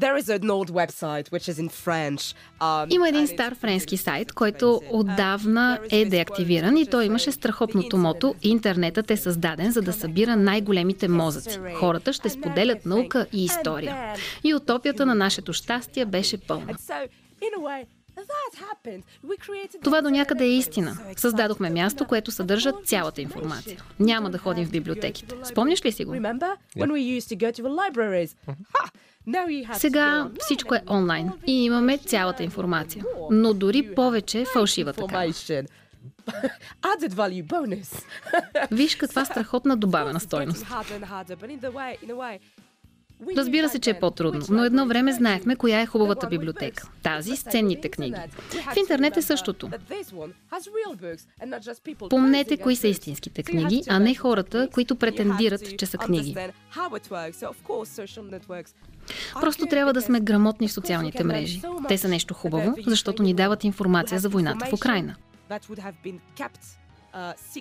There 0.01 0.17
is 0.17 0.29
an 0.29 0.51
old 0.51 0.71
website 0.71 1.27
which 1.31 1.49
is 1.49 1.59
in 1.59 1.69
French. 1.69 2.35
Um, 2.61 2.95
Има 2.95 3.09
един 3.09 3.27
стар 3.27 3.55
френски 3.55 3.97
сайт, 3.97 4.33
който 4.33 4.81
отдавна 4.91 5.79
е 5.91 6.05
деактивиран 6.05 6.77
и 6.77 6.87
той 6.87 7.05
имаше 7.05 7.33
страхотното 7.33 7.97
мото 7.97 8.35
«Интернетът 8.43 9.11
е 9.11 9.17
създаден, 9.17 9.71
за 9.71 9.83
да 9.83 9.93
събира 9.93 10.37
най-големите 10.37 11.09
мозъци. 11.09 11.59
Хората 11.75 12.13
ще 12.13 12.29
споделят 12.29 12.87
наука 12.87 13.27
и 13.33 13.45
история». 13.45 14.15
И 14.45 14.55
утопията 14.55 15.07
на 15.07 15.15
нашето 15.15 15.53
щастие 15.53 16.05
беше 16.05 16.39
пълна. 16.39 16.75
Това 19.83 20.03
до 20.03 20.11
някъде 20.11 20.45
е 20.45 20.57
истина. 20.57 20.99
Създадохме 21.17 21.71
място, 21.71 22.07
което 22.07 22.31
съдържа 22.31 22.73
цялата 22.85 23.23
информация. 23.23 23.83
Няма 24.01 24.31
да 24.31 24.39
ходим 24.39 24.67
в 24.67 24.71
библиотеките. 24.71 25.35
Спомняш 25.45 25.85
ли 25.85 25.93
си 25.93 26.05
го? 26.05 26.15
Go 26.77 26.87
Сега 29.75 30.31
всичко 30.39 30.75
е 30.75 30.83
онлайн 30.91 31.31
и 31.47 31.65
имаме 31.65 31.99
цялата 31.99 32.43
информация. 32.43 33.05
Но 33.31 33.55
дори 33.55 33.95
повече 33.95 34.45
фалшива 34.53 34.93
bonus. 37.43 38.05
Виж 38.71 38.97
каква 38.97 39.25
страхотна 39.31 39.77
добавена 39.77 40.21
стойност. 40.21 40.67
Разбира 43.37 43.69
се, 43.69 43.79
че 43.79 43.91
е 43.91 44.01
по-трудно, 44.01 44.47
но 44.51 44.65
едно 44.65 44.87
време 44.87 45.13
знаехме 45.13 45.57
коя 45.57 45.81
е 45.81 45.87
хубавата 45.87 46.27
библиотека. 46.27 46.89
Тази 47.03 47.37
с 47.37 47.43
ценните 47.43 47.89
книги. 47.89 48.21
В 48.73 48.77
интернет 48.77 49.17
е 49.17 49.23
същото. 49.23 49.71
Помнете 52.11 52.57
кои 52.57 52.77
са 52.77 52.89
истинските 52.89 53.43
книги, 53.43 53.83
а 53.89 53.99
не 53.99 54.15
хората, 54.15 54.69
които 54.73 54.97
претендират, 54.97 55.79
че 55.79 55.87
са 55.87 55.99
книги. 55.99 56.37
Просто 59.41 59.67
трябва 59.67 59.93
да 59.93 60.03
сме 60.03 60.21
грамотни 60.21 60.69
в 60.69 60.73
социалните 60.73 61.25
мрежи. 61.25 61.63
Те 61.89 61.99
са 61.99 62.09
нещо 62.09 62.35
хубаво, 62.35 62.75
защото 62.87 63.23
ни 63.23 63.35
дават 63.35 63.65
информация 63.65 64.19
за 64.19 64.29
войната 64.29 64.67
в 64.67 64.73
Украина. 64.73 65.17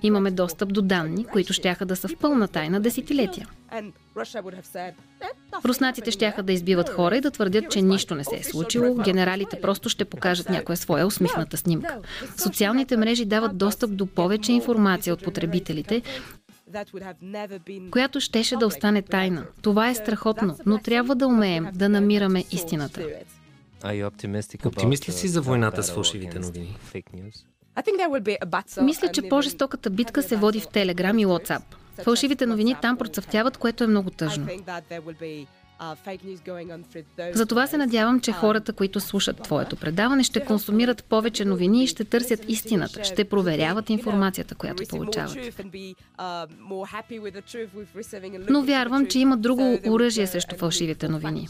Имаме 0.03 0.31
достъп 0.31 0.73
до 0.73 0.81
данни, 0.81 1.25
които 1.25 1.53
щяха 1.53 1.85
да 1.85 1.95
са 1.95 2.07
в 2.07 2.17
пълна 2.17 2.47
тайна 2.47 2.79
десетилетия. 2.79 3.47
Руснаците 5.65 6.11
щяха 6.11 6.43
да 6.43 6.53
избиват 6.53 6.89
хора 6.89 7.17
и 7.17 7.21
да 7.21 7.31
твърдят, 7.31 7.71
че 7.71 7.81
нищо 7.81 8.15
не 8.15 8.23
се 8.23 8.35
е 8.35 8.43
случило, 8.43 8.95
генералите 8.95 9.61
просто 9.61 9.89
ще 9.89 10.05
покажат 10.05 10.49
някоя 10.49 10.77
своя 10.77 11.07
усмихната 11.07 11.57
снимка. 11.57 11.99
Социалните 12.37 12.97
мрежи 12.97 13.25
дават 13.25 13.57
достъп 13.57 13.95
до 13.95 14.05
повече 14.05 14.51
информация 14.51 15.13
от 15.13 15.23
потребителите, 15.23 16.01
която 17.91 18.19
щеше 18.19 18.55
да 18.55 18.67
остане 18.67 19.01
тайна. 19.01 19.45
Това 19.61 19.89
е 19.89 19.95
страхотно, 19.95 20.57
но 20.65 20.77
трябва 20.77 21.15
да 21.15 21.27
умеем 21.27 21.67
да 21.73 21.89
намираме 21.89 22.43
истината. 22.51 23.07
Оптимист 24.65 25.07
ли 25.07 25.11
си 25.11 25.27
за 25.27 25.41
войната 25.41 25.83
с 25.83 25.91
фалшивите 25.91 26.39
новини? 26.39 26.77
Мисля, 28.81 29.11
че 29.11 29.29
по-жестоката 29.29 29.89
битка 29.89 30.23
се 30.23 30.35
води 30.35 30.59
в 30.59 30.67
Телеграм 30.67 31.19
и 31.19 31.25
WhatsApp. 31.25 31.63
Фалшивите 32.03 32.45
новини 32.45 32.75
там 32.81 32.97
процъфтяват, 32.97 33.57
което 33.57 33.83
е 33.83 33.87
много 33.87 34.09
тъжно. 34.09 34.47
Затова 37.33 37.67
се 37.67 37.77
надявам, 37.77 38.19
че 38.19 38.31
хората, 38.31 38.73
които 38.73 38.99
слушат 38.99 39.41
твоето 39.41 39.75
предаване, 39.75 40.23
ще 40.23 40.45
консумират 40.45 41.03
повече 41.03 41.45
новини 41.45 41.83
и 41.83 41.87
ще 41.87 42.03
търсят 42.03 42.49
истината, 42.49 43.03
ще 43.03 43.23
проверяват 43.23 43.89
информацията, 43.89 44.55
която 44.55 44.83
получават. 44.89 45.37
Но 48.49 48.61
вярвам, 48.61 49.05
че 49.07 49.19
има 49.19 49.37
друго 49.37 49.79
оръжие 49.87 50.27
срещу 50.27 50.57
фалшивите 50.57 51.07
новини. 51.07 51.47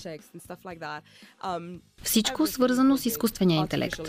Всичко 2.04 2.48
свързано 2.48 2.98
с 2.98 3.06
изкуствения 3.06 3.60
интелект. 3.60 4.02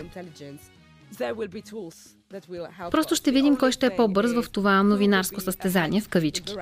Просто 2.90 3.14
ще 3.14 3.30
видим 3.30 3.56
кой 3.56 3.72
ще 3.72 3.86
е 3.86 3.96
по-бърз 3.96 4.32
в 4.32 4.50
това 4.50 4.82
новинарско 4.82 5.40
състезание 5.40 6.00
в 6.00 6.08
кавички. 6.08 6.56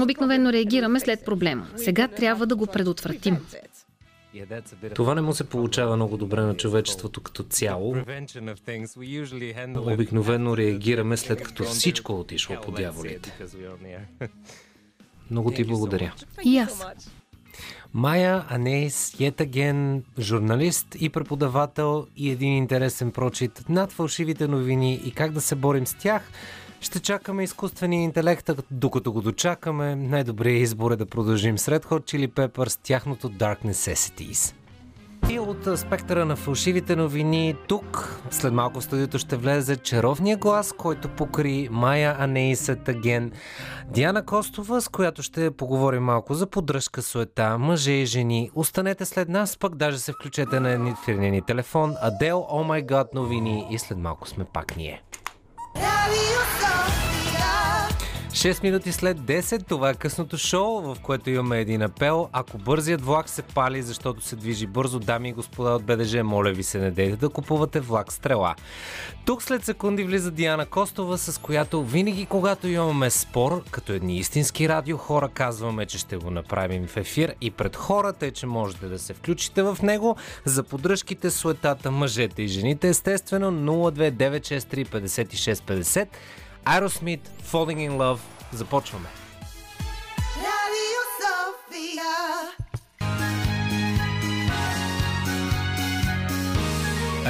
Обикновено 0.00 0.52
реагираме 0.52 1.00
след 1.00 1.24
проблема. 1.24 1.68
Сега 1.76 2.08
трябва 2.08 2.46
да 2.46 2.56
го 2.56 2.66
предотвратим. 2.66 3.36
Това 4.94 5.14
не 5.14 5.20
му 5.20 5.34
се 5.34 5.44
получава 5.44 5.96
много 5.96 6.16
добре 6.16 6.40
на 6.40 6.56
човечеството 6.56 7.20
като 7.20 7.42
цяло. 7.42 7.96
Обикновено 9.76 10.56
реагираме 10.56 11.16
след 11.16 11.42
като 11.42 11.64
всичко 11.64 12.12
е 12.12 12.16
отишло 12.16 12.56
по 12.60 12.72
дяволите. 12.72 13.38
Много 15.30 15.50
ти 15.50 15.64
благодаря. 15.64 16.14
И 16.44 16.58
аз. 16.58 16.86
Майя 17.94 18.44
Анейс 18.48 19.14
Йетаген, 19.20 20.04
журналист 20.18 20.86
и 21.00 21.08
преподавател 21.08 22.06
и 22.16 22.30
един 22.30 22.56
интересен 22.56 23.10
прочит 23.10 23.64
над 23.68 23.92
фалшивите 23.92 24.48
новини 24.48 25.00
и 25.04 25.10
как 25.10 25.32
да 25.32 25.40
се 25.40 25.54
борим 25.54 25.86
с 25.86 25.94
тях. 25.94 26.22
Ще 26.80 27.00
чакаме 27.00 27.44
изкуствения 27.44 28.02
интелект, 28.02 28.50
докато 28.70 29.12
го 29.12 29.20
дочакаме, 29.20 29.96
най-добрият 29.96 30.62
избор 30.62 30.90
е 30.90 30.96
да 30.96 31.06
продължим 31.06 31.58
сред 31.58 31.84
Hot 31.84 32.00
Chili 32.00 32.28
Peppers 32.28 32.78
тяхното 32.82 33.30
Dark 33.30 33.64
Necessities. 33.64 34.61
И 35.32 35.38
от 35.38 35.78
спектъра 35.78 36.24
на 36.24 36.36
фалшивите 36.36 36.96
новини 36.96 37.56
тук, 37.68 38.20
след 38.30 38.52
малко 38.52 38.80
в 38.80 38.84
студиото 38.84 39.18
ще 39.18 39.36
влезе 39.36 39.76
чаровния 39.76 40.36
глас, 40.36 40.72
който 40.72 41.08
покри 41.08 41.68
Майя 41.70 42.16
Анеиса 42.18 42.76
Таген, 42.76 43.32
Диана 43.86 44.24
Костова, 44.24 44.80
с 44.80 44.88
която 44.88 45.22
ще 45.22 45.50
поговорим 45.50 46.02
малко 46.02 46.34
за 46.34 46.46
поддръжка, 46.46 47.02
суета, 47.02 47.58
мъже 47.58 47.92
и 47.92 48.06
жени. 48.06 48.50
Останете 48.54 49.04
след 49.04 49.28
нас, 49.28 49.56
пък 49.56 49.76
даже 49.76 49.98
се 49.98 50.12
включете 50.12 50.60
на 50.60 50.90
ефирния 50.90 51.32
ни 51.32 51.42
телефон. 51.42 51.94
Адел, 52.02 52.46
О 52.48 52.64
май 52.64 52.82
гад 52.82 53.14
новини 53.14 53.66
и 53.70 53.78
след 53.78 53.98
малко 53.98 54.28
сме 54.28 54.44
пак 54.44 54.76
ние. 54.76 55.02
Sofia. 56.42 56.71
6 58.32 58.62
минути 58.62 58.92
след 58.92 59.18
10, 59.18 59.66
това 59.66 59.90
е 59.90 59.94
късното 59.94 60.38
шоу, 60.38 60.80
в 60.80 60.96
което 61.02 61.30
имаме 61.30 61.60
един 61.60 61.82
апел. 61.82 62.28
Ако 62.32 62.58
бързият 62.58 63.04
влак 63.04 63.28
се 63.28 63.42
пали, 63.42 63.82
защото 63.82 64.20
се 64.20 64.36
движи 64.36 64.66
бързо, 64.66 64.98
дами 64.98 65.28
и 65.28 65.32
господа 65.32 65.70
от 65.70 65.84
БДЖ, 65.84 66.24
моля 66.24 66.52
ви 66.52 66.62
се, 66.62 66.78
не 66.78 66.90
дейте 66.90 67.16
да 67.16 67.28
купувате 67.28 67.80
влак 67.80 68.12
стрела. 68.12 68.54
Тук 69.24 69.42
след 69.42 69.64
секунди 69.64 70.04
влиза 70.04 70.30
Диана 70.30 70.66
Костова, 70.66 71.18
с 71.18 71.40
която 71.40 71.84
винаги, 71.84 72.26
когато 72.26 72.68
имаме 72.68 73.10
спор, 73.10 73.62
като 73.70 73.92
едни 73.92 74.16
истински 74.16 74.68
радио 74.68 74.96
хора, 74.96 75.28
казваме, 75.34 75.86
че 75.86 75.98
ще 75.98 76.16
го 76.16 76.30
направим 76.30 76.86
в 76.86 76.96
ефир 76.96 77.34
и 77.40 77.50
пред 77.50 77.76
хората, 77.76 78.26
е, 78.26 78.30
че 78.30 78.46
можете 78.46 78.86
да 78.86 78.98
се 78.98 79.14
включите 79.14 79.62
в 79.62 79.78
него. 79.82 80.16
За 80.44 80.62
поддръжките, 80.62 81.30
суетата, 81.30 81.90
мъжете 81.90 82.42
и 82.42 82.48
жените, 82.48 82.88
естествено, 82.88 83.52
02963 83.52 84.86
5650. 84.86 86.06
Aerosmith, 86.64 87.28
Falling 87.52 87.80
in 87.80 87.96
Love. 87.98 88.20
Започваме. 88.52 89.08
Radio 90.36 91.00
Sofia. 91.22 92.12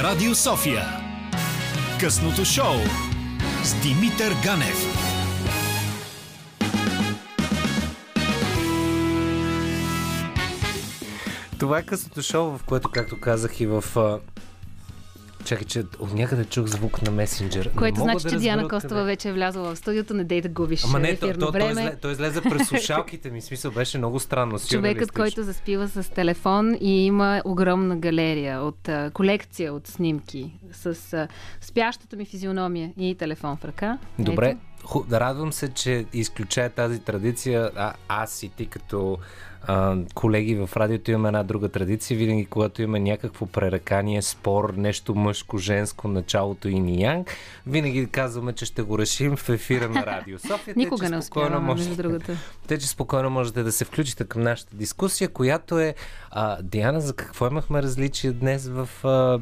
Радио 0.03 0.35
София. 0.35 0.85
Късното 1.99 2.45
шоу 2.45 2.75
с 3.63 3.81
Димитър 3.81 4.33
Ганев. 4.43 5.03
Това 11.59 11.79
е 11.79 11.83
късното 11.83 12.21
шоу, 12.21 12.57
в 12.57 12.63
което, 12.63 12.91
както 12.91 13.19
казах 13.19 13.59
и 13.59 13.65
в... 13.65 13.83
Чакай, 15.45 15.67
че 15.67 15.79
от 15.99 16.13
някъде 16.13 16.45
чух 16.45 16.65
звук 16.65 17.01
на 17.01 17.11
месенджер. 17.11 17.71
Което 17.75 17.99
значи, 17.99 18.23
да 18.23 18.29
че 18.29 18.37
Диана 18.37 18.61
Костова 18.63 18.79
откъде. 18.83 19.03
вече 19.03 19.29
е 19.29 19.33
влязла 19.33 19.63
в 19.63 19.77
студиото, 19.77 20.13
не 20.13 20.23
дей 20.23 20.41
да 20.41 20.49
губиш 20.49 20.83
Ама 20.83 20.99
не, 20.99 21.15
то, 21.15 21.33
то, 21.33 21.39
той, 21.39 21.51
време. 21.51 21.95
той 22.01 22.11
излезе 22.11 22.41
през 22.41 22.67
слушалките 22.67 23.29
ми. 23.29 23.41
Смисъл 23.41 23.71
беше 23.71 23.97
много 23.97 24.19
странно. 24.19 24.59
Човекът, 24.69 25.11
който 25.11 25.43
заспива 25.43 25.87
с 25.87 26.09
телефон 26.09 26.77
и 26.81 27.05
има 27.05 27.41
огромна 27.45 27.97
галерия 27.97 28.61
от 28.61 28.89
а, 28.89 29.11
колекция 29.13 29.73
от 29.73 29.87
снимки 29.87 30.51
с 30.71 31.13
а, 31.13 31.27
спящата 31.61 32.15
ми 32.15 32.25
физиономия 32.25 32.91
и 32.97 33.15
телефон 33.15 33.57
в 33.57 33.65
ръка. 33.65 33.97
Добре, 34.19 34.49
Ето. 34.49 34.87
ху, 34.87 35.03
радвам 35.11 35.53
се, 35.53 35.73
че 35.73 36.05
изключая 36.13 36.69
тази 36.69 36.99
традиция. 36.99 37.71
А, 37.75 37.93
аз 38.07 38.43
и 38.43 38.49
ти 38.49 38.65
като 38.65 39.17
а, 39.63 39.97
колеги 40.13 40.55
в 40.55 40.69
радиото 40.77 41.11
имаме 41.11 41.27
една 41.27 41.43
друга 41.43 41.69
традиция. 41.69 42.17
Винаги, 42.17 42.45
когато 42.45 42.81
има 42.81 42.99
някакво 42.99 43.45
пререкание, 43.45 44.21
спор, 44.21 44.73
нещо 44.77 45.15
мъжко, 45.15 45.57
женско, 45.57 46.07
началото 46.07 46.69
и 46.69 46.79
ни 46.79 47.01
янг, 47.01 47.35
винаги 47.67 48.07
казваме, 48.07 48.53
че 48.53 48.65
ще 48.65 48.81
го 48.81 48.99
решим 48.99 49.35
в 49.35 49.49
ефира 49.49 49.89
на 49.89 50.05
Радио 50.05 50.39
София. 50.47 50.73
Никога 50.77 51.09
не 51.09 51.17
успяваме, 51.17 51.59
можете- 51.59 51.89
между 51.89 52.03
другото. 52.03 52.31
Те, 52.67 52.77
че 52.77 52.87
спокойно 52.87 53.29
можете 53.29 53.63
да 53.63 53.71
се 53.71 53.85
включите 53.85 54.23
към 54.25 54.41
нашата 54.41 54.75
дискусия, 54.75 55.29
която 55.29 55.79
е 55.79 55.95
а, 56.31 56.57
Диана, 56.61 57.01
за 57.01 57.13
какво 57.13 57.47
имахме 57.47 57.83
различия 57.83 58.33
днес 58.33 58.67
в 58.67 58.89
а, 59.03 59.39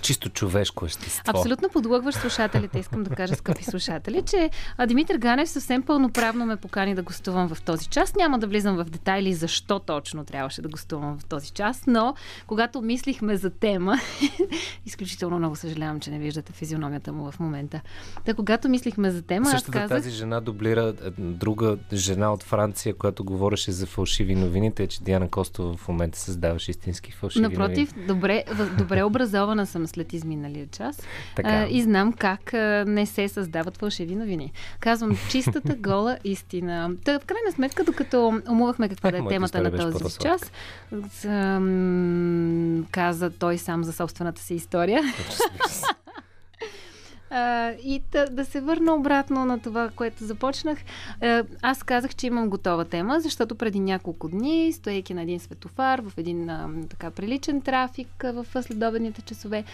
чисто 0.00 0.28
човешко 0.28 0.86
естество? 0.86 1.22
Абсолютно 1.26 1.68
подлъгваш 1.68 2.14
слушателите. 2.14 2.78
Искам 2.78 3.02
да 3.02 3.10
кажа, 3.10 3.34
скъпи 3.34 3.64
слушатели, 3.64 4.22
че 4.22 4.50
Димитър 4.86 5.16
Ганев 5.16 5.48
съвсем 5.48 5.82
пълноправно 5.82 6.46
ме 6.46 6.56
покани 6.56 6.94
да 6.94 7.02
гостувам 7.02 7.54
в 7.54 7.62
този 7.62 7.86
час. 7.86 8.14
Няма 8.14 8.38
да 8.38 8.46
влизам 8.46 8.76
в 8.76 8.84
детайли 8.84 9.34
защо 9.34 9.78
точно 9.78 10.24
трябваше 10.24 10.62
да 10.62 10.68
гостувам 10.68 11.18
в 11.18 11.24
този 11.24 11.50
час, 11.50 11.84
но 11.86 12.14
когато 12.46 12.82
мислихме 12.82 13.36
за 13.36 13.50
тема, 13.50 13.96
изключително 14.86 15.38
много 15.38 15.56
съжалявам, 15.56 16.00
че 16.00 16.10
не 16.10 16.18
виждате 16.18 16.52
физиономията 16.52 17.12
му 17.12 17.30
в 17.32 17.40
момента. 17.40 17.80
Та 18.24 18.34
когато 18.34 18.68
мислихме 18.68 19.10
за 19.10 19.22
тема, 19.22 19.46
аз 19.46 19.50
Същата 19.50 19.78
казах... 19.78 19.96
тази 19.96 20.10
жена 20.10 20.40
дублира 20.40 20.94
е, 21.04 21.10
друга 21.18 21.76
жена 21.92 22.32
от 22.32 22.42
Франция, 22.42 22.94
която 22.94 23.24
говореше 23.24 23.72
за 23.72 23.86
фалшиви 23.86 24.34
новини, 24.34 24.72
тъй 24.72 24.86
че 24.86 25.02
Диана 25.02 25.28
Костова 25.28 25.76
в 25.76 25.88
момента 25.88 26.18
създаваше 26.18 26.70
истински 26.70 27.12
фалшиви 27.12 27.42
Напротив, 27.42 27.92
новини. 27.92 28.06
добре, 28.06 28.44
добре 28.78 29.02
образована 29.02 29.66
съм 29.66 29.79
след 29.88 30.12
изминалия 30.12 30.66
час 30.66 31.02
Така. 31.36 31.66
и 31.70 31.82
знам 31.82 32.12
как 32.12 32.52
не 32.86 33.06
се 33.06 33.28
създават 33.28 33.76
фалшиви 33.76 34.14
новини. 34.14 34.52
Казвам 34.80 35.16
чистата 35.30 35.76
гола 35.78 36.18
истина. 36.24 36.90
Та, 37.04 37.18
в 37.18 37.24
крайна 37.24 37.52
сметка, 37.52 37.84
докато 37.84 38.42
умувахме 38.50 38.88
каква 38.88 39.08
Е, 39.08 39.12
да 39.12 39.18
е 39.18 39.28
темата 39.28 39.62
на 39.62 39.70
този 39.70 40.18
час, 40.18 40.52
каза 42.90 43.30
той 43.30 43.58
сам 43.58 43.84
за 43.84 43.92
собствената 43.92 44.42
си 44.42 44.54
история. 44.54 45.02
И 47.84 48.02
да, 48.12 48.26
да 48.26 48.44
се 48.44 48.60
върна 48.60 48.94
обратно 48.94 49.44
на 49.44 49.60
това, 49.60 49.90
което 49.96 50.24
започнах. 50.24 50.78
Аз 51.62 51.82
казах, 51.82 52.14
че 52.14 52.26
имам 52.26 52.50
готова 52.50 52.84
тема, 52.84 53.20
защото 53.20 53.54
преди 53.54 53.80
няколко 53.80 54.28
дни, 54.28 54.72
стоейки 54.72 55.14
на 55.14 55.22
един 55.22 55.40
светофар, 55.40 56.00
в 56.00 56.12
един 56.16 56.50
така 56.90 57.10
приличен 57.10 57.60
трафик 57.60 58.08
в 58.22 58.46
следобедните 58.62 59.22
часове, 59.22 59.64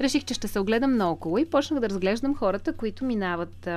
реших, 0.00 0.24
че 0.24 0.34
ще 0.34 0.48
се 0.48 0.58
огледам 0.58 0.96
наоколо 0.96 1.38
и 1.38 1.50
почнах 1.50 1.80
да 1.80 1.88
разглеждам 1.88 2.34
хората, 2.34 2.72
които 2.72 3.04
минават 3.04 3.68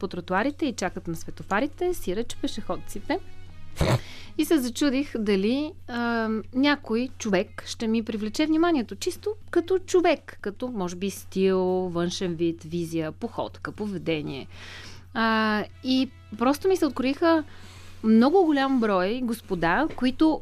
по 0.00 0.08
тротуарите 0.08 0.66
и 0.66 0.72
чакат 0.72 1.08
на 1.08 1.16
светофарите, 1.16 1.94
сиреч 1.94 2.36
пешеходците. 2.36 3.18
И 4.38 4.44
се 4.44 4.58
зачудих 4.58 5.18
дали 5.18 5.72
а, 5.88 6.28
някой 6.54 7.08
човек 7.18 7.64
ще 7.66 7.86
ми 7.86 8.02
привлече 8.02 8.46
вниманието. 8.46 8.94
Чисто 8.94 9.34
като 9.50 9.78
човек, 9.78 10.38
като 10.40 10.68
може 10.68 10.96
би 10.96 11.10
стил, 11.10 11.58
външен 11.88 12.34
вид, 12.34 12.62
визия, 12.64 13.12
походка, 13.12 13.72
поведение. 13.72 14.46
А, 15.14 15.64
и 15.84 16.10
просто 16.38 16.68
ми 16.68 16.76
се 16.76 16.86
откроиха 16.86 17.44
много 18.04 18.44
голям 18.44 18.80
брой 18.80 19.20
господа, 19.24 19.88
които 19.96 20.40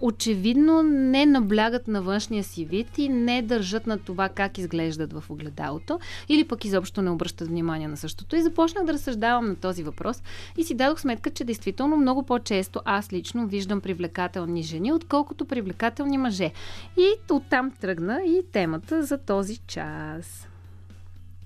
очевидно 0.00 0.82
не 0.82 1.26
наблягат 1.26 1.88
на 1.88 2.02
външния 2.02 2.44
си 2.44 2.64
вид 2.64 2.98
и 2.98 3.08
не 3.08 3.42
държат 3.42 3.86
на 3.86 3.98
това 3.98 4.28
как 4.28 4.58
изглеждат 4.58 5.12
в 5.12 5.24
огледалото 5.30 6.00
или 6.28 6.44
пък 6.44 6.64
изобщо 6.64 7.02
не 7.02 7.10
обръщат 7.10 7.48
внимание 7.48 7.88
на 7.88 7.96
същото. 7.96 8.36
И 8.36 8.42
започнах 8.42 8.84
да 8.84 8.92
разсъждавам 8.92 9.46
на 9.46 9.56
този 9.56 9.82
въпрос 9.82 10.22
и 10.56 10.64
си 10.64 10.74
дадох 10.74 11.00
сметка, 11.00 11.30
че 11.30 11.44
действително 11.44 11.96
много 11.96 12.22
по-често 12.22 12.80
аз 12.84 13.12
лично 13.12 13.46
виждам 13.46 13.80
привлекателни 13.80 14.62
жени, 14.62 14.92
отколкото 14.92 15.44
привлекателни 15.44 16.18
мъже. 16.18 16.52
И 16.98 17.12
оттам 17.30 17.70
тръгна 17.70 18.22
и 18.24 18.42
темата 18.52 19.02
за 19.02 19.18
този 19.18 19.56
час. 19.56 20.48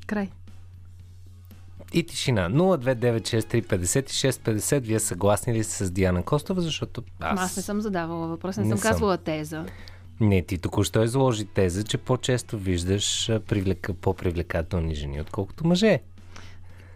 Край. 0.07 0.31
И 1.95 2.03
тишина. 2.03 2.51
029635650. 2.51 4.81
Вие 4.81 5.01
съгласни 5.01 5.55
ли 5.55 5.65
сте 5.65 5.85
с 5.85 5.91
Диана 5.91 6.23
Костова, 6.23 6.61
защото 6.61 7.03
аз... 7.21 7.41
Аз, 7.41 7.57
не 7.57 7.63
съм 7.63 7.81
задавала 7.81 8.27
въпрос, 8.27 8.57
не, 8.57 8.65
Не 8.65 8.69
съм 8.69 8.79
казвала 8.79 9.17
теза. 9.17 9.67
Не, 10.21 10.43
ти 10.43 10.59
току-що 10.59 11.03
изложи 11.03 11.45
теза, 11.45 11.85
че 11.85 11.99
по-често 11.99 12.59
виждаш 12.59 13.31
привлека, 13.47 13.95
по-привлекателни 13.95 14.95
жени, 14.95 15.21
отколкото 15.21 15.67
мъже. 15.67 16.01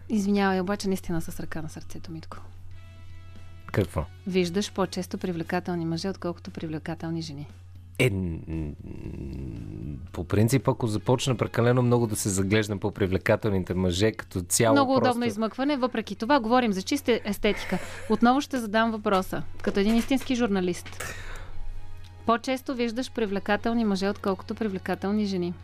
Извинявай, 0.09 0.61
обаче 0.61 0.89
наистина 0.89 1.21
с 1.21 1.41
ръка 1.41 1.63
на 1.63 1.69
сърцето, 1.69 2.13
Митко. 2.13 2.37
Какво? 3.67 4.05
Виждаш 4.27 4.73
по-често 4.73 5.19
привлекателни 5.19 5.85
мъже, 5.85 6.09
отколкото 6.09 6.51
привлекателни 6.51 7.23
жени. 7.23 7.47
Е, 7.99 8.11
по 10.13 10.25
принцип, 10.25 10.69
ако 10.69 10.87
започна 10.87 11.37
прекалено 11.37 11.83
много 11.83 12.07
да 12.07 12.17
се 12.17 12.29
заглеждам 12.29 12.79
по 12.79 12.91
привлекателните 12.91 13.75
мъже, 13.75 14.13
като 14.13 14.41
цяло 14.41 14.75
Много 14.75 14.95
просто... 14.95 15.11
удобно 15.11 15.27
измъкване. 15.27 15.77
Въпреки 15.77 16.17
това, 16.17 16.41
говорим 16.41 16.73
за 16.73 16.83
чиста 16.83 17.21
естетика. 17.25 17.79
Отново 18.11 18.41
ще 18.41 18.59
задам 18.59 18.91
въпроса. 18.91 19.43
Като 19.63 19.81
един 19.81 19.97
истински 19.97 20.35
журналист. 20.35 21.05
По-често 22.27 22.75
виждаш 22.75 23.13
привлекателни 23.13 23.85
мъже, 23.85 24.09
отколкото 24.09 24.55
привлекателни 24.55 25.25
жени. 25.25 25.55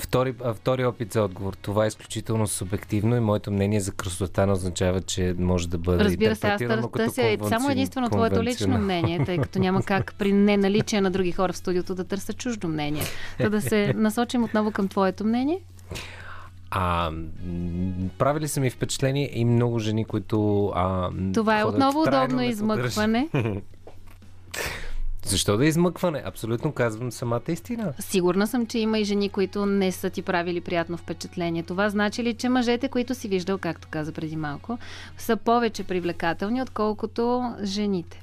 Втори, 0.00 0.34
втори 0.54 0.84
опит 0.84 1.12
за 1.12 1.22
отговор. 1.22 1.54
Това 1.54 1.84
е 1.84 1.88
изключително 1.88 2.46
субективно 2.46 3.16
и 3.16 3.20
моето 3.20 3.50
мнение 3.50 3.80
за 3.80 3.92
красота 3.92 4.46
не 4.46 4.52
означава, 4.52 5.00
че 5.00 5.34
може 5.38 5.68
да 5.68 5.78
бъде 5.78 6.04
Разбира 6.04 6.36
се, 6.36 6.46
аз 6.46 6.58
търся 6.58 6.68
само 6.78 6.88
конвенци- 6.88 7.72
единствено 7.72 8.08
твоето 8.08 8.42
лично 8.42 8.78
мнение, 8.78 9.24
тъй 9.24 9.38
като 9.38 9.58
няма 9.58 9.82
как 9.82 10.14
при 10.18 10.32
неналичие 10.32 11.00
на 11.00 11.10
други 11.10 11.32
хора 11.32 11.52
в 11.52 11.56
студиото 11.56 11.94
да 11.94 12.04
търся 12.04 12.32
чуждо 12.32 12.68
мнение. 12.68 13.02
Та 13.38 13.48
да 13.48 13.60
се 13.60 13.92
насочим 13.96 14.44
отново 14.44 14.70
към 14.70 14.88
твоето 14.88 15.24
мнение. 15.24 15.60
А, 16.70 17.10
правили 18.18 18.48
са 18.48 18.60
ми 18.60 18.70
впечатление 18.70 19.30
и 19.32 19.44
много 19.44 19.78
жени, 19.78 20.04
които. 20.04 20.66
А, 20.66 21.10
Това 21.34 21.60
е 21.60 21.64
отново 21.64 22.02
удобно 22.02 22.42
измъкване. 22.42 23.28
Защо 25.24 25.56
да 25.56 25.64
е 25.64 25.68
измъкване? 25.68 26.22
Абсолютно 26.24 26.72
казвам 26.72 27.12
самата 27.12 27.42
истина. 27.48 27.92
Сигурна 28.00 28.46
съм, 28.46 28.66
че 28.66 28.78
има 28.78 28.98
и 28.98 29.04
жени, 29.04 29.28
които 29.28 29.66
не 29.66 29.92
са 29.92 30.10
ти 30.10 30.22
правили 30.22 30.60
приятно 30.60 30.96
впечатление. 30.96 31.62
Това 31.62 31.88
значи 31.90 32.24
ли, 32.24 32.34
че 32.34 32.48
мъжете, 32.48 32.88
които 32.88 33.14
си 33.14 33.28
виждал, 33.28 33.58
както 33.58 33.88
каза 33.90 34.12
преди 34.12 34.36
малко, 34.36 34.78
са 35.18 35.36
повече 35.36 35.84
привлекателни, 35.84 36.62
отколкото 36.62 37.54
жените? 37.62 38.22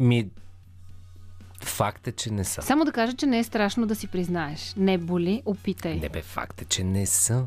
Ми, 0.00 0.28
факт 1.62 2.08
е, 2.08 2.12
че 2.12 2.30
не 2.32 2.44
са. 2.44 2.62
Само 2.62 2.84
да 2.84 2.92
кажа, 2.92 3.12
че 3.12 3.26
не 3.26 3.38
е 3.38 3.44
страшно 3.44 3.86
да 3.86 3.94
си 3.94 4.06
признаеш. 4.06 4.74
Не 4.76 4.98
боли, 4.98 5.42
опитай. 5.44 5.94
Не 6.00 6.08
бе, 6.08 6.22
факт 6.22 6.62
е, 6.62 6.64
че 6.64 6.84
не 6.84 7.06
са. 7.06 7.44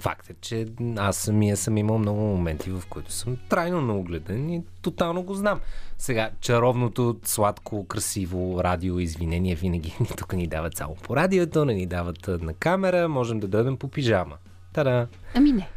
Факт 0.00 0.30
е, 0.30 0.34
че 0.40 0.66
аз 0.96 1.16
самия 1.16 1.56
съм 1.56 1.76
имал 1.76 1.98
много 1.98 2.20
моменти, 2.20 2.70
в 2.70 2.82
които 2.90 3.12
съм 3.12 3.36
трайно 3.48 3.80
наугледен 3.80 4.50
и 4.50 4.62
тотално 4.82 5.22
го 5.22 5.34
знам. 5.34 5.60
Сега, 5.98 6.30
чаровното, 6.40 7.16
сладко, 7.24 7.86
красиво 7.86 8.64
радио, 8.64 8.98
извинение 8.98 9.54
винаги 9.54 9.96
ни 10.00 10.06
тук 10.16 10.32
ни 10.32 10.46
дават 10.46 10.76
само 10.76 10.94
по 10.94 11.16
радиото, 11.16 11.64
не 11.64 11.74
ни 11.74 11.86
дават 11.86 12.28
на 12.28 12.54
камера, 12.54 13.08
можем 13.08 13.40
да 13.40 13.48
дойдем 13.48 13.76
по 13.76 13.88
пижама. 13.88 14.36
Тада! 14.72 15.06
Ами 15.34 15.52
не. 15.52 15.68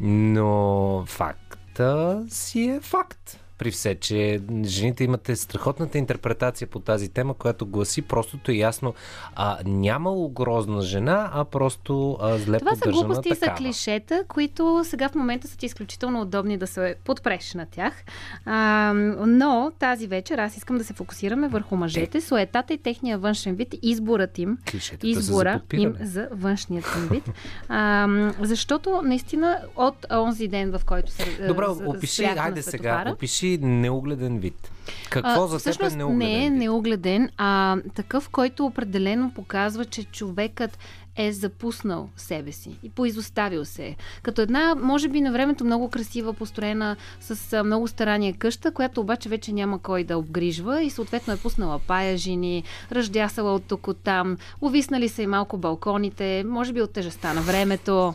Но 0.00 1.04
факта 1.06 2.24
си 2.28 2.64
е 2.64 2.80
факт. 2.80 3.40
При 3.60 3.70
все, 3.70 3.94
че 3.94 4.40
жените 4.64 5.04
имате 5.04 5.36
страхотната 5.36 5.98
интерпретация 5.98 6.68
по 6.68 6.80
тази 6.80 7.08
тема, 7.08 7.34
която 7.34 7.66
гласи 7.66 8.02
простото 8.02 8.52
и 8.52 8.58
ясно 8.58 8.94
а, 9.34 9.58
нямало 9.64 10.28
грозна 10.28 10.82
жена, 10.82 11.30
а 11.34 11.44
просто 11.44 12.18
а, 12.20 12.38
зле 12.38 12.58
Това 12.58 12.74
са 12.74 12.90
глупости 12.90 13.28
такава. 13.28 13.56
клишета, 13.56 14.24
които 14.28 14.82
сега 14.84 15.08
в 15.08 15.14
момента 15.14 15.48
са 15.48 15.56
ти 15.56 15.66
изключително 15.66 16.20
удобни 16.20 16.58
да 16.58 16.66
се 16.66 16.94
подпреш 17.04 17.54
на 17.54 17.66
тях. 17.66 18.04
А, 18.44 18.92
но 19.26 19.72
тази 19.78 20.06
вечер 20.06 20.38
аз 20.38 20.56
искам 20.56 20.78
да 20.78 20.84
се 20.84 20.92
фокусираме 20.92 21.48
върху 21.48 21.76
мъжете, 21.76 22.20
суетата 22.20 22.74
и 22.74 22.78
техния 22.78 23.18
външен 23.18 23.54
вид, 23.54 23.74
изборът 23.82 24.38
им, 24.38 24.58
Клишетата 24.70 25.06
избора 25.06 25.60
за 25.70 25.76
им 25.76 25.94
за 26.00 26.28
външният 26.32 26.86
им 26.96 27.08
вид. 27.10 27.30
А, 27.68 28.08
защото 28.40 29.02
наистина 29.04 29.60
от 29.76 30.06
онзи 30.12 30.48
ден, 30.48 30.78
в 30.78 30.84
който 30.84 31.12
се 31.12 31.46
Добре, 31.46 31.64
опиши, 31.86 32.24
айде 32.24 32.62
сега, 32.62 32.78
светофара, 32.78 33.16
опиши 33.54 33.66
неугледен 33.66 34.38
вид. 34.38 34.70
Какво 35.10 35.44
а, 35.44 35.48
за 35.48 35.72
теб 35.72 35.82
е 35.82 35.96
неугледен 35.96 36.18
не 36.18 36.44
е 36.44 36.50
неугледен, 36.50 37.30
а 37.36 37.76
такъв, 37.94 38.28
който 38.28 38.66
определено 38.66 39.32
показва, 39.34 39.84
че 39.84 40.04
човекът 40.04 40.78
е 41.16 41.32
запуснал 41.32 42.08
себе 42.16 42.52
си 42.52 42.70
и 42.82 42.90
поизоставил 42.90 43.64
се. 43.64 43.96
Като 44.22 44.42
една, 44.42 44.74
може 44.74 45.08
би 45.08 45.20
на 45.20 45.32
времето 45.32 45.64
много 45.64 45.90
красива, 45.90 46.32
построена 46.32 46.96
с 47.20 47.64
много 47.64 47.88
старание 47.88 48.32
къща, 48.32 48.70
която 48.70 49.00
обаче 49.00 49.28
вече 49.28 49.52
няма 49.52 49.78
кой 49.78 50.04
да 50.04 50.18
обгрижва 50.18 50.82
и 50.82 50.90
съответно 50.90 51.32
е 51.32 51.36
пуснала 51.36 51.78
пая 51.78 52.16
жени, 52.16 52.64
ръждясала 52.92 53.54
от 53.54 53.64
тук 53.64 53.88
от 53.88 53.98
там, 53.98 54.36
увиснали 54.60 55.08
са 55.08 55.22
и 55.22 55.26
малко 55.26 55.58
балконите, 55.58 56.44
може 56.46 56.72
би 56.72 56.82
от 56.82 56.92
тежестта 56.92 57.34
на 57.34 57.40
времето. 57.40 58.14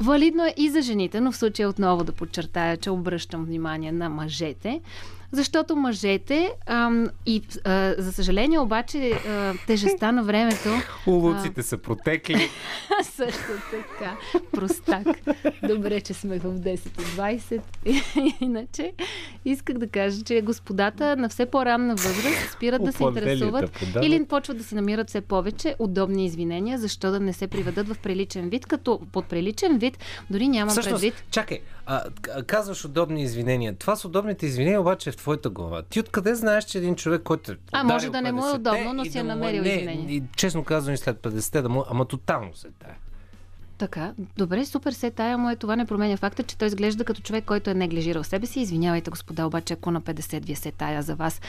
Валидно 0.00 0.44
е 0.44 0.54
и 0.56 0.70
за 0.70 0.82
жените, 0.82 1.20
но 1.20 1.32
в 1.32 1.36
случая 1.36 1.68
отново 1.68 2.04
да 2.04 2.12
подчертая, 2.12 2.76
че 2.76 2.90
обръщам 2.90 3.44
внимание 3.44 3.92
на 3.92 4.08
мъжете, 4.08 4.80
защото 5.32 5.76
мъжете 5.76 6.52
ам, 6.66 7.06
и 7.26 7.42
а, 7.64 7.94
за 7.98 8.12
съжаление 8.12 8.58
обаче 8.58 9.10
а, 9.10 9.54
тежестта 9.66 10.12
на 10.12 10.22
времето 10.22 10.68
Улуците 11.06 11.62
са 11.62 11.78
протекли. 11.78 12.48
също 13.02 13.52
така. 13.70 14.16
Простак. 14.52 15.06
Добре, 15.68 16.00
че 16.00 16.14
сме 16.14 16.38
в 16.38 16.58
10.20. 16.60 17.60
Иначе 18.40 18.92
исках 19.44 19.78
да 19.78 19.88
кажа, 19.88 20.22
че 20.24 20.40
господата 20.40 21.16
на 21.16 21.28
все 21.28 21.46
по-ранна 21.46 21.94
възраст 21.94 22.52
спират 22.52 22.84
да 22.84 22.92
се 22.92 23.04
интересуват 23.04 23.72
подават. 23.72 24.04
или 24.04 24.24
почват 24.24 24.58
да 24.58 24.64
си 24.64 24.74
намират 24.74 25.08
все 25.08 25.20
повече 25.20 25.74
удобни 25.78 26.26
извинения, 26.26 26.78
защо 26.78 27.10
да 27.10 27.20
не 27.20 27.32
се 27.32 27.46
приведат 27.46 27.88
в 27.88 27.98
приличен 27.98 28.48
вид, 28.48 28.66
като 28.66 29.00
под 29.12 29.26
приличен 29.26 29.78
вид 29.78 29.98
дори 30.30 30.48
нямам 30.48 30.70
Всъщност, 30.70 31.02
предвид 31.02 31.24
чакай, 31.30 31.60
а, 31.86 32.02
казваш 32.46 32.84
удобни 32.84 33.22
извинения. 33.22 33.74
Това 33.74 33.96
с 33.96 34.04
удобните 34.04 34.46
извинения 34.46 34.80
обаче 34.80 35.08
е 35.08 35.12
в 35.12 35.16
твоята 35.18 35.50
глава. 35.50 35.82
Ти 35.82 36.00
откъде 36.00 36.34
знаеш, 36.34 36.64
че 36.64 36.78
един 36.78 36.96
човек, 36.96 37.22
който 37.22 37.52
е 37.52 37.56
А, 37.72 37.84
може 37.84 38.10
да 38.10 38.22
не 38.22 38.32
му 38.32 38.40
е 38.40 38.42
50-те 38.42 38.56
удобно, 38.56 38.92
но 38.92 39.04
си 39.04 39.18
е 39.18 39.22
да 39.22 39.24
му 39.24 39.28
намерил 39.28 39.62
не, 39.62 39.68
извинение. 39.68 40.16
И, 40.16 40.22
честно 40.36 40.64
казвам 40.64 40.94
и 40.94 40.98
след 40.98 41.18
50-те 41.18 41.62
да 41.62 41.68
му, 41.68 41.84
ама 41.90 42.04
тотално 42.04 42.54
се 42.54 42.68
тая. 42.78 42.96
Така, 43.78 44.12
добре, 44.36 44.66
супер 44.66 44.92
се 44.92 45.10
тая 45.10 45.38
му 45.38 45.50
е. 45.50 45.56
Това 45.56 45.76
не 45.76 45.86
променя 45.86 46.16
факта, 46.16 46.42
че 46.42 46.58
той 46.58 46.68
изглежда 46.68 47.04
като 47.04 47.20
човек, 47.20 47.44
който 47.44 47.70
е 47.70 47.74
неглижирал 47.74 48.24
себе 48.24 48.46
си. 48.46 48.60
Извинявайте, 48.60 49.10
господа, 49.10 49.46
обаче 49.46 49.74
ако 49.74 49.90
на 49.90 50.00
50 50.00 50.44
вие 50.44 50.56
се 50.56 50.70
тая 50.70 51.02
за 51.02 51.14
вас. 51.14 51.40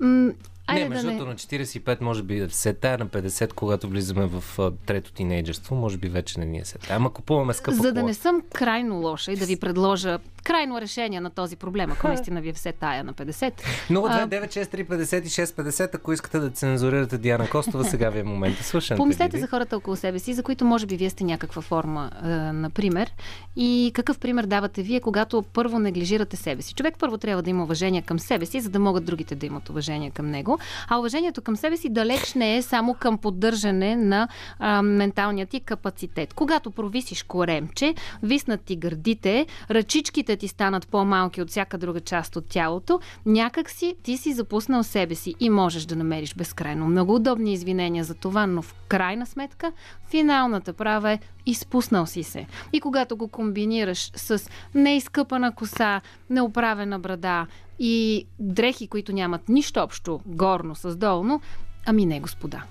М- 0.00 0.32
айде 0.66 0.82
не, 0.82 0.88
да 0.88 0.94
между 0.94 1.06
не... 1.06 1.16
другото, 1.16 1.30
на 1.30 1.36
45 1.36 2.00
може 2.00 2.22
би 2.22 2.46
се 2.50 2.74
тая 2.74 2.98
на 2.98 3.06
50, 3.06 3.52
когато 3.52 3.88
влизаме 3.88 4.26
в 4.26 4.58
а, 4.58 4.70
трето 4.86 5.12
тинейджерство, 5.12 5.74
може 5.74 5.96
би 5.96 6.08
вече 6.08 6.40
не 6.40 6.46
ни 6.46 6.58
е 6.58 6.64
се 6.64 6.78
тая. 6.78 6.96
Ама 6.96 7.12
купуваме 7.12 7.54
скъпа 7.54 7.76
За 7.76 7.82
да 7.82 7.92
кола. 7.92 8.02
не 8.02 8.14
съм 8.14 8.42
крайно 8.54 8.96
лоша 8.96 9.32
и 9.32 9.36
да 9.36 9.46
ви 9.46 9.56
предложа 9.56 10.18
крайно 10.44 10.80
решение 10.80 11.20
на 11.20 11.30
този 11.30 11.56
проблем, 11.56 11.92
ако 11.92 12.08
наистина 12.08 12.40
ви 12.40 12.48
е 12.48 12.52
все 12.52 12.72
тая 12.72 13.04
на 13.04 13.14
50. 13.14 13.52
029635650, 13.90 15.94
ако 15.94 16.12
искате 16.12 16.38
да 16.38 16.50
цензурирате 16.50 17.18
Диана 17.18 17.50
Костова, 17.50 17.84
сега 17.84 18.10
ви 18.10 18.18
е 18.18 18.22
момента. 18.22 18.64
Слушам. 18.64 18.96
Помислете 18.96 19.38
за 19.38 19.46
хората 19.46 19.76
около 19.76 19.96
себе 19.96 20.18
си, 20.18 20.34
за 20.34 20.42
които 20.42 20.64
може 20.64 20.86
би 20.86 20.96
вие 20.96 21.10
сте 21.10 21.24
някаква 21.24 21.62
форма, 21.62 22.10
е, 22.24 22.28
например. 22.52 23.10
И 23.56 23.90
какъв 23.94 24.18
пример 24.18 24.46
давате 24.46 24.82
вие, 24.82 25.00
когато 25.00 25.42
първо 25.42 25.78
неглижирате 25.78 26.36
себе 26.36 26.62
си? 26.62 26.74
Човек 26.74 26.94
първо 26.98 27.18
трябва 27.18 27.42
да 27.42 27.50
има 27.50 27.62
уважение 27.62 28.02
към 28.02 28.18
себе 28.18 28.46
си, 28.46 28.60
за 28.60 28.70
да 28.70 28.78
могат 28.78 29.04
другите 29.04 29.34
да 29.34 29.46
имат 29.46 29.68
уважение 29.68 30.10
към 30.10 30.30
него. 30.30 30.58
А 30.88 30.98
уважението 30.98 31.42
към 31.42 31.56
себе 31.56 31.76
си 31.76 31.88
далеч 31.88 32.34
не 32.34 32.56
е 32.56 32.62
само 32.62 32.94
към 32.94 33.18
поддържане 33.18 33.96
на 33.96 34.28
а, 34.58 34.82
менталния 34.82 35.46
ти 35.46 35.60
капацитет. 35.60 36.34
Когато 36.34 36.70
провисиш 36.70 37.22
коремче, 37.22 37.94
виснат 38.22 38.60
ти 38.60 38.76
гърдите, 38.76 39.46
ръчичките 39.70 40.33
ти 40.36 40.48
станат 40.48 40.88
по-малки 40.88 41.42
от 41.42 41.50
всяка 41.50 41.78
друга 41.78 42.00
част 42.00 42.36
от 42.36 42.46
тялото, 42.48 43.00
някак 43.26 43.70
си 43.70 43.94
ти 44.02 44.16
си 44.16 44.32
запуснал 44.32 44.82
себе 44.82 45.14
си 45.14 45.34
и 45.40 45.50
можеш 45.50 45.84
да 45.84 45.96
намериш 45.96 46.34
безкрайно 46.34 46.86
много 46.86 47.14
удобни 47.14 47.52
извинения 47.52 48.04
за 48.04 48.14
това, 48.14 48.46
но 48.46 48.62
в 48.62 48.74
крайна 48.88 49.26
сметка 49.26 49.72
финалната 50.10 50.72
права 50.72 51.12
е 51.12 51.18
изпуснал 51.46 52.06
си 52.06 52.22
се. 52.22 52.46
И 52.72 52.80
когато 52.80 53.16
го 53.16 53.28
комбинираш 53.28 54.10
с 54.16 54.50
неизкъпана 54.74 55.54
коса, 55.54 56.00
неоправена 56.30 56.98
брада 56.98 57.46
и 57.78 58.26
дрехи, 58.38 58.88
които 58.88 59.12
нямат 59.12 59.48
нищо 59.48 59.80
общо 59.80 60.20
горно 60.26 60.74
с 60.74 60.96
долно, 60.96 61.40
ами 61.86 62.06
не, 62.06 62.20
господа 62.20 62.62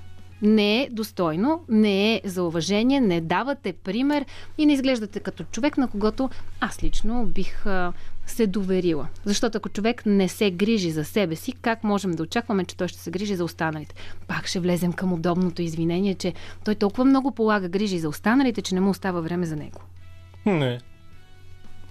не 0.44 0.82
е 0.82 0.90
достойно, 0.92 1.64
не 1.70 2.16
е 2.16 2.22
за 2.24 2.44
уважение, 2.44 3.02
не 3.02 3.22
давате 3.22 3.74
пример 3.74 4.26
и 4.58 4.66
не 4.66 4.74
изглеждате 4.74 5.20
като 5.20 5.44
човек, 5.44 5.78
на 5.78 5.88
когото 5.88 6.30
аз 6.60 6.84
лично 6.84 7.26
бих 7.26 7.66
се 8.26 8.48
доверила. 8.48 9.08
Защото 9.26 9.58
ако 9.58 9.70
човек 9.70 10.06
не 10.06 10.28
се 10.28 10.52
грижи 10.52 10.92
за 10.92 11.06
себе 11.06 11.36
си, 11.36 11.52
как 11.52 11.84
можем 11.84 12.12
да 12.12 12.24
очакваме, 12.24 12.66
че 12.66 12.78
той 12.78 12.88
ще 12.88 13.00
се 13.00 13.12
грижи 13.12 13.36
за 13.36 13.44
останалите? 13.44 13.96
Пак 14.28 14.48
ще 14.48 14.60
влезем 14.60 14.94
към 14.94 15.14
удобното 15.14 15.62
извинение, 15.62 16.16
че 16.16 16.34
той 16.66 16.76
толкова 16.76 17.06
много 17.06 17.32
полага 17.32 17.70
грижи 17.70 18.00
за 18.00 18.10
останалите, 18.10 18.62
че 18.62 18.76
не 18.76 18.82
му 18.82 18.90
остава 18.90 19.22
време 19.22 19.46
за 19.46 19.56
него. 19.56 19.82
Не. 20.46 20.80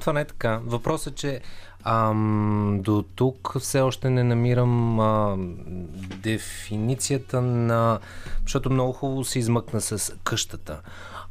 Това 0.01 0.13
не 0.13 0.21
е 0.21 0.25
така. 0.25 0.61
Въпросът 0.65 1.13
е, 1.13 1.17
че 1.17 1.41
ам, 1.85 2.81
до 2.83 3.05
тук 3.15 3.57
все 3.59 3.81
още 3.81 4.11
не 4.11 4.25
намирам 4.25 5.01
а, 5.01 5.37
дефиницията 6.23 7.41
на... 7.41 8.01
Защото 8.43 8.71
много 8.71 8.93
хубаво 8.93 9.25
се 9.25 9.39
измъкна 9.39 9.81
с 9.81 10.15
къщата. 10.25 10.81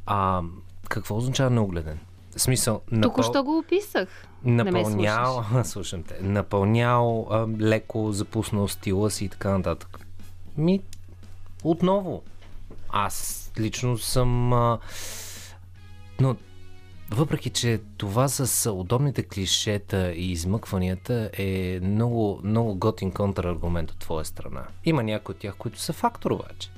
А, 0.05 0.41
какво 0.89 1.17
означава 1.17 1.49
неогледен? 1.49 1.99
В 2.35 2.41
смисъл, 2.41 2.81
Току-що 3.01 3.43
го 3.43 3.57
описах. 3.57 4.09
Не 4.43 4.63
напълнял, 4.63 5.45
слушам 5.63 6.03
те, 6.03 6.17
напълнял, 6.21 7.27
а, 7.31 7.47
леко 7.59 8.11
запуснал 8.11 8.67
стила 8.67 9.11
си 9.11 9.25
и 9.25 9.29
така 9.29 9.49
нататък. 9.49 9.99
Ми, 10.57 10.81
отново, 11.63 12.23
аз 12.89 13.51
лично 13.59 13.97
съм... 13.97 14.53
А, 14.53 14.79
но 16.19 16.35
въпреки, 17.11 17.49
че 17.49 17.79
това 17.97 18.27
с 18.27 18.71
удобните 18.71 19.23
клишета 19.23 20.11
и 20.11 20.31
измъкванията 20.31 21.29
е 21.33 21.79
много, 21.83 22.41
много 22.43 22.75
готин 22.75 23.11
контраргумент 23.11 23.91
от 23.91 23.99
твоя 23.99 24.25
страна. 24.25 24.63
Има 24.85 25.03
някои 25.03 25.33
от 25.33 25.39
тях, 25.39 25.55
които 25.57 25.79
са 25.79 25.93
фактор 25.93 26.31
обаче. 26.31 26.69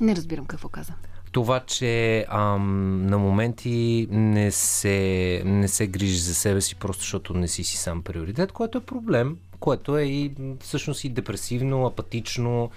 Не 0.00 0.16
разбирам 0.16 0.46
какво 0.46 0.68
каза. 0.68 0.92
Това, 1.32 1.60
че 1.60 2.24
ам, 2.28 3.06
на 3.06 3.18
моменти 3.18 4.08
не 4.10 4.50
се, 4.50 5.42
не 5.44 5.68
се 5.68 5.86
грижи 5.86 6.18
за 6.18 6.34
себе 6.34 6.60
си, 6.60 6.76
просто 6.76 7.00
защото 7.00 7.34
не 7.34 7.48
си 7.48 7.64
си 7.64 7.76
сам 7.76 8.02
приоритет, 8.02 8.52
което 8.52 8.78
е 8.78 8.84
проблем, 8.84 9.36
което 9.60 9.98
е 9.98 10.02
и 10.02 10.32
всъщност 10.60 11.04
и 11.04 11.08
депресивно, 11.08 11.86
апатично, 11.86 12.70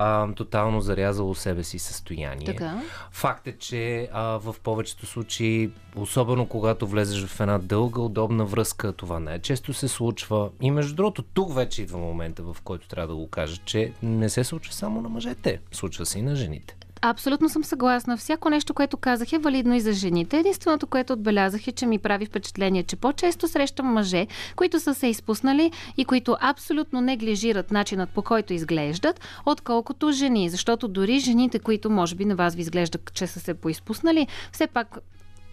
а, 0.00 0.32
тотално 0.34 0.80
зарязало 0.80 1.34
себе 1.34 1.64
си 1.64 1.78
състояние. 1.78 2.46
Така. 2.46 2.82
Факт 3.12 3.46
е, 3.46 3.58
че 3.58 4.08
а, 4.12 4.22
в 4.22 4.56
повечето 4.62 5.06
случаи, 5.06 5.70
особено 5.96 6.46
когато 6.46 6.86
влезеш 6.86 7.26
в 7.26 7.40
една 7.40 7.58
дълга, 7.58 8.00
удобна 8.00 8.44
връзка, 8.44 8.92
това 8.92 9.20
не 9.20 9.38
често 9.38 9.74
се 9.74 9.88
случва. 9.88 10.50
И 10.60 10.70
между 10.70 10.94
другото, 10.94 11.22
тук 11.22 11.54
вече 11.54 11.82
идва 11.82 11.98
момента, 11.98 12.42
в 12.42 12.56
който 12.64 12.88
трябва 12.88 13.08
да 13.08 13.14
го 13.14 13.28
кажа, 13.28 13.56
че 13.64 13.92
не 14.02 14.28
се 14.28 14.44
случва 14.44 14.72
само 14.72 15.00
на 15.00 15.08
мъжете, 15.08 15.60
случва 15.72 16.06
се 16.06 16.18
и 16.18 16.22
на 16.22 16.36
жените. 16.36 16.77
Абсолютно 17.02 17.48
съм 17.48 17.64
съгласна. 17.64 18.16
Всяко 18.16 18.50
нещо, 18.50 18.74
което 18.74 18.96
казах 18.96 19.32
е 19.32 19.38
валидно 19.38 19.74
и 19.74 19.80
за 19.80 19.92
жените. 19.92 20.38
Единственото, 20.38 20.86
което 20.86 21.12
отбелязах 21.12 21.68
е, 21.68 21.72
че 21.72 21.86
ми 21.86 21.98
прави 21.98 22.26
впечатление, 22.26 22.82
че 22.82 22.96
по-често 22.96 23.48
срещам 23.48 23.86
мъже, 23.86 24.26
които 24.56 24.80
са 24.80 24.94
се 24.94 25.06
изпуснали 25.06 25.72
и 25.96 26.04
които 26.04 26.36
абсолютно 26.40 27.00
неглижират 27.00 27.70
начинът 27.70 28.10
по 28.10 28.22
който 28.22 28.52
изглеждат, 28.52 29.20
отколкото 29.46 30.12
жени. 30.12 30.50
Защото 30.50 30.88
дори 30.88 31.18
жените, 31.18 31.58
които 31.58 31.90
може 31.90 32.14
би 32.14 32.24
на 32.24 32.36
вас 32.36 32.54
ви 32.54 32.60
изглежда, 32.60 32.98
че 33.12 33.26
са 33.26 33.40
се 33.40 33.54
поизпуснали, 33.54 34.26
все 34.52 34.66
пак 34.66 34.98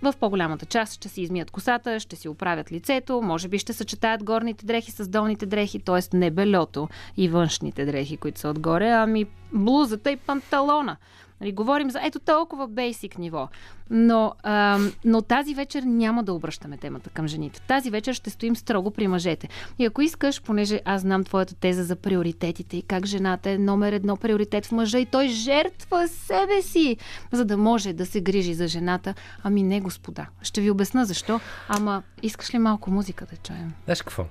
в 0.01 0.13
по-голямата 0.19 0.65
част 0.65 0.93
ще 0.93 1.09
си 1.09 1.21
измият 1.21 1.51
косата, 1.51 1.99
ще 1.99 2.15
си 2.15 2.29
оправят 2.29 2.71
лицето, 2.71 3.21
може 3.21 3.47
би 3.47 3.59
ще 3.59 3.73
съчетаят 3.73 4.23
горните 4.23 4.65
дрехи 4.65 4.91
с 4.91 5.07
долните 5.07 5.45
дрехи, 5.45 5.79
т.е. 5.79 6.17
не 6.17 6.31
белето 6.31 6.89
и 7.17 7.29
външните 7.29 7.85
дрехи, 7.85 8.17
които 8.17 8.39
са 8.39 8.49
отгоре, 8.49 8.89
ами 8.89 9.25
блузата 9.53 10.11
и 10.11 10.15
панталона. 10.15 10.97
Нали, 11.41 11.51
говорим 11.51 11.91
за 11.91 11.99
ето 12.03 12.19
толкова 12.19 12.67
бейсик 12.67 13.17
ниво. 13.17 13.47
Но, 13.89 14.33
ам, 14.43 14.91
но 15.05 15.21
тази 15.21 15.55
вечер 15.55 15.83
няма 15.83 16.23
да 16.23 16.33
обръщаме 16.33 16.77
темата 16.77 17.09
към 17.09 17.27
жените. 17.27 17.61
Тази 17.61 17.89
вечер 17.89 18.13
ще 18.13 18.29
стоим 18.29 18.55
строго 18.55 18.91
при 18.91 19.07
мъжете. 19.07 19.49
И 19.79 19.85
ако 19.85 20.01
искаш, 20.01 20.41
понеже 20.41 20.81
аз 20.85 21.01
знам 21.01 21.23
твоята 21.23 21.55
теза 21.55 21.83
за 21.83 21.95
приоритетите 21.95 22.77
и 22.77 22.81
как 22.81 23.05
жената 23.05 23.49
е 23.49 23.57
номер 23.57 23.93
едно 23.93 24.17
приоритет 24.17 24.65
в 24.65 24.71
мъжа 24.71 24.99
и 24.99 25.05
той 25.05 25.27
жертва 25.27 26.07
себе 26.07 26.61
си, 26.61 26.97
за 27.31 27.45
да 27.45 27.57
може 27.57 27.93
да 27.93 28.05
се 28.05 28.21
грижи 28.21 28.53
за 28.53 28.67
жената, 28.67 29.13
ами 29.43 29.63
не, 29.63 29.81
господа. 29.81 30.27
Ще 30.41 30.61
ви 30.61 30.71
обясна 30.71 31.05
защо. 31.05 31.39
Ама 31.69 32.03
искаш 32.23 32.53
ли 32.53 32.57
малко 32.57 32.91
музика 32.91 33.25
да 33.25 33.37
чуем? 33.37 33.73
Знаеш 33.85 34.01
какво? 34.01 34.25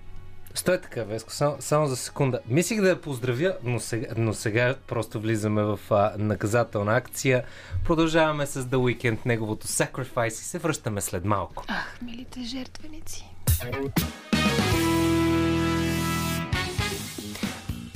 Стой 0.56 0.80
така, 0.80 1.04
Веско, 1.04 1.32
само, 1.32 1.56
само 1.60 1.86
за 1.86 1.96
секунда. 1.96 2.40
Мислих 2.48 2.80
да 2.80 2.88
я 2.88 3.00
поздравя, 3.00 3.56
но 3.64 3.80
сега, 3.80 4.08
но 4.16 4.34
сега 4.34 4.74
просто 4.86 5.20
влизаме 5.20 5.62
в 5.62 5.80
а, 5.90 6.12
наказателна 6.18 6.96
акция. 6.96 7.44
Продължаваме 7.84 8.46
с 8.46 8.64
The 8.64 8.76
Weeknd, 8.76 9.18
неговото 9.26 9.66
Sacrifice 9.66 10.26
и 10.26 10.30
се 10.30 10.58
връщаме 10.58 11.00
след 11.00 11.24
малко. 11.24 11.64
Ах, 11.68 11.98
милите 12.02 12.40
жертвеници. 12.40 13.30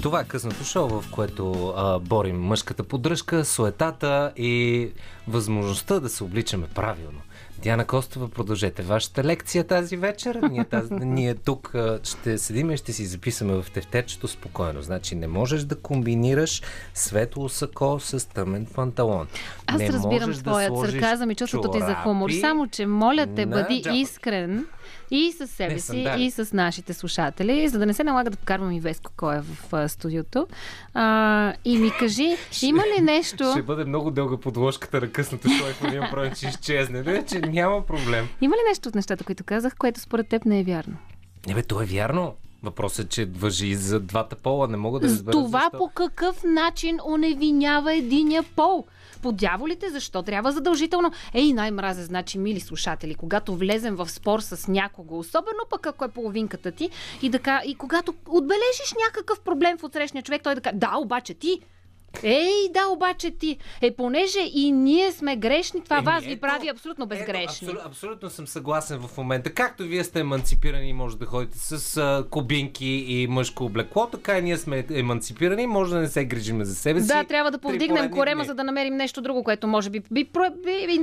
Това 0.02 0.20
е 0.20 0.24
късното 0.24 0.64
шоу, 0.64 0.88
в 0.88 1.10
което 1.10 1.74
а, 1.76 1.98
борим 1.98 2.40
мъжката 2.40 2.84
поддръжка, 2.84 3.44
суетата 3.44 4.32
и 4.36 4.90
възможността 5.28 6.00
да 6.00 6.08
се 6.08 6.24
обличаме 6.24 6.66
правилно. 6.74 7.20
Диана 7.62 7.84
Костова, 7.84 8.28
продължете 8.28 8.82
вашата 8.82 9.24
лекция 9.24 9.64
тази 9.64 9.96
вечер. 9.96 10.40
Ние, 10.50 10.64
тази, 10.64 10.94
ние 11.00 11.34
тук 11.34 11.74
ще 12.02 12.38
седим 12.38 12.70
и 12.70 12.76
ще 12.76 12.92
си 12.92 13.06
записаме 13.06 13.62
в 13.62 13.70
тефтерчето 13.74 14.28
спокойно. 14.28 14.82
Значи 14.82 15.14
не 15.14 15.26
можеш 15.26 15.62
да 15.62 15.76
комбинираш 15.76 16.62
светло 16.94 17.48
сако 17.48 18.00
с 18.00 18.28
тъмен 18.28 18.66
панталон. 18.74 19.26
Аз 19.66 19.78
не 19.78 19.92
разбирам 19.92 20.32
твоят 20.32 20.68
сложиш 20.68 20.92
сърказъм 20.92 21.30
и 21.30 21.34
чувството 21.34 21.70
ти 21.70 21.78
за 21.78 21.94
хумор. 21.94 22.30
Само, 22.30 22.66
че 22.68 22.86
моля 22.86 23.26
те, 23.36 23.46
бъди 23.46 23.82
джапа. 23.82 23.96
искрен 23.96 24.66
и 25.10 25.32
с 25.32 25.46
себе 25.46 25.74
Не, 25.74 25.80
си, 25.80 26.08
и 26.18 26.30
с 26.30 26.52
нашите 26.52 26.94
слушатели, 26.94 27.68
за 27.68 27.78
да 27.78 27.86
не 27.86 27.94
се 27.94 28.04
налага 28.04 28.30
да 28.30 28.36
покарвам 28.36 28.72
и 28.72 28.80
Веско 28.80 29.12
кой 29.16 29.36
е 29.36 29.40
в 29.40 29.72
а, 29.72 29.88
студиото. 29.88 30.46
А, 30.94 31.54
и 31.64 31.78
ми 31.78 31.90
кажи, 31.98 32.36
има 32.62 32.82
ли 32.82 33.02
нещо... 33.02 33.50
Ще 33.50 33.62
бъде 33.62 33.84
много 33.84 34.10
дълга 34.10 34.36
подложката 34.36 35.00
на 35.00 35.10
късното 35.10 35.48
шоу 35.48 35.66
в 35.66 35.84
един 35.84 36.02
момент 36.02 36.36
ще 36.36 36.46
изчезне. 36.46 37.02
Не, 37.02 37.26
че 37.26 37.40
няма 37.48 37.86
проблем. 37.86 38.28
Има 38.40 38.56
ли 38.56 38.60
нещо 38.68 38.88
от 38.88 38.94
нещата, 38.94 39.24
които 39.24 39.44
казах, 39.44 39.76
което 39.78 40.00
според 40.00 40.28
теб 40.28 40.44
не 40.44 40.60
е 40.60 40.64
вярно? 40.64 40.96
Не 41.46 41.54
бе, 41.54 41.62
то 41.62 41.82
е 41.82 41.84
вярно. 41.84 42.34
Въпросът 42.62 43.06
е, 43.06 43.08
че 43.08 43.24
въжи 43.24 43.66
и 43.66 43.74
за 43.74 44.00
двата 44.00 44.36
пола. 44.36 44.68
Не 44.68 44.76
мога 44.76 45.00
да 45.00 45.06
разбера 45.06 45.32
това 45.32 45.60
защо. 45.60 45.78
по 45.78 45.88
какъв 45.88 46.44
начин 46.44 46.98
оневинява 47.06 47.94
единия 47.94 48.42
пол? 48.42 48.84
По 49.22 49.32
дяволите, 49.32 49.90
защо 49.90 50.22
трябва 50.22 50.52
задължително? 50.52 51.12
Ей, 51.34 51.52
най-мразя, 51.52 52.04
значи, 52.04 52.38
мили 52.38 52.60
слушатели, 52.60 53.14
когато 53.14 53.56
влезем 53.56 53.96
в 53.96 54.08
спор 54.08 54.40
с 54.40 54.68
някого, 54.68 55.18
особено 55.18 55.58
пък 55.70 55.86
ако 55.86 56.04
е 56.04 56.08
половинката 56.08 56.72
ти, 56.72 56.90
и, 57.22 57.30
да, 57.30 57.62
и 57.66 57.74
когато 57.74 58.14
отбележиш 58.28 58.94
някакъв 59.06 59.40
проблем 59.40 59.78
в 59.78 59.84
отсрещния 59.84 60.22
човек, 60.22 60.42
той 60.42 60.54
да 60.54 60.60
каже, 60.60 60.76
да, 60.76 60.96
обаче 60.96 61.34
ти, 61.34 61.60
Ей, 62.22 62.68
да, 62.70 62.86
обаче 62.86 63.30
ти. 63.30 63.58
Е, 63.80 63.90
понеже 63.90 64.40
и 64.54 64.72
ние 64.72 65.12
сме 65.12 65.36
грешни, 65.36 65.84
това 65.84 65.96
Еми, 65.96 66.04
вас 66.06 66.24
ви 66.24 66.32
ето- 66.32 66.40
прави 66.40 66.68
абсолютно 66.68 67.04
Ето, 67.04 67.08
безгрешни. 67.08 67.68
абсолю, 67.68 67.80
абсолютно 67.86 68.30
съм 68.30 68.46
съгласен 68.46 69.00
в 69.00 69.16
момента. 69.16 69.50
Както 69.50 69.82
вие 69.82 70.04
сте 70.04 70.20
еманципирани 70.20 70.88
и 70.88 70.92
може 70.92 71.16
да 71.18 71.26
ходите 71.26 71.58
с 71.58 71.96
а, 71.96 72.24
кубинки 72.30 72.86
и 72.86 73.26
мъжко 73.26 73.64
облекло, 73.64 74.06
така 74.06 74.38
и 74.38 74.42
ние 74.42 74.56
сме 74.56 74.84
еманципирани 74.90 75.66
може 75.66 75.94
да 75.94 76.00
не 76.00 76.08
се 76.08 76.24
грижиме 76.24 76.64
за 76.64 76.74
себе 76.74 77.00
си. 77.00 77.06
Да, 77.06 77.24
трябва 77.24 77.50
да 77.50 77.58
повдигнем 77.58 78.10
корема, 78.10 78.42
дни. 78.42 78.46
за 78.46 78.54
да 78.54 78.64
намерим 78.64 78.96
нещо 78.96 79.20
друго, 79.20 79.44
което 79.44 79.66
може 79.66 79.90
би 79.90 80.00
би, 80.00 80.24
би, 80.24 80.30
би, 80.64 80.86
би, 80.86 80.98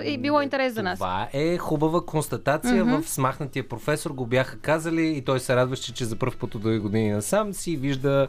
би 0.00 0.18
било 0.18 0.40
интерес 0.42 0.74
за 0.74 0.82
нас. 0.82 0.98
Това 0.98 1.28
е 1.32 1.58
хубава 1.58 2.04
констатация. 2.04 2.84
Мгм. 2.84 3.02
В 3.02 3.08
смахнатия 3.08 3.68
професор 3.68 4.10
го 4.10 4.26
бяха 4.26 4.58
казали 4.58 5.06
и 5.06 5.24
той 5.24 5.40
се 5.40 5.56
радваше, 5.56 5.94
че 5.94 6.04
за 6.04 6.16
първ 6.16 6.32
път 6.40 6.54
от 6.54 6.62
дълги 6.62 6.78
години 6.78 7.10
насам 7.10 7.54
си 7.54 7.76
вижда. 7.76 8.28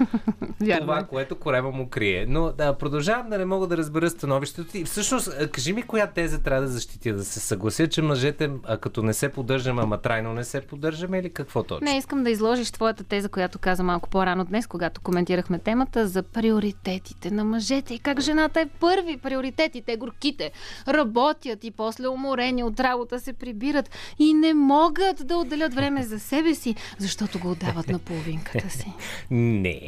това, 0.80 0.98
е. 0.98 1.06
което 1.06 1.36
корема 1.36 1.70
му 1.70 1.88
крие. 1.88 2.26
Но 2.28 2.52
да, 2.52 2.78
продължавам 2.78 3.30
да 3.30 3.38
не 3.38 3.44
мога 3.44 3.66
да 3.66 3.76
разбера 3.76 4.10
становището 4.10 4.70
ти. 4.70 4.84
Всъщност, 4.84 5.48
кажи 5.52 5.72
ми 5.72 5.82
коя 5.82 6.06
теза 6.06 6.42
трябва 6.42 6.62
да 6.62 6.68
защитя, 6.68 7.12
да 7.12 7.24
се 7.24 7.40
съглася, 7.40 7.88
че 7.88 8.02
мъжете, 8.02 8.50
а, 8.64 8.76
като 8.76 9.02
не 9.02 9.14
се 9.14 9.28
поддържаме, 9.28 9.82
ама 9.82 9.98
трайно 9.98 10.32
не 10.32 10.44
се 10.44 10.60
поддържаме 10.60 11.18
или 11.18 11.30
какво 11.30 11.62
точно? 11.62 11.84
Не, 11.84 11.96
искам 11.96 12.24
да 12.24 12.30
изложиш 12.30 12.70
твоята 12.70 13.04
теза, 13.04 13.28
която 13.28 13.58
каза 13.58 13.82
малко 13.82 14.08
по-рано 14.08 14.44
днес, 14.44 14.66
когато 14.66 15.00
коментирахме 15.00 15.58
темата 15.58 16.06
за 16.06 16.22
приоритетите 16.22 17.30
на 17.30 17.44
мъжете 17.44 17.94
и 17.94 17.98
как 17.98 18.20
жената 18.20 18.60
е 18.60 18.66
първи 18.66 19.16
приоритет 19.16 19.74
и 19.74 19.82
те 19.82 19.96
горките 19.96 20.50
работят 20.88 21.64
и 21.64 21.70
после 21.70 22.08
уморени 22.08 22.64
от 22.64 22.80
работа 22.80 23.20
се 23.20 23.32
прибират 23.32 23.90
и 24.18 24.34
не 24.34 24.54
могат 24.54 25.26
да 25.26 25.36
отделят 25.36 25.74
време 25.74 26.02
за 26.02 26.20
себе 26.20 26.54
си, 26.54 26.74
защото 26.98 27.38
го 27.38 27.50
отдават 27.50 27.88
на 27.88 27.98
половинката 27.98 28.70
си. 28.70 28.92
Не. 29.30 29.80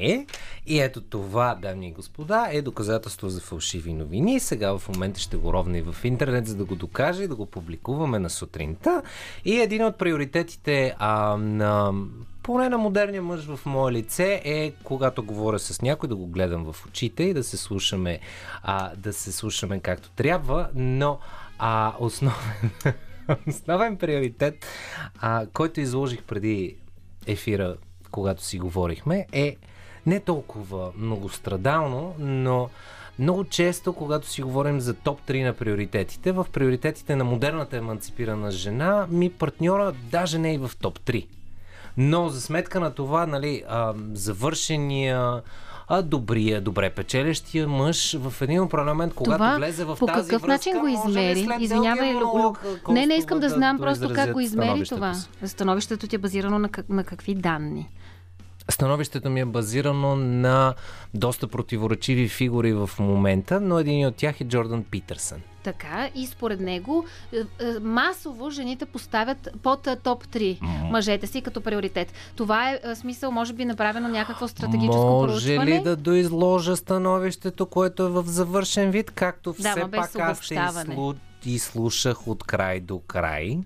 И 0.67 0.81
ето 0.81 1.01
това, 1.01 1.59
дами 1.63 1.89
и 1.89 1.93
господа, 1.93 2.49
е 2.51 2.63
доказателство 2.63 3.29
за 3.29 3.41
фалшиви 3.41 3.93
новини. 3.93 4.41
Сега 4.41 4.79
в 4.79 4.89
момента 4.89 5.21
ще 5.21 5.37
го 5.37 5.53
ровна 5.53 5.79
и 5.79 5.83
в 5.83 5.97
интернет, 6.05 6.47
за 6.47 6.57
да 6.57 6.65
го 6.65 6.77
докаже 6.77 7.23
и 7.23 7.29
да 7.29 7.35
го 7.35 7.47
публикуваме 7.47 8.19
на 8.19 8.31
сутринта. 8.31 9.03
И 9.45 9.61
един 9.61 9.85
от 9.85 9.99
приоритетите 9.99 10.95
а, 10.99 11.37
на 11.37 11.93
поне 12.43 12.69
на 12.69 12.79
модерния 12.79 13.23
мъж 13.23 13.45
в 13.45 13.67
мое 13.67 13.93
лице 13.93 14.43
е, 14.45 14.73
когато 14.85 15.23
говоря 15.23 15.59
с 15.59 15.83
някой, 15.83 16.09
да 16.09 16.17
го 16.17 16.27
гледам 16.27 16.73
в 16.73 16.87
очите 16.87 17.23
и 17.23 17.35
да 17.35 17.45
се 17.45 17.57
слушаме, 17.57 18.21
а, 18.63 18.97
да 18.97 19.13
се 19.13 19.33
слушаме 19.33 19.81
както 19.81 20.11
трябва, 20.11 20.69
но 20.75 21.19
а, 21.59 21.95
основен, 21.99 22.71
основен 23.49 23.97
приоритет, 23.97 24.67
а, 25.21 25.47
който 25.53 25.81
изложих 25.81 26.23
преди 26.23 26.77
ефира, 27.27 27.77
когато 28.11 28.45
си 28.45 28.59
говорихме, 28.59 29.27
е 29.33 29.57
не 30.07 30.21
толкова 30.21 30.91
многострадално, 30.97 32.15
но 32.19 32.69
много 33.19 33.45
често, 33.45 33.93
когато 33.93 34.29
си 34.29 34.43
говорим 34.43 34.81
за 34.81 34.95
топ 34.95 35.21
3 35.29 35.45
на 35.45 35.53
приоритетите, 35.53 36.33
в 36.33 36.47
приоритетите 36.53 37.17
на 37.17 37.25
модерната 37.25 37.77
еманципирана 37.77 38.51
жена, 38.51 39.07
ми 39.11 39.31
партньора 39.31 39.93
даже 40.11 40.39
не 40.39 40.51
е 40.51 40.55
и 40.55 40.59
в 40.59 40.71
топ 40.81 41.01
3. 41.01 41.27
Но 41.97 42.29
за 42.29 42.41
сметка 42.41 42.81
на 42.81 42.95
това, 42.95 43.27
нали, 43.27 43.63
а, 43.69 43.95
завършения, 44.13 45.43
а, 45.89 46.03
добрия, 46.03 46.61
добре 46.61 46.91
печелещия 46.91 47.69
мъж 47.69 48.17
в 48.19 48.43
един 48.43 48.69
момент, 48.73 49.15
когато 49.15 49.39
Това 49.39 49.57
влезе 49.57 49.85
в 49.85 49.97
по 49.99 50.07
тази 50.07 50.31
какъв 50.31 50.43
връзка, 50.43 50.71
начин 50.71 50.81
го 50.81 50.89
измери? 50.89 51.45
след 51.45 51.61
Извинявай, 51.61 52.13
монолог, 52.13 52.65
Не, 52.89 53.07
не 53.07 53.15
искам 53.15 53.41
да 53.41 53.49
знам 53.49 53.79
просто 53.79 54.13
как 54.15 54.33
го 54.33 54.41
измери 54.41 54.85
това. 54.85 55.15
си? 55.15 55.29
Становището 55.47 56.07
ти 56.07 56.17
е 56.17 56.19
базирано 56.19 56.59
на, 56.59 56.69
как, 56.69 56.89
на 56.89 57.05
какви 57.05 57.35
данни? 57.35 57.89
Становището 58.71 59.31
ми 59.31 59.41
е 59.41 59.45
базирано 59.45 60.17
на 60.17 60.75
доста 61.15 61.49
противоречиви 61.49 62.29
фигури 62.29 62.73
в 62.73 62.91
момента, 62.99 63.61
но 63.61 63.79
един 63.79 64.07
от 64.07 64.17
тях 64.17 64.41
е 64.41 64.45
Джордан 64.45 64.85
Питърсън. 64.85 65.41
Така, 65.63 66.11
и 66.15 66.27
според 66.27 66.61
него 66.61 67.05
е, 67.33 67.37
е, 67.39 67.79
масово 67.81 68.51
жените 68.51 68.87
поставят 68.87 69.49
под 69.63 69.87
е, 69.87 69.97
топ 69.97 70.27
3 70.27 70.59
мъжете 70.91 71.27
си 71.27 71.43
като 71.43 71.61
приоритет. 71.61 72.13
Това 72.37 72.71
е 72.71 72.81
смисъл, 72.95 73.31
може 73.31 73.53
би, 73.53 73.65
направено 73.65 74.09
някакво 74.09 74.49
стратегическо 74.49 75.07
Може 75.07 75.33
проучване. 75.33 75.71
ли 75.71 75.83
да 75.83 75.97
доизложа 75.97 76.77
становището, 76.77 77.67
което 77.67 78.03
е 78.03 78.09
в 78.09 78.25
завършен 78.27 78.91
вид, 78.91 79.11
както 79.11 79.55
Да, 79.59 79.71
все 79.71 79.85
без 79.85 80.13
пак 80.13 80.21
аз 80.21 80.51
изслу... 80.51 81.15
изслушах 81.45 82.29
от 82.29 82.45
край 82.45 82.81
до 82.81 82.99
край 82.99 83.59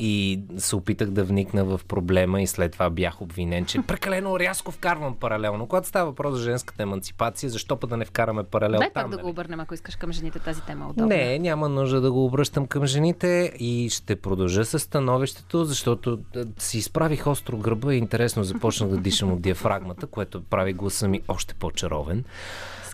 и 0.00 0.40
се 0.58 0.76
опитах 0.76 1.10
да 1.10 1.24
вникна 1.24 1.64
в 1.64 1.80
проблема 1.88 2.42
и 2.42 2.46
след 2.46 2.72
това 2.72 2.90
бях 2.90 3.22
обвинен, 3.22 3.64
че 3.64 3.82
прекалено 3.82 4.38
рязко 4.38 4.72
вкарвам 4.72 5.16
паралелно. 5.16 5.66
Когато 5.66 5.88
става 5.88 6.10
въпрос 6.10 6.34
за 6.34 6.42
женската 6.42 6.82
емансипация, 6.82 7.50
защо 7.50 7.76
пък 7.76 7.90
да 7.90 7.96
не 7.96 8.04
вкараме 8.04 8.42
паралел 8.42 8.78
Дай 8.78 8.90
там? 8.92 9.02
пак 9.02 9.10
да 9.10 9.16
нали? 9.16 9.22
го 9.22 9.30
обърнем, 9.30 9.60
ако 9.60 9.74
искаш 9.74 9.96
към 9.96 10.12
жените 10.12 10.38
тази 10.38 10.62
тема. 10.62 10.84
е 10.84 10.88
Удобна. 10.88 11.06
Не, 11.16 11.38
няма 11.38 11.68
нужда 11.68 12.00
да 12.00 12.12
го 12.12 12.24
обръщам 12.24 12.66
към 12.66 12.86
жените 12.86 13.52
и 13.58 13.88
ще 13.90 14.16
продължа 14.16 14.64
с 14.64 14.78
становището, 14.78 15.64
защото 15.64 16.18
си 16.58 16.78
изправих 16.78 17.26
остро 17.26 17.56
гърба 17.56 17.94
и 17.94 17.98
интересно 17.98 18.44
започнах 18.44 18.90
да 18.90 18.96
дишам 18.96 19.32
от 19.32 19.40
диафрагмата, 19.42 20.06
което 20.06 20.42
прави 20.42 20.72
гласа 20.72 21.08
ми 21.08 21.20
още 21.28 21.54
по-чаровен. 21.54 22.24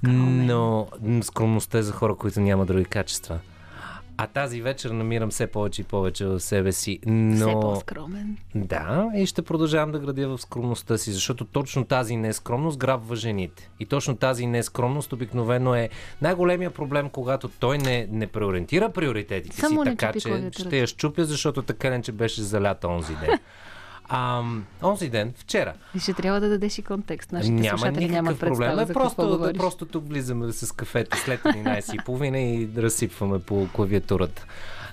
Но 0.03 0.87
м, 1.03 1.23
скромността 1.23 1.79
е 1.79 1.83
за 1.83 1.93
хора, 1.93 2.15
които 2.15 2.41
няма 2.41 2.67
други 2.67 2.85
качества. 2.85 3.39
А 4.17 4.27
тази 4.27 4.63
вечер 4.63 4.91
намирам 4.91 5.31
все 5.31 5.47
повече 5.47 5.83
и 5.83 5.85
повече 5.85 6.27
в 6.27 6.41
себе 6.41 6.73
си. 6.73 6.99
Но... 7.07 7.47
Все 7.47 7.53
по-скромен. 7.53 8.37
Да, 8.55 9.11
и 9.17 9.27
ще 9.27 9.43
продължавам 9.43 9.93
да 9.93 9.99
градя 9.99 10.29
в 10.29 10.39
скромността 10.39 10.99
си, 10.99 11.13
защото 11.13 11.45
точно 11.45 11.85
тази 11.85 12.17
нескромност 12.17 12.79
грабва 12.79 13.17
жените. 13.17 13.71
И 13.81 13.87
точно 13.87 14.17
тази 14.17 14.47
нескромност 14.47 15.13
обикновено 15.13 15.75
е 15.75 15.89
най-големия 16.23 16.71
проблем, 16.71 17.11
когато 17.11 17.49
той 17.49 17.79
не, 17.79 18.09
не 18.11 18.27
преориентира 18.27 18.89
приоритетите 18.89 19.57
Само 19.57 19.85
си, 19.85 19.91
така 19.91 20.13
че 20.13 20.51
ще 20.53 20.79
я 20.79 20.87
щупя, 20.87 21.25
защото 21.25 21.63
така 21.63 21.91
не 21.91 22.03
че 22.03 22.13
беше 22.13 22.43
залята 22.43 22.89
онзи 22.89 23.15
ден. 23.15 23.39
А, 24.09 24.43
онзи 24.83 25.09
ден, 25.09 25.35
вчера, 25.37 25.75
И 25.97 26.01
ще 26.01 26.15
трябва 26.15 26.41
да 26.41 26.49
дадеш 26.49 26.79
и 26.79 26.83
контекст. 26.83 27.33
Нашите 27.33 27.53
няма 27.53 27.79
слушатели 27.79 28.09
нямат 28.09 28.41
проблем. 28.41 28.79
Е, 28.79 28.93
просто, 28.93 29.39
да, 29.39 29.53
просто 29.53 29.87
тук 29.87 30.09
влизаме 30.09 30.53
с 30.53 30.73
кафето 30.73 31.17
след 31.17 31.43
11.30 31.43 32.37
и 32.37 32.67
да 32.67 32.83
разсипваме 32.83 33.39
по 33.39 33.69
клавиатурата. 33.73 34.47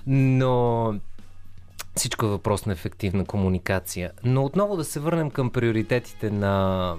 Но 0.06 0.94
всичко 1.94 2.26
е 2.26 2.28
въпрос 2.28 2.66
на 2.66 2.72
ефективна 2.72 3.24
комуникация. 3.24 4.12
Но 4.24 4.44
отново 4.44 4.76
да 4.76 4.84
се 4.84 5.00
върнем 5.00 5.30
към 5.30 5.50
приоритетите, 5.50 6.30
на, 6.30 6.96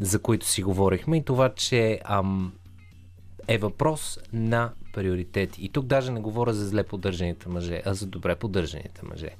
за 0.00 0.18
които 0.18 0.46
си 0.46 0.62
говорихме 0.62 1.16
и 1.16 1.24
това, 1.24 1.48
че 1.54 2.00
ам, 2.04 2.52
е 3.48 3.58
въпрос 3.58 4.18
на 4.32 4.72
приоритети. 4.92 5.64
И 5.64 5.68
тук 5.68 5.86
даже 5.86 6.12
не 6.12 6.20
говоря 6.20 6.52
за 6.52 6.68
зле 6.68 6.82
поддържаните 6.82 7.48
мъже, 7.48 7.82
а 7.86 7.94
за 7.94 8.06
добре 8.06 8.34
поддържаните 8.34 9.00
мъже. 9.10 9.30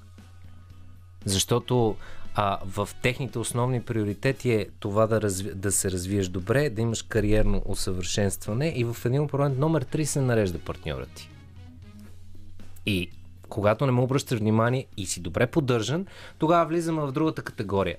Защото 1.25 1.97
а, 2.35 2.59
в 2.67 2.89
техните 3.03 3.39
основни 3.39 3.83
приоритети 3.83 4.53
е 4.53 4.67
това 4.81 5.07
да, 5.07 5.21
разви, 5.21 5.55
да 5.55 5.73
се 5.73 5.91
развиеш 5.91 6.29
добре, 6.29 6.71
да 6.71 6.83
имаш 6.83 7.03
кариерно 7.03 7.63
усъвършенстване 7.65 8.73
и 8.77 8.85
в 8.85 8.97
един 9.05 9.29
момент 9.33 9.59
номер 9.59 9.85
3 9.85 10.05
се 10.05 10.21
нарежда 10.21 10.59
партньорът 10.59 11.11
ти. 11.15 11.31
И 12.87 13.11
когато 13.49 13.87
не 13.87 13.93
му 13.93 14.03
обръщаш 14.03 14.39
внимание 14.39 14.87
и 14.97 15.07
си 15.07 15.21
добре 15.21 15.47
поддържан, 15.47 16.07
тогава 16.39 16.67
влизаме 16.67 17.01
в 17.01 17.13
другата 17.13 17.43
категория. 17.43 17.97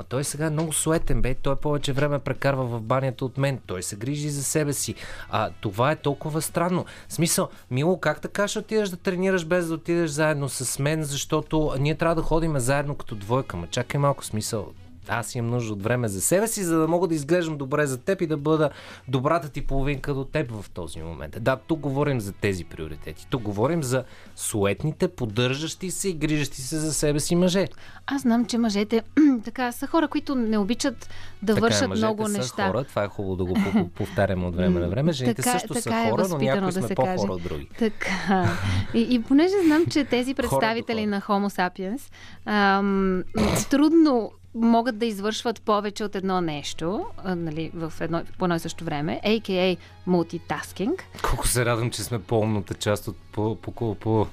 Ма 0.00 0.04
той 0.04 0.24
сега 0.24 0.46
е 0.46 0.50
много 0.50 0.72
суетен, 0.72 1.22
бе. 1.22 1.34
Той 1.34 1.56
повече 1.56 1.92
време 1.92 2.18
прекарва 2.18 2.64
в 2.64 2.80
банята 2.80 3.24
от 3.24 3.38
мен. 3.38 3.60
Той 3.66 3.82
се 3.82 3.96
грижи 3.96 4.30
за 4.30 4.44
себе 4.44 4.72
си. 4.72 4.94
А 5.30 5.50
това 5.60 5.90
е 5.90 5.96
толкова 5.96 6.42
странно. 6.42 6.84
В 7.08 7.12
смисъл, 7.12 7.48
Мило, 7.70 8.00
как 8.00 8.20
така 8.20 8.48
ще 8.48 8.58
отидеш 8.58 8.88
да 8.88 8.96
тренираш 8.96 9.44
без 9.44 9.68
да 9.68 9.74
отидеш 9.74 10.10
заедно 10.10 10.48
с 10.48 10.78
мен, 10.78 11.02
защото 11.02 11.74
ние 11.78 11.94
трябва 11.94 12.14
да 12.14 12.22
ходим 12.22 12.58
заедно 12.58 12.94
като 12.94 13.14
двойка. 13.14 13.56
Ма 13.56 13.66
чакай 13.66 14.00
малко 14.00 14.24
смисъл. 14.24 14.72
Аз 15.10 15.34
имам 15.34 15.50
нужда 15.50 15.72
от 15.72 15.82
време 15.82 16.08
за 16.08 16.20
себе 16.20 16.46
си, 16.46 16.62
за 16.62 16.78
да 16.78 16.88
мога 16.88 17.08
да 17.08 17.14
изглеждам 17.14 17.56
добре 17.56 17.86
за 17.86 17.98
теб 17.98 18.20
и 18.20 18.26
да 18.26 18.36
бъда 18.36 18.70
добрата 19.08 19.48
ти 19.48 19.62
половинка 19.62 20.14
до 20.14 20.24
теб 20.24 20.50
в 20.52 20.70
този 20.70 21.00
момент. 21.00 21.36
Да, 21.40 21.56
тук 21.58 21.80
говорим 21.80 22.20
за 22.20 22.32
тези 22.32 22.64
приоритети. 22.64 23.26
Тук 23.30 23.42
говорим 23.42 23.82
за 23.82 24.04
суетните, 24.36 25.08
поддържащи 25.08 25.90
се 25.90 26.08
и 26.08 26.12
грижащи 26.12 26.62
се 26.62 26.78
за 26.78 26.92
себе 26.94 27.20
си 27.20 27.36
мъже. 27.36 27.68
Аз 28.06 28.22
знам, 28.22 28.44
че 28.44 28.58
мъжете 28.58 29.02
така 29.44 29.72
са 29.72 29.86
хора, 29.86 30.08
които 30.08 30.34
не 30.34 30.58
обичат 30.58 31.10
да 31.42 31.54
Така 31.54 31.58
е, 31.58 31.60
вършат 31.60 31.88
много 31.88 32.26
са 32.26 32.32
неща. 32.32 32.66
хора, 32.66 32.84
това 32.84 33.04
е 33.04 33.08
хубаво 33.08 33.36
да 33.36 33.44
го 33.44 33.54
по- 33.54 33.88
повтаряме 33.94 34.46
от 34.46 34.56
време 34.56 34.80
на 34.80 34.88
време. 34.88 35.12
Жените 35.12 35.42
Така- 35.42 35.52
също 35.52 35.74
са 35.74 35.82
така 35.82 36.06
е 36.06 36.10
хора, 36.10 36.26
но 36.28 36.38
някои 36.38 36.66
да 36.66 36.72
сме 36.72 36.82
се 36.82 36.94
по-хора 36.94 37.32
от 37.32 37.42
други. 37.42 37.68
Така. 37.78 38.48
И, 38.94 39.06
и 39.10 39.22
понеже 39.22 39.54
знам, 39.64 39.86
че 39.86 40.04
тези 40.04 40.34
представители 40.34 41.06
на 41.06 41.20
Homo 41.20 41.48
sapiens 41.50 42.00
ам, 42.46 43.22
трудно 43.70 44.30
могат 44.54 44.98
да 44.98 45.06
извършват 45.06 45.62
повече 45.62 46.04
от 46.04 46.14
едно 46.14 46.40
нещо, 46.40 47.06
а, 47.24 47.34
нали, 47.34 47.70
в 47.74 47.92
едно, 48.00 48.22
по 48.38 48.44
едно 48.44 48.54
и 48.54 48.58
също 48.58 48.84
време, 48.84 49.20
a.k.a. 49.24 49.76
multitasking. 50.08 51.00
Колко 51.22 51.48
се 51.48 51.64
радвам, 51.64 51.90
че 51.90 52.02
сме 52.02 52.18
по-умната 52.18 52.74
част 52.74 53.08
от 53.08 53.16
по, 53.32 53.56
по, 53.56 53.72
по, 53.72 53.94
по, 53.94 54.26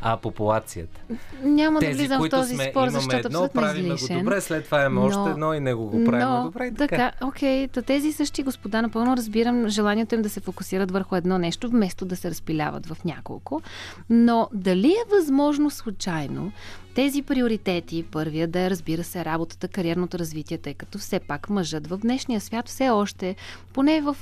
а, 0.00 0.16
популацията. 0.16 1.00
Няма 1.42 1.80
да 1.80 1.86
Тези, 1.86 1.98
влизам 1.98 2.22
в 2.22 2.28
този 2.28 2.54
сме, 2.54 2.70
спор, 2.70 2.88
защото 2.88 3.26
едно, 3.26 3.48
правим 3.54 3.86
го 3.86 3.94
излишен. 3.94 4.18
добре, 4.18 4.40
след 4.40 4.64
това 4.64 4.84
имаме 4.84 5.00
още 5.00 5.18
Но- 5.18 5.28
едно 5.28 5.54
и 5.54 5.60
него 5.60 5.84
го 5.84 6.04
правим 6.04 6.28
Но, 6.28 6.42
добре 6.42 6.66
и 6.66 6.74
така. 6.74 6.96
така, 6.96 7.26
окей, 7.26 7.68
то 7.68 7.82
тези 7.82 8.12
същи 8.12 8.42
господа 8.42 8.82
напълно 8.82 9.16
разбирам 9.16 9.68
желанието 9.68 10.14
им 10.14 10.22
да 10.22 10.28
се 10.30 10.40
фокусират 10.40 10.90
върху 10.90 11.16
едно 11.16 11.38
нещо, 11.38 11.68
вместо 11.68 12.04
да 12.04 12.16
се 12.16 12.30
разпиляват 12.30 12.86
в 12.86 13.04
няколко. 13.04 13.62
Но 14.10 14.48
дали 14.52 14.90
е 14.90 15.10
възможно 15.10 15.70
случайно 15.70 16.52
тези 16.94 17.22
приоритети, 17.22 18.04
първия 18.10 18.48
да 18.48 18.60
е, 18.60 18.70
разбира 18.70 19.04
се, 19.04 19.24
работата, 19.24 19.68
кариерното 19.68 20.18
развитие, 20.18 20.58
тъй 20.58 20.74
като 20.74 20.98
все 20.98 21.20
пак 21.20 21.50
мъжът 21.50 21.86
в 21.86 21.96
днешния 21.98 22.40
свят 22.40 22.68
все 22.68 22.90
още, 22.90 23.36
поне 23.72 24.00
в 24.00 24.16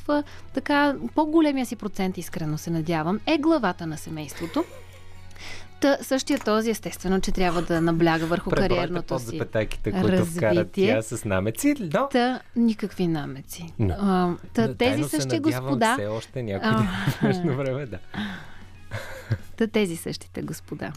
така 0.54 0.94
по-големия 1.14 1.66
си 1.66 1.76
процент, 1.76 2.18
искрено 2.18 2.58
се 2.58 2.70
надявам, 2.70 3.20
е 3.26 3.38
главата 3.68 3.86
на 3.86 3.98
семейството. 3.98 4.64
Та, 5.80 5.98
същия 6.02 6.38
този, 6.38 6.70
естествено, 6.70 7.20
че 7.20 7.32
трябва 7.32 7.62
да 7.62 7.80
набляга 7.80 8.26
върху 8.26 8.50
Пребройте 8.50 8.74
кариерното 8.74 9.18
си. 9.18 9.24
които 9.92 10.08
развитие. 10.08 10.94
тя 10.94 11.02
с 11.02 11.24
намеци, 11.24 11.74
но... 11.80 12.08
Та, 12.08 12.40
никакви 12.56 13.08
намеци. 13.08 13.72
Но. 13.78 13.94
А, 13.98 14.36
та, 14.52 14.68
Но 14.68 14.74
тези 14.74 15.04
същи 15.04 15.38
господа, 15.40 15.94
Все 15.94 16.06
още 16.06 16.42
някой 16.42 16.70
А. 16.70 16.82
в 17.10 17.20
днешно 17.20 17.56
време, 17.56 17.86
да. 17.86 17.98
та, 19.56 19.66
тези 19.66 19.96
същите 19.96 20.42
господа. 20.42 20.92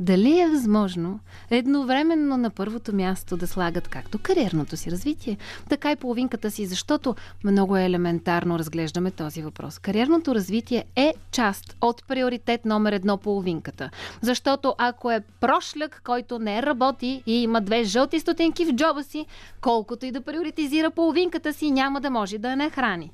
Дали 0.00 0.40
е 0.40 0.48
възможно 0.48 1.20
едновременно 1.50 2.36
на 2.36 2.50
първото 2.50 2.94
място 2.94 3.36
да 3.36 3.46
слагат 3.46 3.88
както 3.88 4.18
кариерното 4.18 4.76
си 4.76 4.90
развитие, 4.90 5.36
така 5.68 5.92
и 5.92 5.96
половинката 5.96 6.50
си, 6.50 6.66
защото 6.66 7.14
много 7.44 7.76
е 7.76 7.84
елементарно 7.84 8.58
разглеждаме 8.58 9.10
този 9.10 9.42
въпрос. 9.42 9.78
Кариерното 9.78 10.34
развитие 10.34 10.84
е 10.96 11.14
част 11.30 11.76
от 11.80 12.06
приоритет 12.08 12.64
номер 12.64 12.92
едно 12.92 13.16
половинката. 13.16 13.90
Защото 14.22 14.74
ако 14.78 15.10
е 15.10 15.22
прошляк, 15.40 16.00
който 16.04 16.38
не 16.38 16.62
работи 16.62 17.22
и 17.26 17.42
има 17.42 17.60
две 17.60 17.84
жълти 17.84 18.20
стотинки 18.20 18.64
в 18.64 18.72
джоба 18.72 19.02
си, 19.02 19.26
колкото 19.60 20.06
и 20.06 20.12
да 20.12 20.20
приоритизира 20.20 20.90
половинката 20.90 21.52
си, 21.52 21.70
няма 21.70 22.00
да 22.00 22.10
може 22.10 22.38
да 22.38 22.50
я 22.50 22.56
нахрани. 22.56 23.10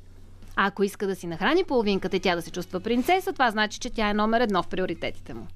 А 0.56 0.66
ако 0.66 0.82
иска 0.82 1.06
да 1.06 1.16
си 1.16 1.26
нахрани 1.26 1.64
половинката 1.64 2.16
и 2.16 2.20
тя 2.20 2.36
да 2.36 2.42
се 2.42 2.50
чувства 2.50 2.80
принцеса, 2.80 3.32
това 3.32 3.50
значи, 3.50 3.78
че 3.78 3.90
тя 3.90 4.10
е 4.10 4.14
номер 4.14 4.40
едно 4.40 4.62
в 4.62 4.68
приоритетите 4.68 5.34
му. 5.34 5.46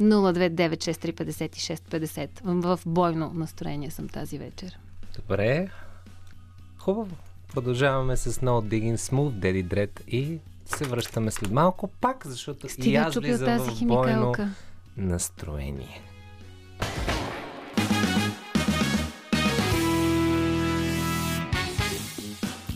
029635650. 0.00 2.28
В 2.44 2.80
бойно 2.86 3.30
настроение 3.34 3.90
съм 3.90 4.08
тази 4.08 4.38
вечер. 4.38 4.78
Добре. 5.16 5.68
Хубаво. 6.78 7.16
Продължаваме 7.54 8.16
с 8.16 8.32
No 8.32 8.68
Digging 8.68 8.96
Smooth, 8.96 9.32
Daddy 9.32 9.64
Dread 9.66 10.08
и 10.08 10.38
се 10.66 10.84
връщаме 10.84 11.30
след 11.30 11.50
малко 11.50 11.88
пак, 11.88 12.26
защото 12.26 12.66
и 12.66 12.70
Стига 12.70 12.98
аз 12.98 13.14
чупя 13.14 13.26
влизам 13.26 13.58
в 13.58 13.66
бойно 13.66 13.76
химикалка. 13.76 14.48
настроение. 14.96 16.00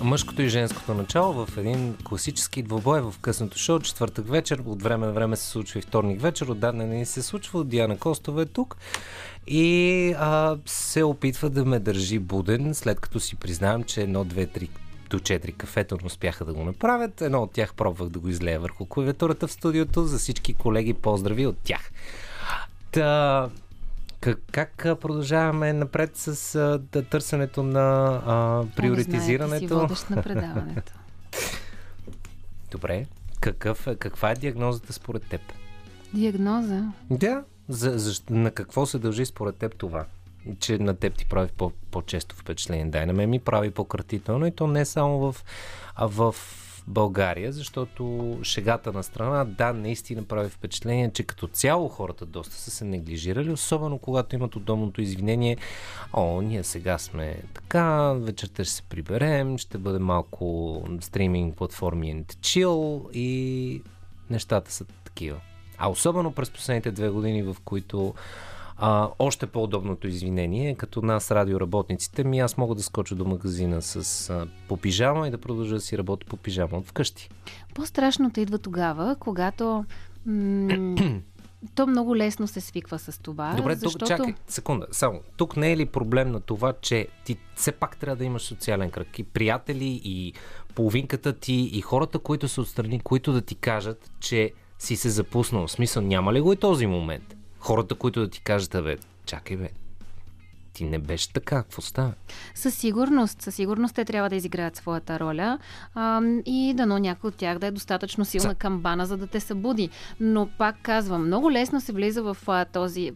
Мъжкото 0.03 0.43
и 0.43 0.49
женското 0.49 0.95
начало 0.95 1.47
в 1.47 1.57
един 1.59 1.97
класически 2.05 2.63
двобой 2.63 3.01
в 3.01 3.15
късното 3.21 3.59
шоу, 3.59 3.81
четвъртък 3.81 4.29
вечер, 4.29 4.63
от 4.67 4.83
време 4.83 5.07
на 5.07 5.13
време 5.13 5.37
се 5.37 5.47
случва 5.47 5.79
и 5.79 5.83
вторник 5.83 6.21
вечер, 6.21 6.47
отдавна 6.47 6.87
не 6.87 7.07
се 7.07 7.23
случва, 7.23 7.65
Диана 7.65 7.99
Костова 7.99 8.43
е 8.43 8.47
тук 8.47 8.77
и 9.47 10.15
а, 10.19 10.57
се 10.67 11.03
опитва 11.03 11.51
да 11.51 11.65
ме 11.65 11.79
държи 11.79 12.19
буден, 12.19 12.75
след 12.75 13.01
като 13.01 13.21
си 13.21 13.37
признавам, 13.37 13.85
че 13.85 14.03
едно, 14.03 14.25
две, 14.25 14.47
три 14.47 14.69
до 15.11 15.19
4 15.19 15.57
кафета 15.57 15.97
не 16.01 16.07
успяха 16.07 16.45
да 16.45 16.55
го 16.55 16.65
направят. 16.65 17.21
Едно 17.21 17.43
от 17.43 17.53
тях 17.53 17.75
пробвах 17.75 18.09
да 18.09 18.19
го 18.19 18.29
излея 18.29 18.61
върху 18.61 18.87
клавиатурата 18.87 19.47
в 19.47 19.53
студиото. 19.53 20.05
За 20.05 20.19
всички 20.19 20.55
колеги 20.55 20.95
поздрави 20.95 21.47
от 21.47 21.57
тях. 21.65 21.91
Та, 22.93 23.49
Как, 24.21 24.39
как 24.53 25.01
продължаваме 25.01 25.73
напред 25.73 26.17
с 26.17 26.79
да, 26.93 27.03
търсенето 27.03 27.63
на 27.63 28.21
а, 28.27 28.65
приоритизирането? 28.77 29.55
Не 29.55 29.59
знае, 29.59 29.61
ти 29.61 29.67
си 29.69 29.75
водещ 29.75 30.11
на 30.11 30.23
предаването. 30.23 30.93
Добре. 32.71 33.07
Какъв, 33.41 33.89
каква 33.99 34.31
е 34.31 34.35
диагнозата 34.35 34.93
според 34.93 35.29
теб? 35.29 35.41
Диагноза? 36.15 36.83
Да. 37.11 37.45
За, 37.69 37.99
за, 37.99 38.23
на 38.31 38.51
какво 38.51 38.87
се 38.87 38.99
дължи 38.99 39.27
според 39.27 39.57
теб 39.57 39.75
това? 39.75 40.05
Че 40.61 40.79
на 40.79 40.97
теб 40.97 41.15
ти 41.15 41.27
прави 41.27 41.51
по, 41.57 41.73
по-често 41.91 42.37
впечатление. 42.37 42.85
Дай 42.85 43.07
на 43.07 43.13
мен 43.13 43.31
ми 43.31 43.39
прави 43.39 43.71
по-кратително 43.71 44.47
и 44.47 44.51
то 44.51 44.67
не 44.67 44.85
само 44.85 45.19
в, 45.19 45.45
а 45.95 46.07
в 46.07 46.35
България, 46.89 47.53
защото 47.53 48.39
шегата 48.43 48.93
на 48.93 49.03
страна, 49.03 49.45
да, 49.45 49.73
наистина 49.73 50.25
прави 50.25 50.49
впечатление, 50.49 51.11
че 51.11 51.23
като 51.23 51.47
цяло 51.47 51.89
хората 51.89 52.27
доста 52.27 52.55
са 52.55 52.71
се 52.71 52.85
неглижирали, 52.85 53.51
особено 53.51 53.99
когато 53.99 54.37
имат 54.37 54.57
удобното 54.57 55.01
извинение. 55.01 55.57
О, 56.13 56.41
ние 56.41 56.65
сега 56.65 56.99
сме 56.99 57.43
така, 57.55 58.13
вечерта 58.13 58.65
ще 58.65 58.75
се 58.75 58.83
приберем, 58.83 59.59
ще 59.59 59.79
бъде 59.79 59.99
малко 59.99 60.83
стриминг 61.01 61.57
платформи 61.57 62.17
and 62.17 62.35
chill 62.35 63.11
и 63.13 63.83
нещата 64.31 64.73
са 64.73 64.85
такива. 64.85 65.41
А 65.79 65.89
особено 65.89 66.33
през 66.33 66.51
последните 66.51 66.91
две 66.91 67.09
години, 67.09 67.43
в 67.43 67.57
които 67.65 68.15
а, 68.79 69.11
още 69.19 69.47
по-удобното 69.47 70.09
извинение, 70.09 70.75
като 70.75 71.03
нас 71.03 71.31
радиоработниците, 71.31 72.25
ми 72.25 72.39
аз 72.39 72.57
мога 72.57 72.75
да 72.75 72.83
скоча 72.83 73.15
до 73.15 73.25
магазина 73.25 73.83
с 73.83 74.31
а, 74.31 74.47
по 74.69 74.77
пижама 74.77 75.29
и 75.29 75.31
да 75.31 75.39
продължа 75.39 75.75
да 75.75 75.81
си 75.81 75.99
работя 75.99 76.27
по 76.27 76.37
пижама 76.37 76.79
от 76.79 76.87
вкъщи. 76.87 77.31
По-страшното 77.75 78.41
идва 78.41 78.59
тогава, 78.59 79.17
когато 79.21 79.85
м- 80.27 80.97
то 81.75 81.87
много 81.87 82.17
лесно 82.17 82.47
се 82.47 82.61
свиква 82.61 82.99
с 82.99 83.23
това. 83.23 83.55
Добре, 83.55 83.75
защото... 83.75 83.99
тук 83.99 84.09
чакай, 84.09 84.35
секунда, 84.49 84.87
само. 84.91 85.21
Тук 85.37 85.57
не 85.57 85.73
е 85.73 85.77
ли 85.77 85.87
проблем 85.87 86.31
на 86.31 86.41
това, 86.41 86.73
че 86.81 87.09
ти 87.25 87.39
все 87.55 87.73
пак 87.73 87.97
трябва 87.97 88.17
да 88.17 88.25
имаш 88.25 88.43
социален 88.43 88.91
кръг 88.91 89.19
и 89.19 89.23
приятели 89.23 90.01
и 90.05 90.33
половинката 90.75 91.33
ти 91.33 91.71
и 91.73 91.81
хората, 91.81 92.19
които 92.19 92.49
са 92.49 92.61
отстрани, 92.61 93.01
които 93.01 93.33
да 93.33 93.41
ти 93.41 93.55
кажат, 93.55 94.11
че 94.21 94.53
си 94.79 94.97
се 94.97 95.11
запуснал. 95.11 95.67
В 95.67 95.71
смисъл, 95.71 96.03
няма 96.03 96.33
ли 96.33 96.41
го 96.41 96.53
и 96.53 96.57
този 96.57 96.87
момент? 96.87 97.38
Хората, 97.59 97.95
които 97.95 98.21
да 98.21 98.31
ти 98.31 98.41
кажат, 98.41 98.85
бе, 98.85 98.99
чакай 99.27 99.57
бе, 99.57 99.71
ти 100.79 100.85
не 100.85 100.99
беше 100.99 101.33
така, 101.33 101.63
какво 101.63 101.83
става? 101.83 102.13
Със 102.55 102.75
сигурност, 102.75 103.43
със 103.43 103.55
сигурност 103.55 103.95
те 103.95 104.05
трябва 104.05 104.29
да 104.31 104.37
изиграят 104.37 104.77
своята 104.77 105.21
роля 105.21 105.59
а, 105.95 106.23
и 106.47 106.75
дано 106.77 106.99
някой 106.99 107.29
от 107.29 107.35
тях 107.35 107.59
да 107.59 107.67
е 107.67 107.71
достатъчно 107.71 108.25
силна 108.25 108.55
камбана, 108.55 109.07
за 109.07 109.17
да 109.17 109.27
те 109.27 109.41
събуди. 109.41 109.91
Но 110.21 110.49
пак 110.59 110.77
казвам, 110.83 111.27
много 111.27 111.53
лесно 111.53 111.81
се 111.81 111.93
влиза 111.93 112.23
в 112.23 112.37
а, 112.47 112.65
този, 112.65 113.13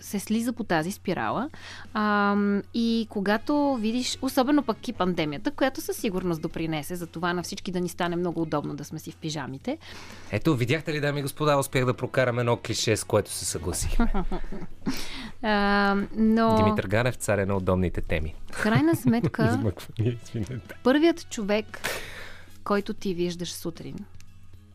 се 0.00 0.18
слиза 0.18 0.52
по 0.52 0.64
тази 0.64 0.92
спирала 0.92 1.50
а, 1.94 2.36
и 2.74 3.06
когато 3.10 3.74
видиш, 3.74 4.18
особено 4.22 4.62
пък 4.62 4.88
и 4.88 4.92
пандемията, 4.92 5.50
която 5.50 5.80
със 5.80 5.96
сигурност 5.96 6.42
допринесе 6.42 6.96
за 6.96 7.06
това 7.06 7.32
на 7.32 7.42
всички 7.42 7.72
да 7.72 7.80
ни 7.80 7.88
стане 7.88 8.16
много 8.16 8.42
удобно 8.42 8.74
да 8.74 8.84
сме 8.84 8.98
си 8.98 9.10
в 9.10 9.16
пижамите. 9.16 9.78
Ето, 10.30 10.56
видяхте 10.56 10.92
ли, 10.92 11.00
дами 11.00 11.20
и 11.20 11.22
господа, 11.22 11.58
успях 11.58 11.84
да 11.84 11.94
прокарам 11.94 12.38
едно 12.38 12.56
клише, 12.56 12.96
с 12.96 13.04
което 13.04 13.30
се 13.30 13.44
съгласих. 13.44 13.96
А, 15.42 15.96
но... 16.16 16.56
Димитър 16.56 16.86
Ганев, 17.00 17.14
царя 17.14 17.46
на 17.46 17.56
удобните 17.56 18.00
теми. 18.00 18.34
В 18.52 18.62
крайна 18.62 18.96
сметка, 18.96 19.72
първият 20.82 21.30
човек, 21.30 21.80
който 22.64 22.94
ти 22.94 23.14
виждаш 23.14 23.52
сутрин, 23.52 23.96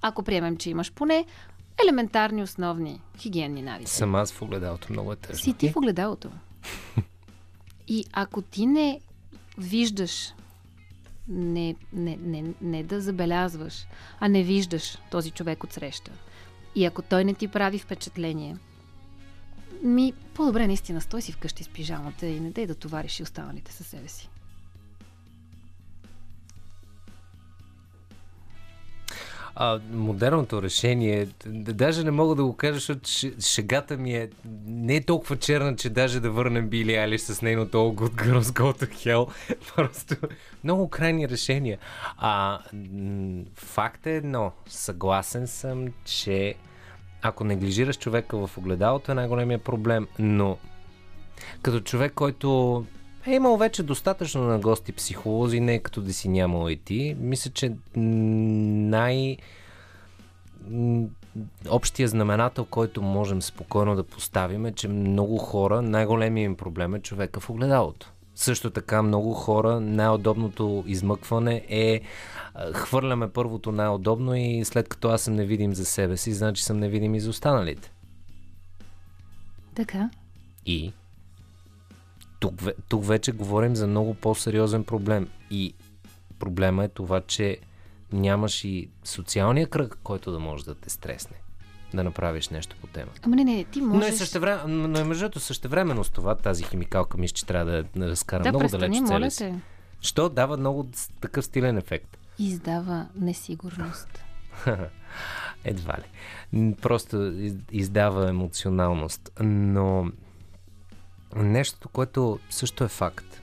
ако 0.01 0.23
приемем, 0.23 0.57
че 0.57 0.69
имаш 0.69 0.91
поне 0.91 1.25
елементарни 1.83 2.43
основни 2.43 3.01
хигиенни 3.17 3.61
навици. 3.61 3.93
Съм 3.93 4.15
аз 4.15 4.31
в 4.31 4.41
огледалото, 4.41 4.87
много 4.89 5.11
е 5.11 5.15
тъжно. 5.15 5.43
Си 5.43 5.53
ти 5.53 5.69
в 5.71 5.75
огледалото. 5.75 6.31
И 7.87 8.05
ако 8.13 8.41
ти 8.41 8.65
не 8.65 9.01
виждаш, 9.57 10.33
не, 11.27 11.75
не, 11.93 12.17
не, 12.21 12.43
не 12.61 12.83
да 12.83 13.01
забелязваш, 13.01 13.87
а 14.19 14.27
не 14.27 14.43
виждаш 14.43 14.97
този 15.11 15.31
човек 15.31 15.63
от 15.63 15.73
среща, 15.73 16.11
и 16.75 16.85
ако 16.85 17.01
той 17.01 17.25
не 17.25 17.33
ти 17.33 17.47
прави 17.47 17.79
впечатление, 17.79 18.57
ми 19.83 20.13
по-добре 20.33 20.67
наистина 20.67 21.01
стой 21.01 21.21
си 21.21 21.31
вкъщи 21.31 21.63
с 21.63 21.69
пижамата 21.69 22.25
и 22.25 22.39
не 22.39 22.51
дай 22.51 22.67
да 22.67 22.75
товариш 22.75 23.19
и 23.19 23.23
останалите 23.23 23.73
със 23.73 23.87
себе 23.87 24.07
си. 24.07 24.29
А, 29.57 29.79
модерното 29.91 30.61
решение, 30.61 31.27
даже 31.45 32.03
не 32.03 32.11
мога 32.11 32.35
да 32.35 32.43
го 32.43 32.55
кажа, 32.55 32.73
защото 32.73 33.09
шегата 33.39 33.97
ми 33.97 34.15
е 34.15 34.29
не 34.65 34.95
е 34.95 35.03
толкова 35.03 35.37
черна, 35.37 35.75
че 35.75 35.89
даже 35.89 36.19
да 36.19 36.31
върнем 36.31 36.69
Били 36.69 36.95
Алиш 36.95 37.21
с 37.21 37.41
нейното 37.41 37.77
All 37.77 37.95
Good 37.95 38.23
Girls 38.23 38.41
Go 38.41 38.83
to 38.83 38.89
Hell. 38.89 39.55
Просто 39.75 40.15
много 40.63 40.89
крайни 40.89 41.29
решения. 41.29 41.77
А, 42.17 42.59
факт 43.55 44.07
е 44.07 44.15
едно. 44.15 44.51
Съгласен 44.67 45.47
съм, 45.47 45.87
че 46.05 46.55
ако 47.27 47.43
неглижираш 47.43 47.97
човека 47.97 48.47
в 48.47 48.57
огледалото 48.57 49.11
е 49.11 49.15
най-големия 49.15 49.59
проблем, 49.59 50.07
но 50.19 50.57
като 51.61 51.79
човек, 51.79 52.13
който 52.13 52.85
е 53.27 53.35
имал 53.35 53.57
вече 53.57 53.83
достатъчно 53.83 54.43
на 54.43 54.59
гости 54.59 54.91
психолози, 54.91 55.59
не 55.59 55.73
е 55.73 55.79
като 55.79 56.01
да 56.01 56.13
си 56.13 56.29
нямал 56.29 56.69
и 56.69 56.75
ти, 56.75 57.15
мисля, 57.19 57.51
че 57.51 57.73
най- 57.95 59.37
общия 61.69 62.07
знаменател, 62.07 62.65
който 62.65 63.01
можем 63.01 63.41
спокойно 63.41 63.95
да 63.95 64.03
поставим 64.03 64.65
е, 64.65 64.71
че 64.71 64.87
много 64.87 65.37
хора, 65.37 65.81
най-големият 65.81 66.45
им 66.45 66.55
проблем 66.55 66.95
е 66.95 66.99
човека 66.99 67.39
в 67.39 67.49
огледалото. 67.49 68.11
Също 68.35 68.69
така 68.69 69.01
много 69.01 69.33
хора, 69.33 69.79
най-удобното 69.79 70.83
измъкване 70.87 71.65
е 71.69 72.01
а, 72.53 72.73
хвърляме 72.73 73.29
първото 73.29 73.71
най-удобно 73.71 74.35
и 74.35 74.65
след 74.65 74.89
като 74.89 75.09
аз 75.09 75.21
съм 75.21 75.35
невидим 75.35 75.73
за 75.73 75.85
себе 75.85 76.17
си, 76.17 76.33
значи 76.33 76.63
съм 76.63 76.77
невидим 76.77 77.15
и 77.15 77.19
за 77.19 77.29
останалите. 77.29 77.91
Така. 79.75 80.09
И 80.65 80.93
тук, 82.39 82.53
тук 82.89 83.05
вече 83.05 83.31
говорим 83.31 83.75
за 83.75 83.87
много 83.87 84.13
по-сериозен 84.13 84.83
проблем. 84.83 85.29
И 85.51 85.73
проблема 86.39 86.83
е 86.83 86.87
това, 86.87 87.21
че 87.21 87.57
нямаш 88.13 88.63
и 88.63 88.89
социалния 89.03 89.67
кръг, 89.67 89.97
който 90.03 90.31
да 90.31 90.39
може 90.39 90.65
да 90.65 90.75
те 90.75 90.89
стресне. 90.89 91.37
Да 91.93 92.03
направиш 92.03 92.49
нещо 92.49 92.75
по 92.81 92.87
темата. 92.87 93.19
Ама 93.23 93.35
не, 93.35 93.43
не, 93.43 93.63
ти 93.63 93.81
Но 93.81 93.87
можеш... 93.87 94.09
и 94.13 94.17
същевременно, 94.17 94.87
но 94.87 94.99
и 94.99 95.03
между 95.03 95.23
другото 95.23 95.39
същевременно 95.39 96.03
с 96.03 96.09
това, 96.09 96.35
тази 96.35 96.63
химикалка 96.63 97.17
мисля, 97.17 97.33
че 97.33 97.45
трябва 97.45 97.71
да 97.95 98.07
разкара 98.09 98.43
да, 98.43 98.49
много 98.49 98.67
далеч 98.67 98.97
себе 99.07 99.31
си. 99.31 99.53
Що 100.01 100.29
дава 100.29 100.57
много 100.57 100.87
такъв 101.21 101.45
стилен 101.45 101.77
ефект. 101.77 102.17
Издава 102.39 103.07
несигурност. 103.15 104.23
Едва 105.63 105.97
ли. 105.97 106.75
Просто 106.81 107.17
из- 107.31 107.55
издава 107.71 108.29
емоционалност. 108.29 109.31
Но 109.39 110.11
нещото, 111.35 111.89
което 111.89 112.39
също 112.49 112.83
е 112.83 112.87
факт, 112.87 113.41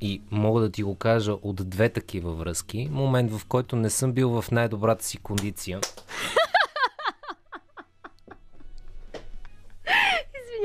и 0.00 0.22
мога 0.30 0.60
да 0.60 0.70
ти 0.70 0.82
го 0.82 0.94
кажа 0.94 1.32
от 1.32 1.68
две 1.68 1.88
такива 1.88 2.34
връзки, 2.34 2.88
момент 2.92 3.32
в 3.32 3.46
който 3.46 3.76
не 3.76 3.90
съм 3.90 4.12
бил 4.12 4.42
в 4.42 4.50
най-добрата 4.50 5.04
си 5.04 5.16
кондиция, 5.18 5.80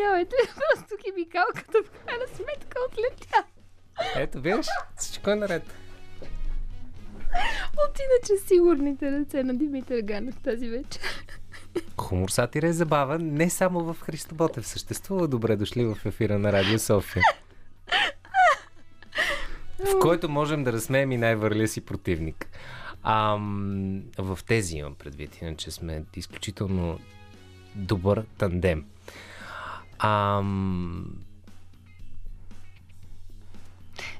Извинявайте, 0.04 0.36
просто 0.56 0.96
химикалката 1.06 1.78
в 1.86 2.06
крайна 2.06 2.26
сметка 2.28 2.78
отлетя. 2.90 3.44
ето 4.16 4.42
виж, 4.42 4.66
всичко 4.98 5.30
е 5.30 5.36
наред. 5.36 5.64
От 7.78 8.00
иначе 8.00 8.48
сигурните 8.48 9.12
ръце 9.12 9.44
на 9.44 9.58
Димитър 9.58 10.02
Ганев 10.02 10.36
тази 10.44 10.70
вечер. 10.70 11.02
Хумор, 12.02 12.30
сатира 12.30 12.68
е 12.68 12.74
забава 12.74 13.20
не 13.20 13.50
само 13.50 13.94
в 13.94 14.02
Христо 14.02 14.36
Ботев. 14.36 14.68
Съществува 14.68 15.28
добре 15.28 15.56
дошли 15.56 15.86
в 15.86 15.98
ефира 16.06 16.40
на 16.40 16.52
Радио 16.52 16.80
София. 16.80 17.24
в 19.80 20.00
който 20.02 20.30
можем 20.30 20.64
да 20.64 20.74
разсмеем 20.74 21.12
и 21.12 21.18
най-върлия 21.18 21.68
си 21.68 21.82
противник. 21.82 22.48
Ам, 23.04 24.04
в 24.18 24.40
тези 24.48 24.78
имам 24.78 24.96
предвид, 24.96 25.42
иначе 25.42 25.72
сме 25.72 26.04
изключително 26.16 27.00
добър 27.76 28.26
тандем. 28.38 28.86
Ам, 30.04 31.06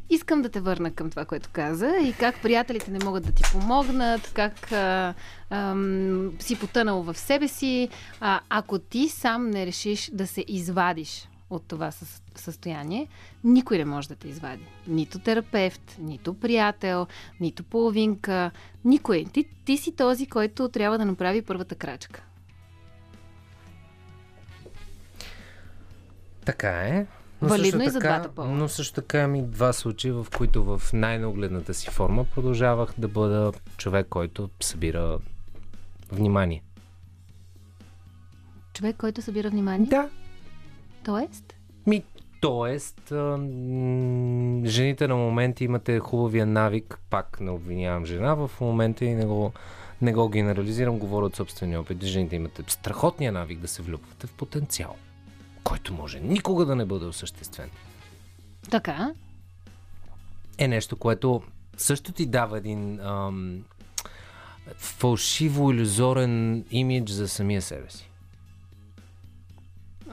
Искам 0.10 0.42
да 0.42 0.50
те 0.50 0.60
върна 0.60 0.92
към 0.92 1.10
това, 1.10 1.26
което 1.26 1.50
каза 1.54 1.98
и 1.98 2.14
как 2.14 2.42
приятелите 2.42 2.92
не 2.92 3.06
могат 3.06 3.26
да 3.26 3.32
ти 3.32 3.44
помогнат, 3.52 4.32
как 4.34 4.72
а, 4.72 5.14
ам, 5.50 6.32
си 6.40 6.60
потънал 6.60 7.04
в 7.04 7.18
себе 7.18 7.48
си. 7.48 7.90
А, 8.20 8.40
ако 8.50 8.80
ти 8.80 9.10
сам 9.10 9.50
не 9.50 9.66
решиш 9.66 10.12
да 10.14 10.28
се 10.28 10.46
извадиш 10.48 11.30
от 11.50 11.64
това 11.68 11.92
със- 11.92 12.22
състояние, 12.36 13.08
никой 13.44 13.78
не 13.78 13.86
може 13.86 14.08
да 14.08 14.16
те 14.16 14.28
извади. 14.28 14.66
Нито 14.88 15.20
терапевт, 15.20 15.96
нито 16.00 16.34
приятел, 16.34 17.08
нито 17.40 17.64
половинка, 17.64 18.52
никой. 18.86 19.26
Ти, 19.34 19.46
ти 19.66 19.78
си 19.78 19.96
този, 19.96 20.26
който 20.26 20.70
трябва 20.70 20.98
да 20.98 21.06
направи 21.06 21.42
първата 21.42 21.76
крачка. 21.76 22.24
Така 26.46 26.70
е. 26.70 27.06
Но 27.42 27.50
Валидно 27.50 27.84
и 27.84 27.90
за 27.90 28.00
така, 28.00 28.14
двата 28.14 28.36
пола. 28.36 28.48
Но 28.48 28.68
също 28.68 28.94
така 28.94 29.20
имам 29.20 29.36
и 29.36 29.42
два 29.42 29.74
случая, 29.74 30.14
в 30.14 30.28
които 30.38 30.64
в 30.64 30.82
най-нагледната 30.94 31.74
си 31.74 31.90
форма 31.90 32.24
продължавах 32.24 32.94
да 32.98 33.08
бъда 33.08 33.52
човек, 33.78 34.08
който 34.10 34.50
събира 34.60 35.18
внимание. 36.12 36.64
Човек, 38.74 38.96
който 38.98 39.22
събира 39.22 39.50
внимание. 39.50 39.88
Да. 39.88 40.10
Тоест? 41.06 41.56
Ми, 41.88 42.04
тоест, 42.42 43.12
а, 43.12 43.38
м, 43.38 44.66
жените 44.66 45.08
на 45.08 45.16
моменти 45.16 45.64
имате 45.64 46.00
хубавия 46.00 46.46
навик, 46.46 47.00
пак 47.10 47.42
не 47.42 47.52
обвинявам 47.52 48.06
жена, 48.06 48.34
в 48.34 48.52
момента 48.62 49.06
и 49.06 49.16
не 49.16 49.26
го, 49.26 49.52
не 50.02 50.14
го 50.14 50.30
генерализирам, 50.30 51.00
говоря 51.00 51.26
от 51.26 51.36
собствения 51.36 51.82
опит. 51.82 52.04
Жените 52.04 52.36
имате 52.36 52.64
страхотния 52.68 53.32
навик 53.32 53.60
да 53.60 53.68
се 53.68 53.82
влюбвате 53.82 54.28
в 54.28 54.34
потенциал, 54.34 54.96
който 55.64 55.94
може 55.94 56.20
никога 56.20 56.66
да 56.66 56.76
не 56.76 56.86
бъде 56.86 57.06
осъществен. 57.06 57.70
Така. 58.70 59.14
Е 60.58 60.68
нещо, 60.68 60.96
което 60.96 61.42
също 61.78 62.12
ти 62.12 62.26
дава 62.26 62.58
един 62.58 63.00
ам, 63.00 63.64
фалшиво 64.78 65.72
иллюзорен 65.72 66.66
имидж 66.72 67.12
за 67.12 67.28
самия 67.28 67.62
себе 67.62 67.90
си. 67.90 68.10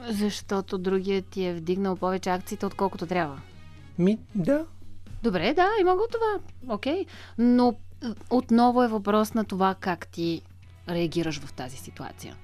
Защото 0.09 0.77
другият 0.77 1.25
ти 1.25 1.45
е 1.45 1.53
вдигнал 1.53 1.95
повече 1.95 2.29
акциите, 2.29 2.65
отколкото 2.65 3.07
трябва. 3.07 3.41
Ми, 3.99 4.19
да. 4.35 4.65
Добре, 5.23 5.53
да, 5.53 5.69
има 5.81 5.95
го 5.95 6.03
това. 6.11 6.39
Окей. 6.73 7.05
Но 7.37 7.75
е, 8.03 8.07
отново 8.29 8.83
е 8.83 8.87
въпрос 8.87 9.33
на 9.33 9.45
това 9.45 9.75
как 9.79 10.07
ти 10.07 10.41
реагираш 10.89 11.39
в 11.39 11.53
тази 11.53 11.77
ситуация. 11.77 12.35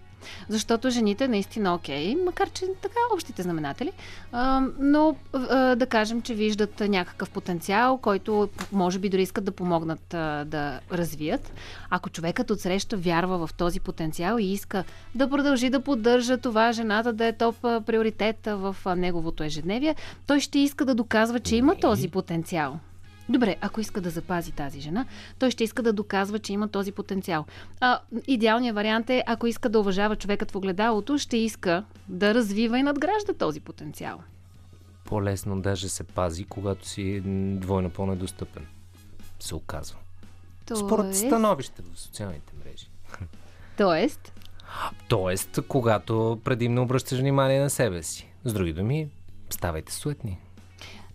Защото 0.50 0.90
жените 0.90 1.28
наистина 1.28 1.76
окей, 1.76 2.16
макар 2.26 2.50
че 2.50 2.66
така 2.82 3.00
общите 3.14 3.42
знаменатели, 3.42 3.92
а, 4.32 4.62
но 4.80 5.16
а, 5.34 5.76
да 5.76 5.86
кажем, 5.86 6.22
че 6.22 6.34
виждат 6.34 6.80
някакъв 6.80 7.30
потенциал, 7.30 7.98
който 7.98 8.50
може 8.72 9.00
би 9.00 9.10
дори 9.10 9.22
искат 9.22 9.46
да 9.46 9.52
помогнат 9.52 10.14
а, 10.14 10.46
да 10.46 10.80
развият. 10.92 11.54
Ако 11.90 12.10
човекът 12.10 12.52
отсреща 12.52 12.98
вярва 12.98 13.48
в 13.48 13.54
този 13.54 13.80
потенциал 13.80 14.38
и 14.40 14.52
иска 14.52 14.84
да 15.16 15.30
продължи 15.30 15.70
да 15.70 15.80
поддържа 15.80 16.38
това, 16.38 16.72
жената 16.72 17.14
да 17.14 17.26
е 17.26 17.34
топ 17.34 17.56
приоритет 17.62 18.38
в 18.46 18.76
неговото 18.96 19.44
ежедневие, 19.44 19.96
той 20.28 20.40
ще 20.40 20.60
иска 20.60 20.86
да 20.86 20.96
доказва, 20.96 21.40
че 21.40 21.56
има 21.56 21.76
този 21.76 22.08
потенциал. 22.10 22.80
Добре, 23.30 23.56
ако 23.62 23.82
иска 23.82 24.02
да 24.02 24.10
запази 24.10 24.52
тази 24.52 24.82
жена, 24.82 25.06
той 25.40 25.52
ще 25.52 25.64
иска 25.64 25.84
да 25.84 25.94
доказва, 25.94 26.40
че 26.40 26.54
има 26.54 26.68
този 26.68 26.92
потенциал. 26.92 27.46
А, 27.80 28.00
идеалният 28.28 28.76
вариант 28.76 29.10
е, 29.10 29.24
ако 29.28 29.48
иска 29.48 29.70
да 29.70 29.80
уважава 29.80 30.16
човекът 30.16 30.52
в 30.52 30.56
огледалото, 30.56 31.18
ще 31.18 31.38
иска 31.38 31.84
да 32.08 32.34
развива 32.34 32.80
и 32.80 32.84
надгражда 32.84 33.34
този 33.34 33.60
потенциал. 33.60 34.20
По-лесно 35.06 35.62
даже 35.62 35.90
се 35.90 36.04
пази, 36.04 36.44
когато 36.46 36.88
си 36.88 37.22
двойно 37.60 37.90
по-недостъпен. 37.90 38.66
Се 39.40 39.56
оказва. 39.56 39.98
Според 40.76 41.16
становище 41.16 41.82
в 41.94 42.00
социалните 42.00 42.54
мрежи. 42.66 42.88
Тоест, 43.78 44.34
Тоест, 45.08 45.60
когато 45.68 46.40
предимно 46.44 46.82
обръщаш 46.82 47.20
внимание 47.20 47.60
на 47.60 47.70
себе 47.70 48.04
си. 48.04 48.28
С 48.44 48.54
други 48.54 48.74
думи, 48.74 49.10
ставайте 49.50 49.94
суетни. 49.94 50.40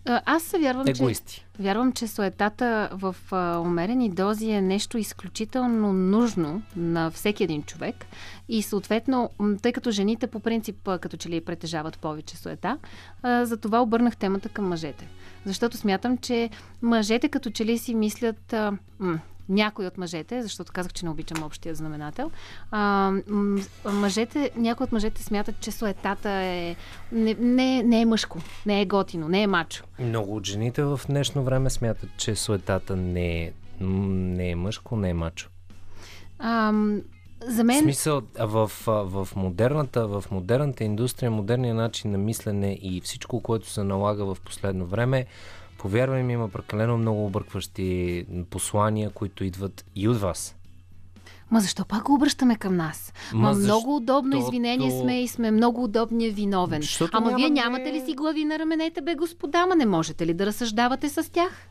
Аз 0.05 0.51
вярвам, 0.51 0.85
че, 0.85 0.91
Егоисти. 0.91 1.45
вярвам, 1.59 1.91
че 1.91 2.07
суетата 2.07 2.89
в 2.91 3.15
а, 3.31 3.59
умерени 3.59 4.09
дози 4.09 4.51
е 4.51 4.61
нещо 4.61 4.97
изключително 4.97 5.93
нужно 5.93 6.61
на 6.75 7.11
всеки 7.11 7.43
един 7.43 7.63
човек. 7.63 8.05
И 8.49 8.63
съответно, 8.63 9.29
тъй 9.61 9.71
като 9.71 9.91
жените 9.91 10.27
по 10.27 10.39
принцип 10.39 10.89
като 11.01 11.17
че 11.17 11.29
ли 11.29 11.41
притежават 11.41 11.99
повече 11.99 12.37
суета, 12.37 12.77
а, 13.21 13.45
за 13.45 13.57
това 13.57 13.81
обърнах 13.81 14.17
темата 14.17 14.49
към 14.49 14.67
мъжете. 14.67 15.07
Защото 15.45 15.77
смятам, 15.77 16.17
че 16.17 16.49
мъжете 16.81 17.29
като 17.29 17.49
че 17.49 17.65
ли 17.65 17.77
си 17.77 17.95
мислят... 17.95 18.53
А, 18.53 18.71
някои 19.49 19.87
от 19.87 19.97
мъжете, 19.97 20.41
защото 20.41 20.71
казах, 20.73 20.93
че 20.93 21.05
не 21.05 21.11
обичам 21.11 21.43
общия 21.43 21.75
знаменател, 21.75 22.31
а, 22.71 23.11
мъжете, 23.91 24.51
някои 24.55 24.83
от 24.83 24.91
мъжете 24.91 25.23
смятат, 25.23 25.59
че 25.59 25.71
суетата 25.71 26.29
е 26.29 26.75
не, 27.11 27.33
не, 27.33 27.83
не 27.83 28.01
е 28.01 28.05
мъжко, 28.05 28.39
не 28.65 28.81
е 28.81 28.85
готино, 28.85 29.29
не 29.29 29.41
е 29.41 29.47
мачо. 29.47 29.83
Много 29.99 30.35
от 30.35 30.47
жените 30.47 30.83
в 30.83 31.01
днешно 31.07 31.43
време 31.43 31.69
смятат, 31.69 32.09
че 32.17 32.35
суетата 32.35 32.95
не 32.95 33.43
е, 33.43 33.51
не 33.79 34.49
е 34.49 34.55
мъжко, 34.55 34.95
не 34.95 35.09
е 35.09 35.13
мачо. 35.13 35.49
А, 36.39 36.73
за 37.47 37.63
В 37.63 37.65
мен... 37.65 37.81
смисъл, 37.81 38.21
а 38.39 38.45
в, 38.45 38.71
в, 38.87 39.27
модерната, 39.35 40.07
в 40.07 40.23
модерната 40.31 40.83
индустрия, 40.83 41.31
модерния 41.31 41.75
начин 41.75 42.11
на 42.11 42.17
мислене 42.17 42.79
и 42.81 43.01
всичко, 43.01 43.41
което 43.41 43.69
се 43.69 43.83
налага 43.83 44.25
в 44.25 44.37
последно 44.45 44.85
време, 44.85 45.25
повярвай 45.83 46.23
ми, 46.23 46.33
има 46.33 46.49
прекалено 46.49 46.97
много 46.97 47.25
объркващи 47.25 48.25
послания, 48.49 49.09
които 49.09 49.43
идват 49.43 49.85
и 49.95 50.07
от 50.07 50.17
вас. 50.17 50.55
Ма 51.51 51.59
защо 51.59 51.85
пак 51.85 52.03
го 52.03 52.13
обръщаме 52.13 52.55
към 52.55 52.75
нас? 52.75 53.13
Ма, 53.33 53.39
Ма 53.39 53.53
много 53.53 53.95
удобно 53.95 54.37
извинение 54.37 54.91
сме 54.91 55.23
и 55.23 55.27
сме 55.27 55.51
много 55.51 55.83
удобния 55.83 56.31
виновен. 56.31 56.81
Защото 56.81 57.17
Ама 57.17 57.27
няма 57.27 57.37
вие 57.37 57.49
нямате 57.49 57.93
ли 57.93 58.01
си 58.05 58.13
глави 58.13 58.45
на 58.45 58.59
раменете, 58.59 59.01
бе 59.01 59.15
господа? 59.15 59.65
Ма 59.65 59.75
не 59.75 59.85
можете 59.85 60.25
ли 60.25 60.33
да 60.33 60.45
разсъждавате 60.45 61.09
с 61.09 61.31
тях? 61.31 61.69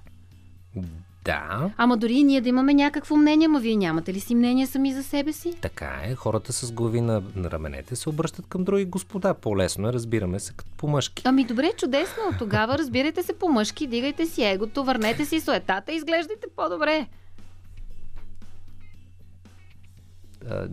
Да, 1.24 1.70
Ама 1.77 1.97
дори 1.97 2.12
и 2.12 2.24
ние 2.24 2.40
да 2.40 2.49
имаме 2.49 2.74
някакво 2.74 3.16
мнение, 3.16 3.49
ма 3.49 3.61
вие 3.61 3.77
нямате 3.77 4.15
ли 4.15 4.20
си 4.20 4.35
мнение 4.35 4.66
сами 4.66 4.94
за 4.94 5.03
себе 5.03 5.32
си? 5.32 5.55
така 5.61 6.01
е. 6.05 6.15
Хората 6.15 6.53
с 6.53 6.73
глави 6.73 7.01
на, 7.01 7.23
раменете 7.36 7.97
се 7.97 8.09
обръщат 8.09 8.47
към 8.47 8.65
други 8.65 8.85
господа. 8.85 9.35
По-лесно 9.35 9.89
е, 9.89 9.93
разбираме 9.93 10.40
се 10.40 10.53
като 10.53 10.70
по-мъжки. 10.77 11.23
Ами 11.27 11.44
добре, 11.44 11.73
чудесно. 11.77 12.23
Тогава 12.39 12.78
разбирайте 12.78 13.23
се 13.23 13.32
по-мъжки, 13.32 13.86
дигайте 13.86 14.27
си 14.27 14.44
егото, 14.44 14.85
върнете 14.85 15.24
си 15.24 15.40
суетата 15.40 15.93
и 15.93 15.97
изглеждайте 15.97 16.47
по-добре. 16.57 17.07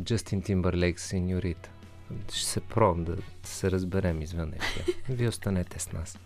Джастин 0.03 0.41
Тимбърлейк, 0.41 0.99
сеньорита. 0.99 1.69
Ще 2.33 2.45
се 2.45 2.59
пром 2.59 3.03
да 3.03 3.15
се 3.43 3.71
разберем 3.71 4.21
извън 4.21 4.53
ефир. 4.53 4.95
Вие 5.09 5.27
останете 5.27 5.79
с 5.79 5.91
нас. 5.91 6.17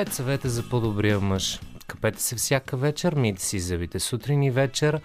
Пет 0.00 0.12
съвета 0.12 0.48
за 0.48 0.68
по-добрия 0.68 1.20
мъж. 1.20 1.60
Капете 1.86 2.22
се 2.22 2.36
всяка 2.36 2.76
вечер, 2.76 3.14
мийте 3.14 3.42
си 3.42 3.60
зъбите 3.60 4.00
сутрин 4.00 4.42
и 4.42 4.50
вечер. 4.50 5.00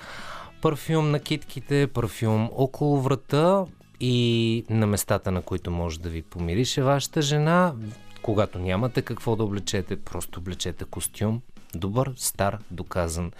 Парфюм 0.61 1.11
на 1.11 1.19
китките, 1.19 1.87
парфюм 1.87 2.49
около 2.53 3.01
врата 3.01 3.65
и 3.99 4.65
на 4.69 4.87
местата, 4.87 5.31
на 5.31 5.41
които 5.41 5.71
може 5.71 5.99
да 5.99 6.09
ви 6.09 6.21
помирише 6.21 6.81
вашата 6.81 7.21
жена. 7.21 7.73
Когато 8.21 8.59
нямате 8.59 9.01
какво 9.01 9.35
да 9.35 9.43
облечете, 9.43 9.95
просто 9.95 10.39
облечете 10.39 10.85
костюм. 10.85 11.41
Добър, 11.73 12.13
стар, 12.15 12.57
доказан 12.71 13.31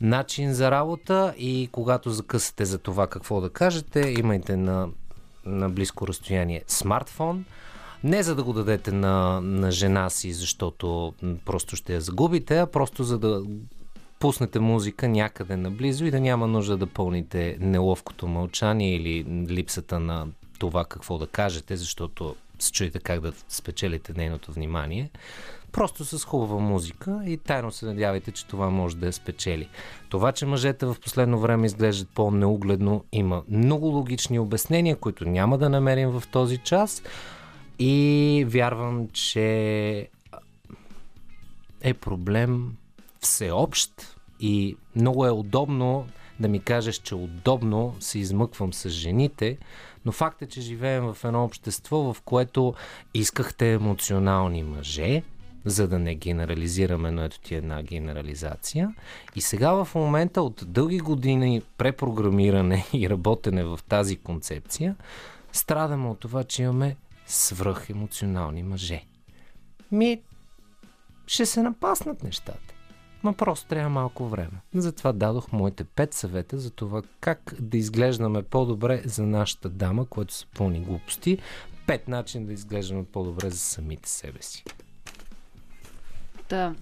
начин 0.00 0.54
за 0.54 0.70
работа 0.70 1.34
и 1.38 1.68
когато 1.72 2.10
закъсате 2.10 2.64
за 2.64 2.78
това 2.78 3.06
какво 3.06 3.40
да 3.40 3.50
кажете, 3.50 4.14
имайте 4.18 4.56
на, 4.56 4.88
на 5.44 5.70
близко 5.70 6.08
разстояние 6.08 6.62
смартфон. 6.66 7.44
Не 8.04 8.22
за 8.22 8.34
да 8.34 8.42
го 8.42 8.52
дадете 8.52 8.92
на, 8.92 9.40
на 9.40 9.70
жена 9.70 10.10
си, 10.10 10.32
защото 10.32 11.14
просто 11.44 11.76
ще 11.76 11.94
я 11.94 12.00
загубите, 12.00 12.58
а 12.58 12.66
просто 12.66 13.04
за 13.04 13.18
да 13.18 13.42
пуснете 14.20 14.60
музика 14.60 15.08
някъде 15.08 15.56
наблизо 15.56 16.04
и 16.04 16.10
да 16.10 16.20
няма 16.20 16.46
нужда 16.46 16.76
да 16.76 16.86
пълните 16.86 17.56
неловкото 17.60 18.28
мълчание 18.28 18.96
или 18.96 19.24
липсата 19.48 20.00
на 20.00 20.26
това 20.58 20.84
какво 20.84 21.18
да 21.18 21.26
кажете, 21.26 21.76
защото 21.76 22.36
се 22.58 22.72
чуете 22.72 22.98
как 22.98 23.20
да 23.20 23.32
спечелите 23.48 24.12
нейното 24.16 24.52
внимание. 24.52 25.10
Просто 25.72 26.04
с 26.04 26.24
хубава 26.24 26.60
музика 26.60 27.22
и 27.26 27.36
тайно 27.36 27.72
се 27.72 27.86
надявайте, 27.86 28.30
че 28.32 28.46
това 28.46 28.70
може 28.70 28.96
да 28.96 29.06
я 29.06 29.12
спечели. 29.12 29.68
Това, 30.08 30.32
че 30.32 30.46
мъжете 30.46 30.86
в 30.86 30.96
последно 31.02 31.38
време 31.38 31.66
изглеждат 31.66 32.08
по-неугледно, 32.08 33.04
има 33.12 33.42
много 33.48 33.86
логични 33.86 34.38
обяснения, 34.38 34.96
които 34.96 35.24
няма 35.24 35.58
да 35.58 35.68
намерим 35.68 36.10
в 36.10 36.22
този 36.32 36.58
час. 36.58 37.02
И 37.82 38.44
вярвам, 38.48 39.08
че 39.12 40.08
е 41.80 41.94
проблем 41.94 42.76
всеобщ 43.20 44.16
и 44.40 44.76
много 44.96 45.26
е 45.26 45.30
удобно 45.30 46.06
да 46.40 46.48
ми 46.48 46.60
кажеш, 46.60 46.96
че 46.96 47.14
удобно 47.14 47.96
се 48.00 48.18
измъквам 48.18 48.72
с 48.72 48.88
жените, 48.88 49.58
но 50.04 50.12
факт 50.12 50.42
е, 50.42 50.46
че 50.46 50.60
живеем 50.60 51.14
в 51.14 51.24
едно 51.24 51.44
общество, 51.44 52.12
в 52.12 52.22
което 52.22 52.74
искахте 53.14 53.72
емоционални 53.72 54.62
мъже, 54.62 55.22
за 55.64 55.88
да 55.88 55.98
не 55.98 56.14
генерализираме, 56.14 57.10
но 57.10 57.24
ето 57.24 57.40
ти 57.40 57.54
една 57.54 57.82
генерализация. 57.82 58.94
И 59.36 59.40
сега 59.40 59.84
в 59.84 59.94
момента 59.94 60.42
от 60.42 60.64
дълги 60.66 60.98
години 60.98 61.62
препрограмиране 61.78 62.86
и 62.92 63.10
работене 63.10 63.64
в 63.64 63.80
тази 63.88 64.16
концепция, 64.16 64.96
страдаме 65.52 66.08
от 66.08 66.18
това, 66.18 66.44
че 66.44 66.62
имаме 66.62 66.96
свръхемоционални 67.30 68.62
мъже. 68.62 69.04
Ми, 69.92 70.22
ще 71.26 71.46
се 71.46 71.62
напаснат 71.62 72.22
нещата. 72.22 72.74
Ма 73.22 73.32
просто 73.32 73.68
трябва 73.68 73.90
малко 73.90 74.28
време. 74.28 74.60
Затова 74.74 75.12
дадох 75.12 75.52
моите 75.52 75.84
пет 75.84 76.14
съвета 76.14 76.58
за 76.58 76.70
това 76.70 77.02
как 77.20 77.54
да 77.60 77.76
изглеждаме 77.76 78.42
по-добре 78.42 79.02
за 79.04 79.26
нашата 79.26 79.68
дама, 79.68 80.06
което 80.06 80.34
са 80.34 80.46
пълни 80.56 80.80
глупости. 80.80 81.38
Пет 81.86 82.08
начини 82.08 82.46
да 82.46 82.52
изглеждаме 82.52 83.04
по-добре 83.04 83.50
за 83.50 83.58
самите 83.58 84.08
себе 84.08 84.42
си. 84.42 84.64
Та, 86.48 86.74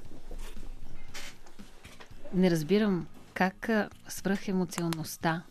не 2.34 2.50
разбирам 2.50 3.06
как 3.34 3.68
а, 3.68 3.88
свръхемоционалността 4.08 5.42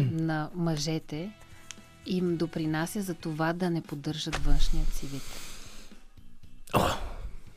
на 0.00 0.50
мъжете 0.54 1.32
им 2.06 2.36
допринася 2.36 3.02
за 3.02 3.14
това 3.14 3.52
да 3.52 3.70
не 3.70 3.80
поддържат 3.80 4.36
външният 4.36 4.94
си 4.94 5.06
вид. 5.06 5.22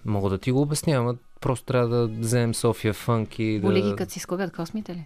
Мога 0.05 0.30
да 0.30 0.38
ти 0.38 0.51
го 0.51 0.61
обясня, 0.61 0.93
ама 0.93 1.15
просто 1.41 1.65
трябва 1.65 1.88
да 1.88 2.07
вземем 2.07 2.53
София 2.53 2.93
Фънк 2.93 3.39
и 3.39 3.59
да... 3.59 3.95
като 3.95 4.11
си 4.13 4.19
скобят 4.19 4.55
космите 4.55 4.95
ли? 4.95 5.05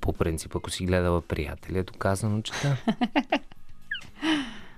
По 0.00 0.12
принцип, 0.12 0.56
ако 0.56 0.70
си 0.70 0.86
гледала 0.86 1.20
приятели, 1.20 1.78
е 1.78 1.82
доказано, 1.82 2.42
че 2.42 2.52
да. 2.62 2.76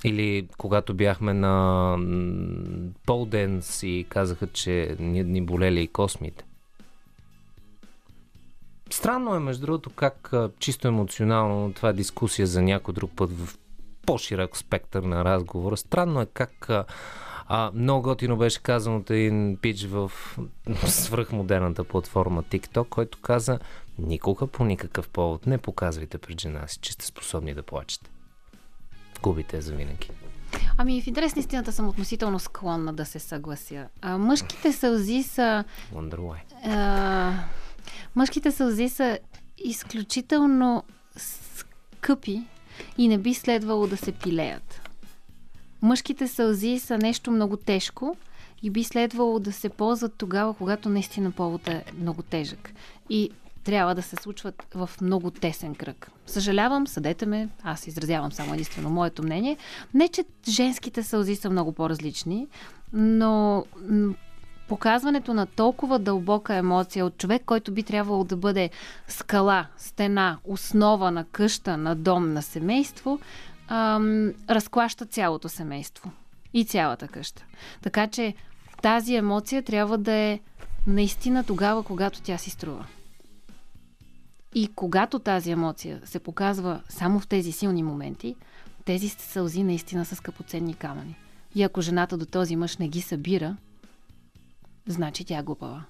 Или 0.05 0.48
когато 0.59 0.94
бяхме 0.94 1.34
на 1.34 1.96
м, 1.98 2.90
полден 3.06 3.62
си 3.62 4.06
казаха, 4.09 4.46
че 4.46 4.96
ни, 5.01 5.24
ни 5.24 5.42
болели 5.42 5.82
и 5.82 5.88
космите. 5.88 6.44
Странно 8.94 9.34
е, 9.34 9.38
между 9.38 9.66
другото, 9.66 9.90
как 9.90 10.32
чисто 10.58 10.88
емоционално 10.88 11.72
това 11.72 11.88
е 11.88 11.92
дискусия 11.92 12.46
за 12.46 12.62
някой 12.62 12.94
друг 12.94 13.10
път 13.16 13.30
в 13.32 13.58
по-широк 14.06 14.56
спектър 14.56 15.02
на 15.02 15.24
разговора. 15.24 15.76
Странно 15.76 16.20
е 16.20 16.26
как 16.26 16.70
а, 17.48 17.70
много 17.74 18.02
готино 18.02 18.36
беше 18.36 18.62
казано 18.62 18.96
от 18.96 19.10
един 19.10 19.58
пич 19.62 19.84
в 19.84 20.12
свръхмодерната 20.86 21.84
платформа 21.84 22.42
TikTok, 22.42 22.88
който 22.88 23.18
каза 23.20 23.58
никога 23.98 24.46
по 24.46 24.64
никакъв 24.64 25.08
повод 25.08 25.46
не 25.46 25.58
показвайте 25.58 26.18
пред 26.18 26.40
жена 26.40 26.68
си, 26.68 26.78
че 26.80 26.92
сте 26.92 27.06
способни 27.06 27.54
да 27.54 27.62
плачете. 27.62 28.10
Губите 29.22 29.56
я 29.56 29.62
за 29.62 29.74
винаги. 29.74 30.10
Ами, 30.78 31.02
в 31.02 31.06
интерес 31.06 31.36
на 31.36 31.40
истината 31.40 31.72
съм 31.72 31.88
относително 31.88 32.38
склонна 32.38 32.92
да 32.92 33.04
се 33.04 33.18
съглася. 33.18 33.88
А, 34.02 34.18
мъжките 34.18 34.72
сълзи 34.72 35.22
са 35.22 35.64
Wonder 35.94 36.16
why. 36.16 36.36
А, 36.64 37.32
мъжките 38.16 38.50
сълзи 38.50 38.88
са 38.88 39.18
изключително 39.58 40.82
скъпи 41.16 42.42
и 42.98 43.08
не 43.08 43.18
би 43.18 43.34
следвало 43.34 43.86
да 43.86 43.96
се 43.96 44.12
пилеят. 44.12 44.80
Мъжките 45.82 46.28
сълзи 46.28 46.78
са 46.78 46.98
нещо 46.98 47.30
много 47.30 47.56
тежко 47.56 48.16
и 48.62 48.70
би 48.70 48.84
следвало 48.84 49.38
да 49.38 49.52
се 49.52 49.68
ползват 49.68 50.14
тогава, 50.18 50.54
когато 50.54 50.88
наистина 50.88 51.30
поводът 51.30 51.68
е 51.68 51.84
много 52.00 52.22
тежък. 52.22 52.72
И 53.10 53.30
трябва 53.64 53.94
да 53.94 54.02
се 54.02 54.16
случват 54.16 54.66
в 54.74 54.90
много 55.00 55.30
тесен 55.30 55.74
кръг. 55.74 56.10
Съжалявам, 56.26 56.86
съдете 56.86 57.26
ме, 57.26 57.48
аз 57.62 57.86
изразявам 57.86 58.32
само 58.32 58.54
единствено 58.54 58.90
моето 58.90 59.22
мнение. 59.22 59.56
Не, 59.94 60.08
че 60.08 60.24
женските 60.48 61.02
сълзи 61.02 61.36
са 61.36 61.50
много 61.50 61.72
по-различни, 61.72 62.46
но 62.92 63.64
показването 64.68 65.34
на 65.34 65.46
толкова 65.46 65.98
дълбока 65.98 66.54
емоция 66.54 67.06
от 67.06 67.18
човек, 67.18 67.42
който 67.46 67.72
би 67.72 67.82
трябвало 67.82 68.24
да 68.24 68.36
бъде 68.36 68.70
скала, 69.08 69.66
стена, 69.76 70.38
основа 70.44 71.10
на 71.10 71.24
къща, 71.24 71.76
на 71.76 71.94
дом, 71.94 72.32
на 72.32 72.42
семейство, 72.42 73.20
ам, 73.68 74.32
разклаща 74.50 75.06
цялото 75.06 75.48
семейство 75.48 76.10
и 76.54 76.64
цялата 76.64 77.08
къща. 77.08 77.44
Така 77.82 78.06
че 78.06 78.34
тази 78.82 79.14
емоция 79.14 79.62
трябва 79.62 79.98
да 79.98 80.12
е 80.12 80.40
наистина 80.86 81.44
тогава, 81.44 81.82
когато 81.82 82.22
тя 82.22 82.38
си 82.38 82.50
струва. 82.50 82.86
И 84.54 84.68
когато 84.74 85.18
тази 85.18 85.50
емоция 85.50 86.00
се 86.04 86.18
показва 86.18 86.80
само 86.88 87.20
в 87.20 87.26
тези 87.26 87.52
силни 87.52 87.82
моменти, 87.82 88.36
тези 88.84 89.08
сълзи 89.08 89.62
наистина 89.62 90.04
са 90.04 90.16
скъпоценни 90.16 90.74
камъни. 90.74 91.16
И 91.54 91.62
ако 91.62 91.80
жената 91.80 92.16
до 92.16 92.26
този 92.26 92.56
мъж 92.56 92.76
не 92.76 92.88
ги 92.88 93.00
събира, 93.00 93.56
значи 94.86 95.24
тя 95.24 95.39
е 95.39 95.43
глупава. 95.43 95.85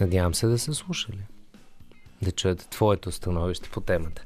Надявам 0.00 0.34
се 0.34 0.46
да 0.46 0.58
са 0.58 0.74
слушали. 0.74 1.20
Да 2.22 2.32
чуят 2.32 2.68
твоето 2.70 3.12
становище 3.12 3.70
по 3.70 3.80
темата. 3.80 4.22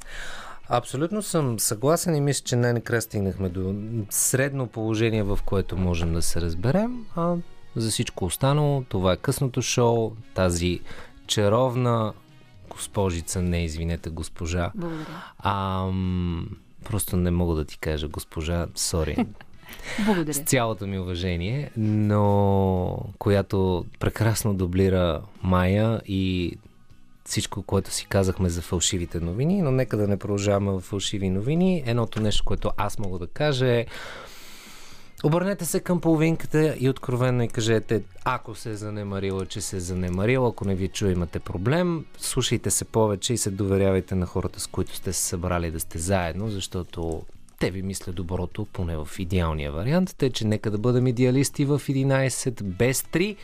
Абсолютно 0.68 1.22
съм 1.22 1.60
съгласен 1.60 2.14
и 2.14 2.20
мисля, 2.20 2.44
че 2.44 2.56
най-накрая 2.56 3.02
стигнахме 3.02 3.48
до 3.48 3.74
средно 4.10 4.66
положение, 4.66 5.22
в 5.22 5.38
което 5.44 5.76
можем 5.76 6.12
да 6.12 6.22
се 6.22 6.40
разберем. 6.40 7.06
А 7.16 7.36
за 7.76 7.90
всичко 7.90 8.24
останало, 8.24 8.84
това 8.88 9.12
е 9.12 9.16
късното 9.16 9.62
шоу, 9.62 10.12
тази 10.34 10.80
чаровна 11.26 12.12
госпожица, 12.70 13.42
не 13.42 13.64
извинете, 13.64 14.10
госпожа. 14.10 14.72
Благодаря. 14.74 15.32
А, 15.38 15.88
просто 16.84 17.16
не 17.16 17.30
мога 17.30 17.54
да 17.54 17.64
ти 17.64 17.78
кажа 17.78 18.08
госпожа, 18.08 18.66
сори. 18.74 19.16
С 19.98 20.04
Благодаря. 20.04 20.44
цялото 20.44 20.86
ми 20.86 20.98
уважение, 20.98 21.70
но 21.76 22.98
която 23.18 23.84
прекрасно 23.98 24.54
дублира 24.54 25.20
Майя 25.42 26.00
и 26.06 26.56
всичко, 27.24 27.62
което 27.62 27.90
си 27.90 28.06
казахме 28.06 28.48
за 28.48 28.62
фалшивите 28.62 29.20
новини, 29.20 29.62
но 29.62 29.70
нека 29.70 29.96
да 29.96 30.08
не 30.08 30.16
продължаваме 30.16 30.72
в 30.72 30.80
фалшиви 30.80 31.30
новини. 31.30 31.82
Едното 31.86 32.20
нещо, 32.20 32.44
което 32.44 32.70
аз 32.76 32.98
мога 32.98 33.18
да 33.18 33.26
кажа 33.26 33.66
е 33.66 33.86
Обърнете 35.24 35.64
се 35.64 35.80
към 35.80 36.00
половинката 36.00 36.76
и 36.78 36.88
откровенно 36.88 37.42
и 37.42 37.48
кажете, 37.48 38.02
ако 38.24 38.54
се 38.54 38.70
е 38.70 38.74
занемарила, 38.74 39.46
че 39.46 39.60
се 39.60 39.76
е 39.76 39.80
занемарила, 39.80 40.48
ако 40.48 40.64
не 40.64 40.74
ви 40.74 40.88
чуе, 40.88 41.12
имате 41.12 41.38
проблем, 41.38 42.04
слушайте 42.18 42.70
се 42.70 42.84
повече 42.84 43.32
и 43.32 43.38
се 43.38 43.50
доверявайте 43.50 44.14
на 44.14 44.26
хората, 44.26 44.60
с 44.60 44.66
които 44.66 44.96
сте 44.96 45.12
се 45.12 45.22
събрали 45.22 45.70
да 45.70 45.80
сте 45.80 45.98
заедно, 45.98 46.48
защото 46.50 47.22
те 47.58 47.70
ви 47.70 47.82
мислят 47.82 48.16
доброто, 48.16 48.66
поне 48.72 48.96
в 48.96 49.08
идеалния 49.18 49.72
вариант. 49.72 50.14
Тъй, 50.18 50.30
че 50.30 50.46
нека 50.46 50.70
да 50.70 50.78
бъдем 50.78 51.06
идеалисти 51.06 51.64
в 51.64 51.78
11 51.78 52.62
без 52.62 53.02
3 53.02 53.36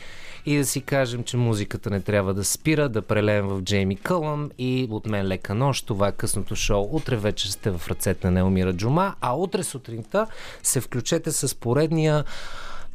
и 0.45 0.57
да 0.57 0.65
си 0.65 0.81
кажем, 0.81 1.23
че 1.23 1.37
музиката 1.37 1.89
не 1.89 2.01
трябва 2.01 2.33
да 2.33 2.43
спира, 2.43 2.89
да 2.89 3.01
прелеем 3.01 3.47
в 3.47 3.61
Джейми 3.61 3.95
Кълъм 3.95 4.51
и 4.57 4.87
от 4.91 5.05
мен 5.05 5.27
лека 5.27 5.55
нощ. 5.55 5.87
Това 5.87 6.07
е 6.07 6.11
късното 6.11 6.55
шоу. 6.55 6.89
Утре 6.91 7.15
вечер 7.15 7.49
сте 7.49 7.71
в 7.71 7.81
ръцете 7.87 8.27
на 8.27 8.31
Неомира 8.31 8.73
Джума, 8.73 9.15
а 9.21 9.33
утре 9.33 9.63
сутринта 9.63 10.27
се 10.63 10.81
включете 10.81 11.31
с 11.31 11.55
поредния 11.55 12.23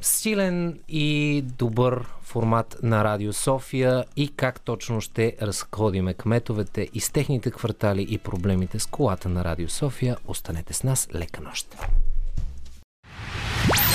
силен 0.01 0.81
и 0.89 1.43
добър 1.59 2.07
формат 2.23 2.77
на 2.83 3.05
Радио 3.05 3.33
София 3.33 4.05
и 4.17 4.29
как 4.29 4.61
точно 4.61 5.01
ще 5.01 5.37
разходиме 5.43 6.15
кметовете 6.15 6.89
и 6.95 7.01
с 7.01 7.11
техните 7.11 7.51
квартали 7.51 8.07
и 8.11 8.19
проблемите 8.19 8.79
с 8.79 8.87
колата 8.87 9.29
на 9.29 9.45
Радио 9.45 9.69
София. 9.69 10.17
Останете 10.27 10.75
с 10.75 10.83
нас. 10.83 11.09
Лека 11.15 11.41
нощ! 11.41 11.67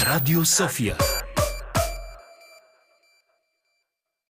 Радио 0.06 0.45
София. 0.45 0.98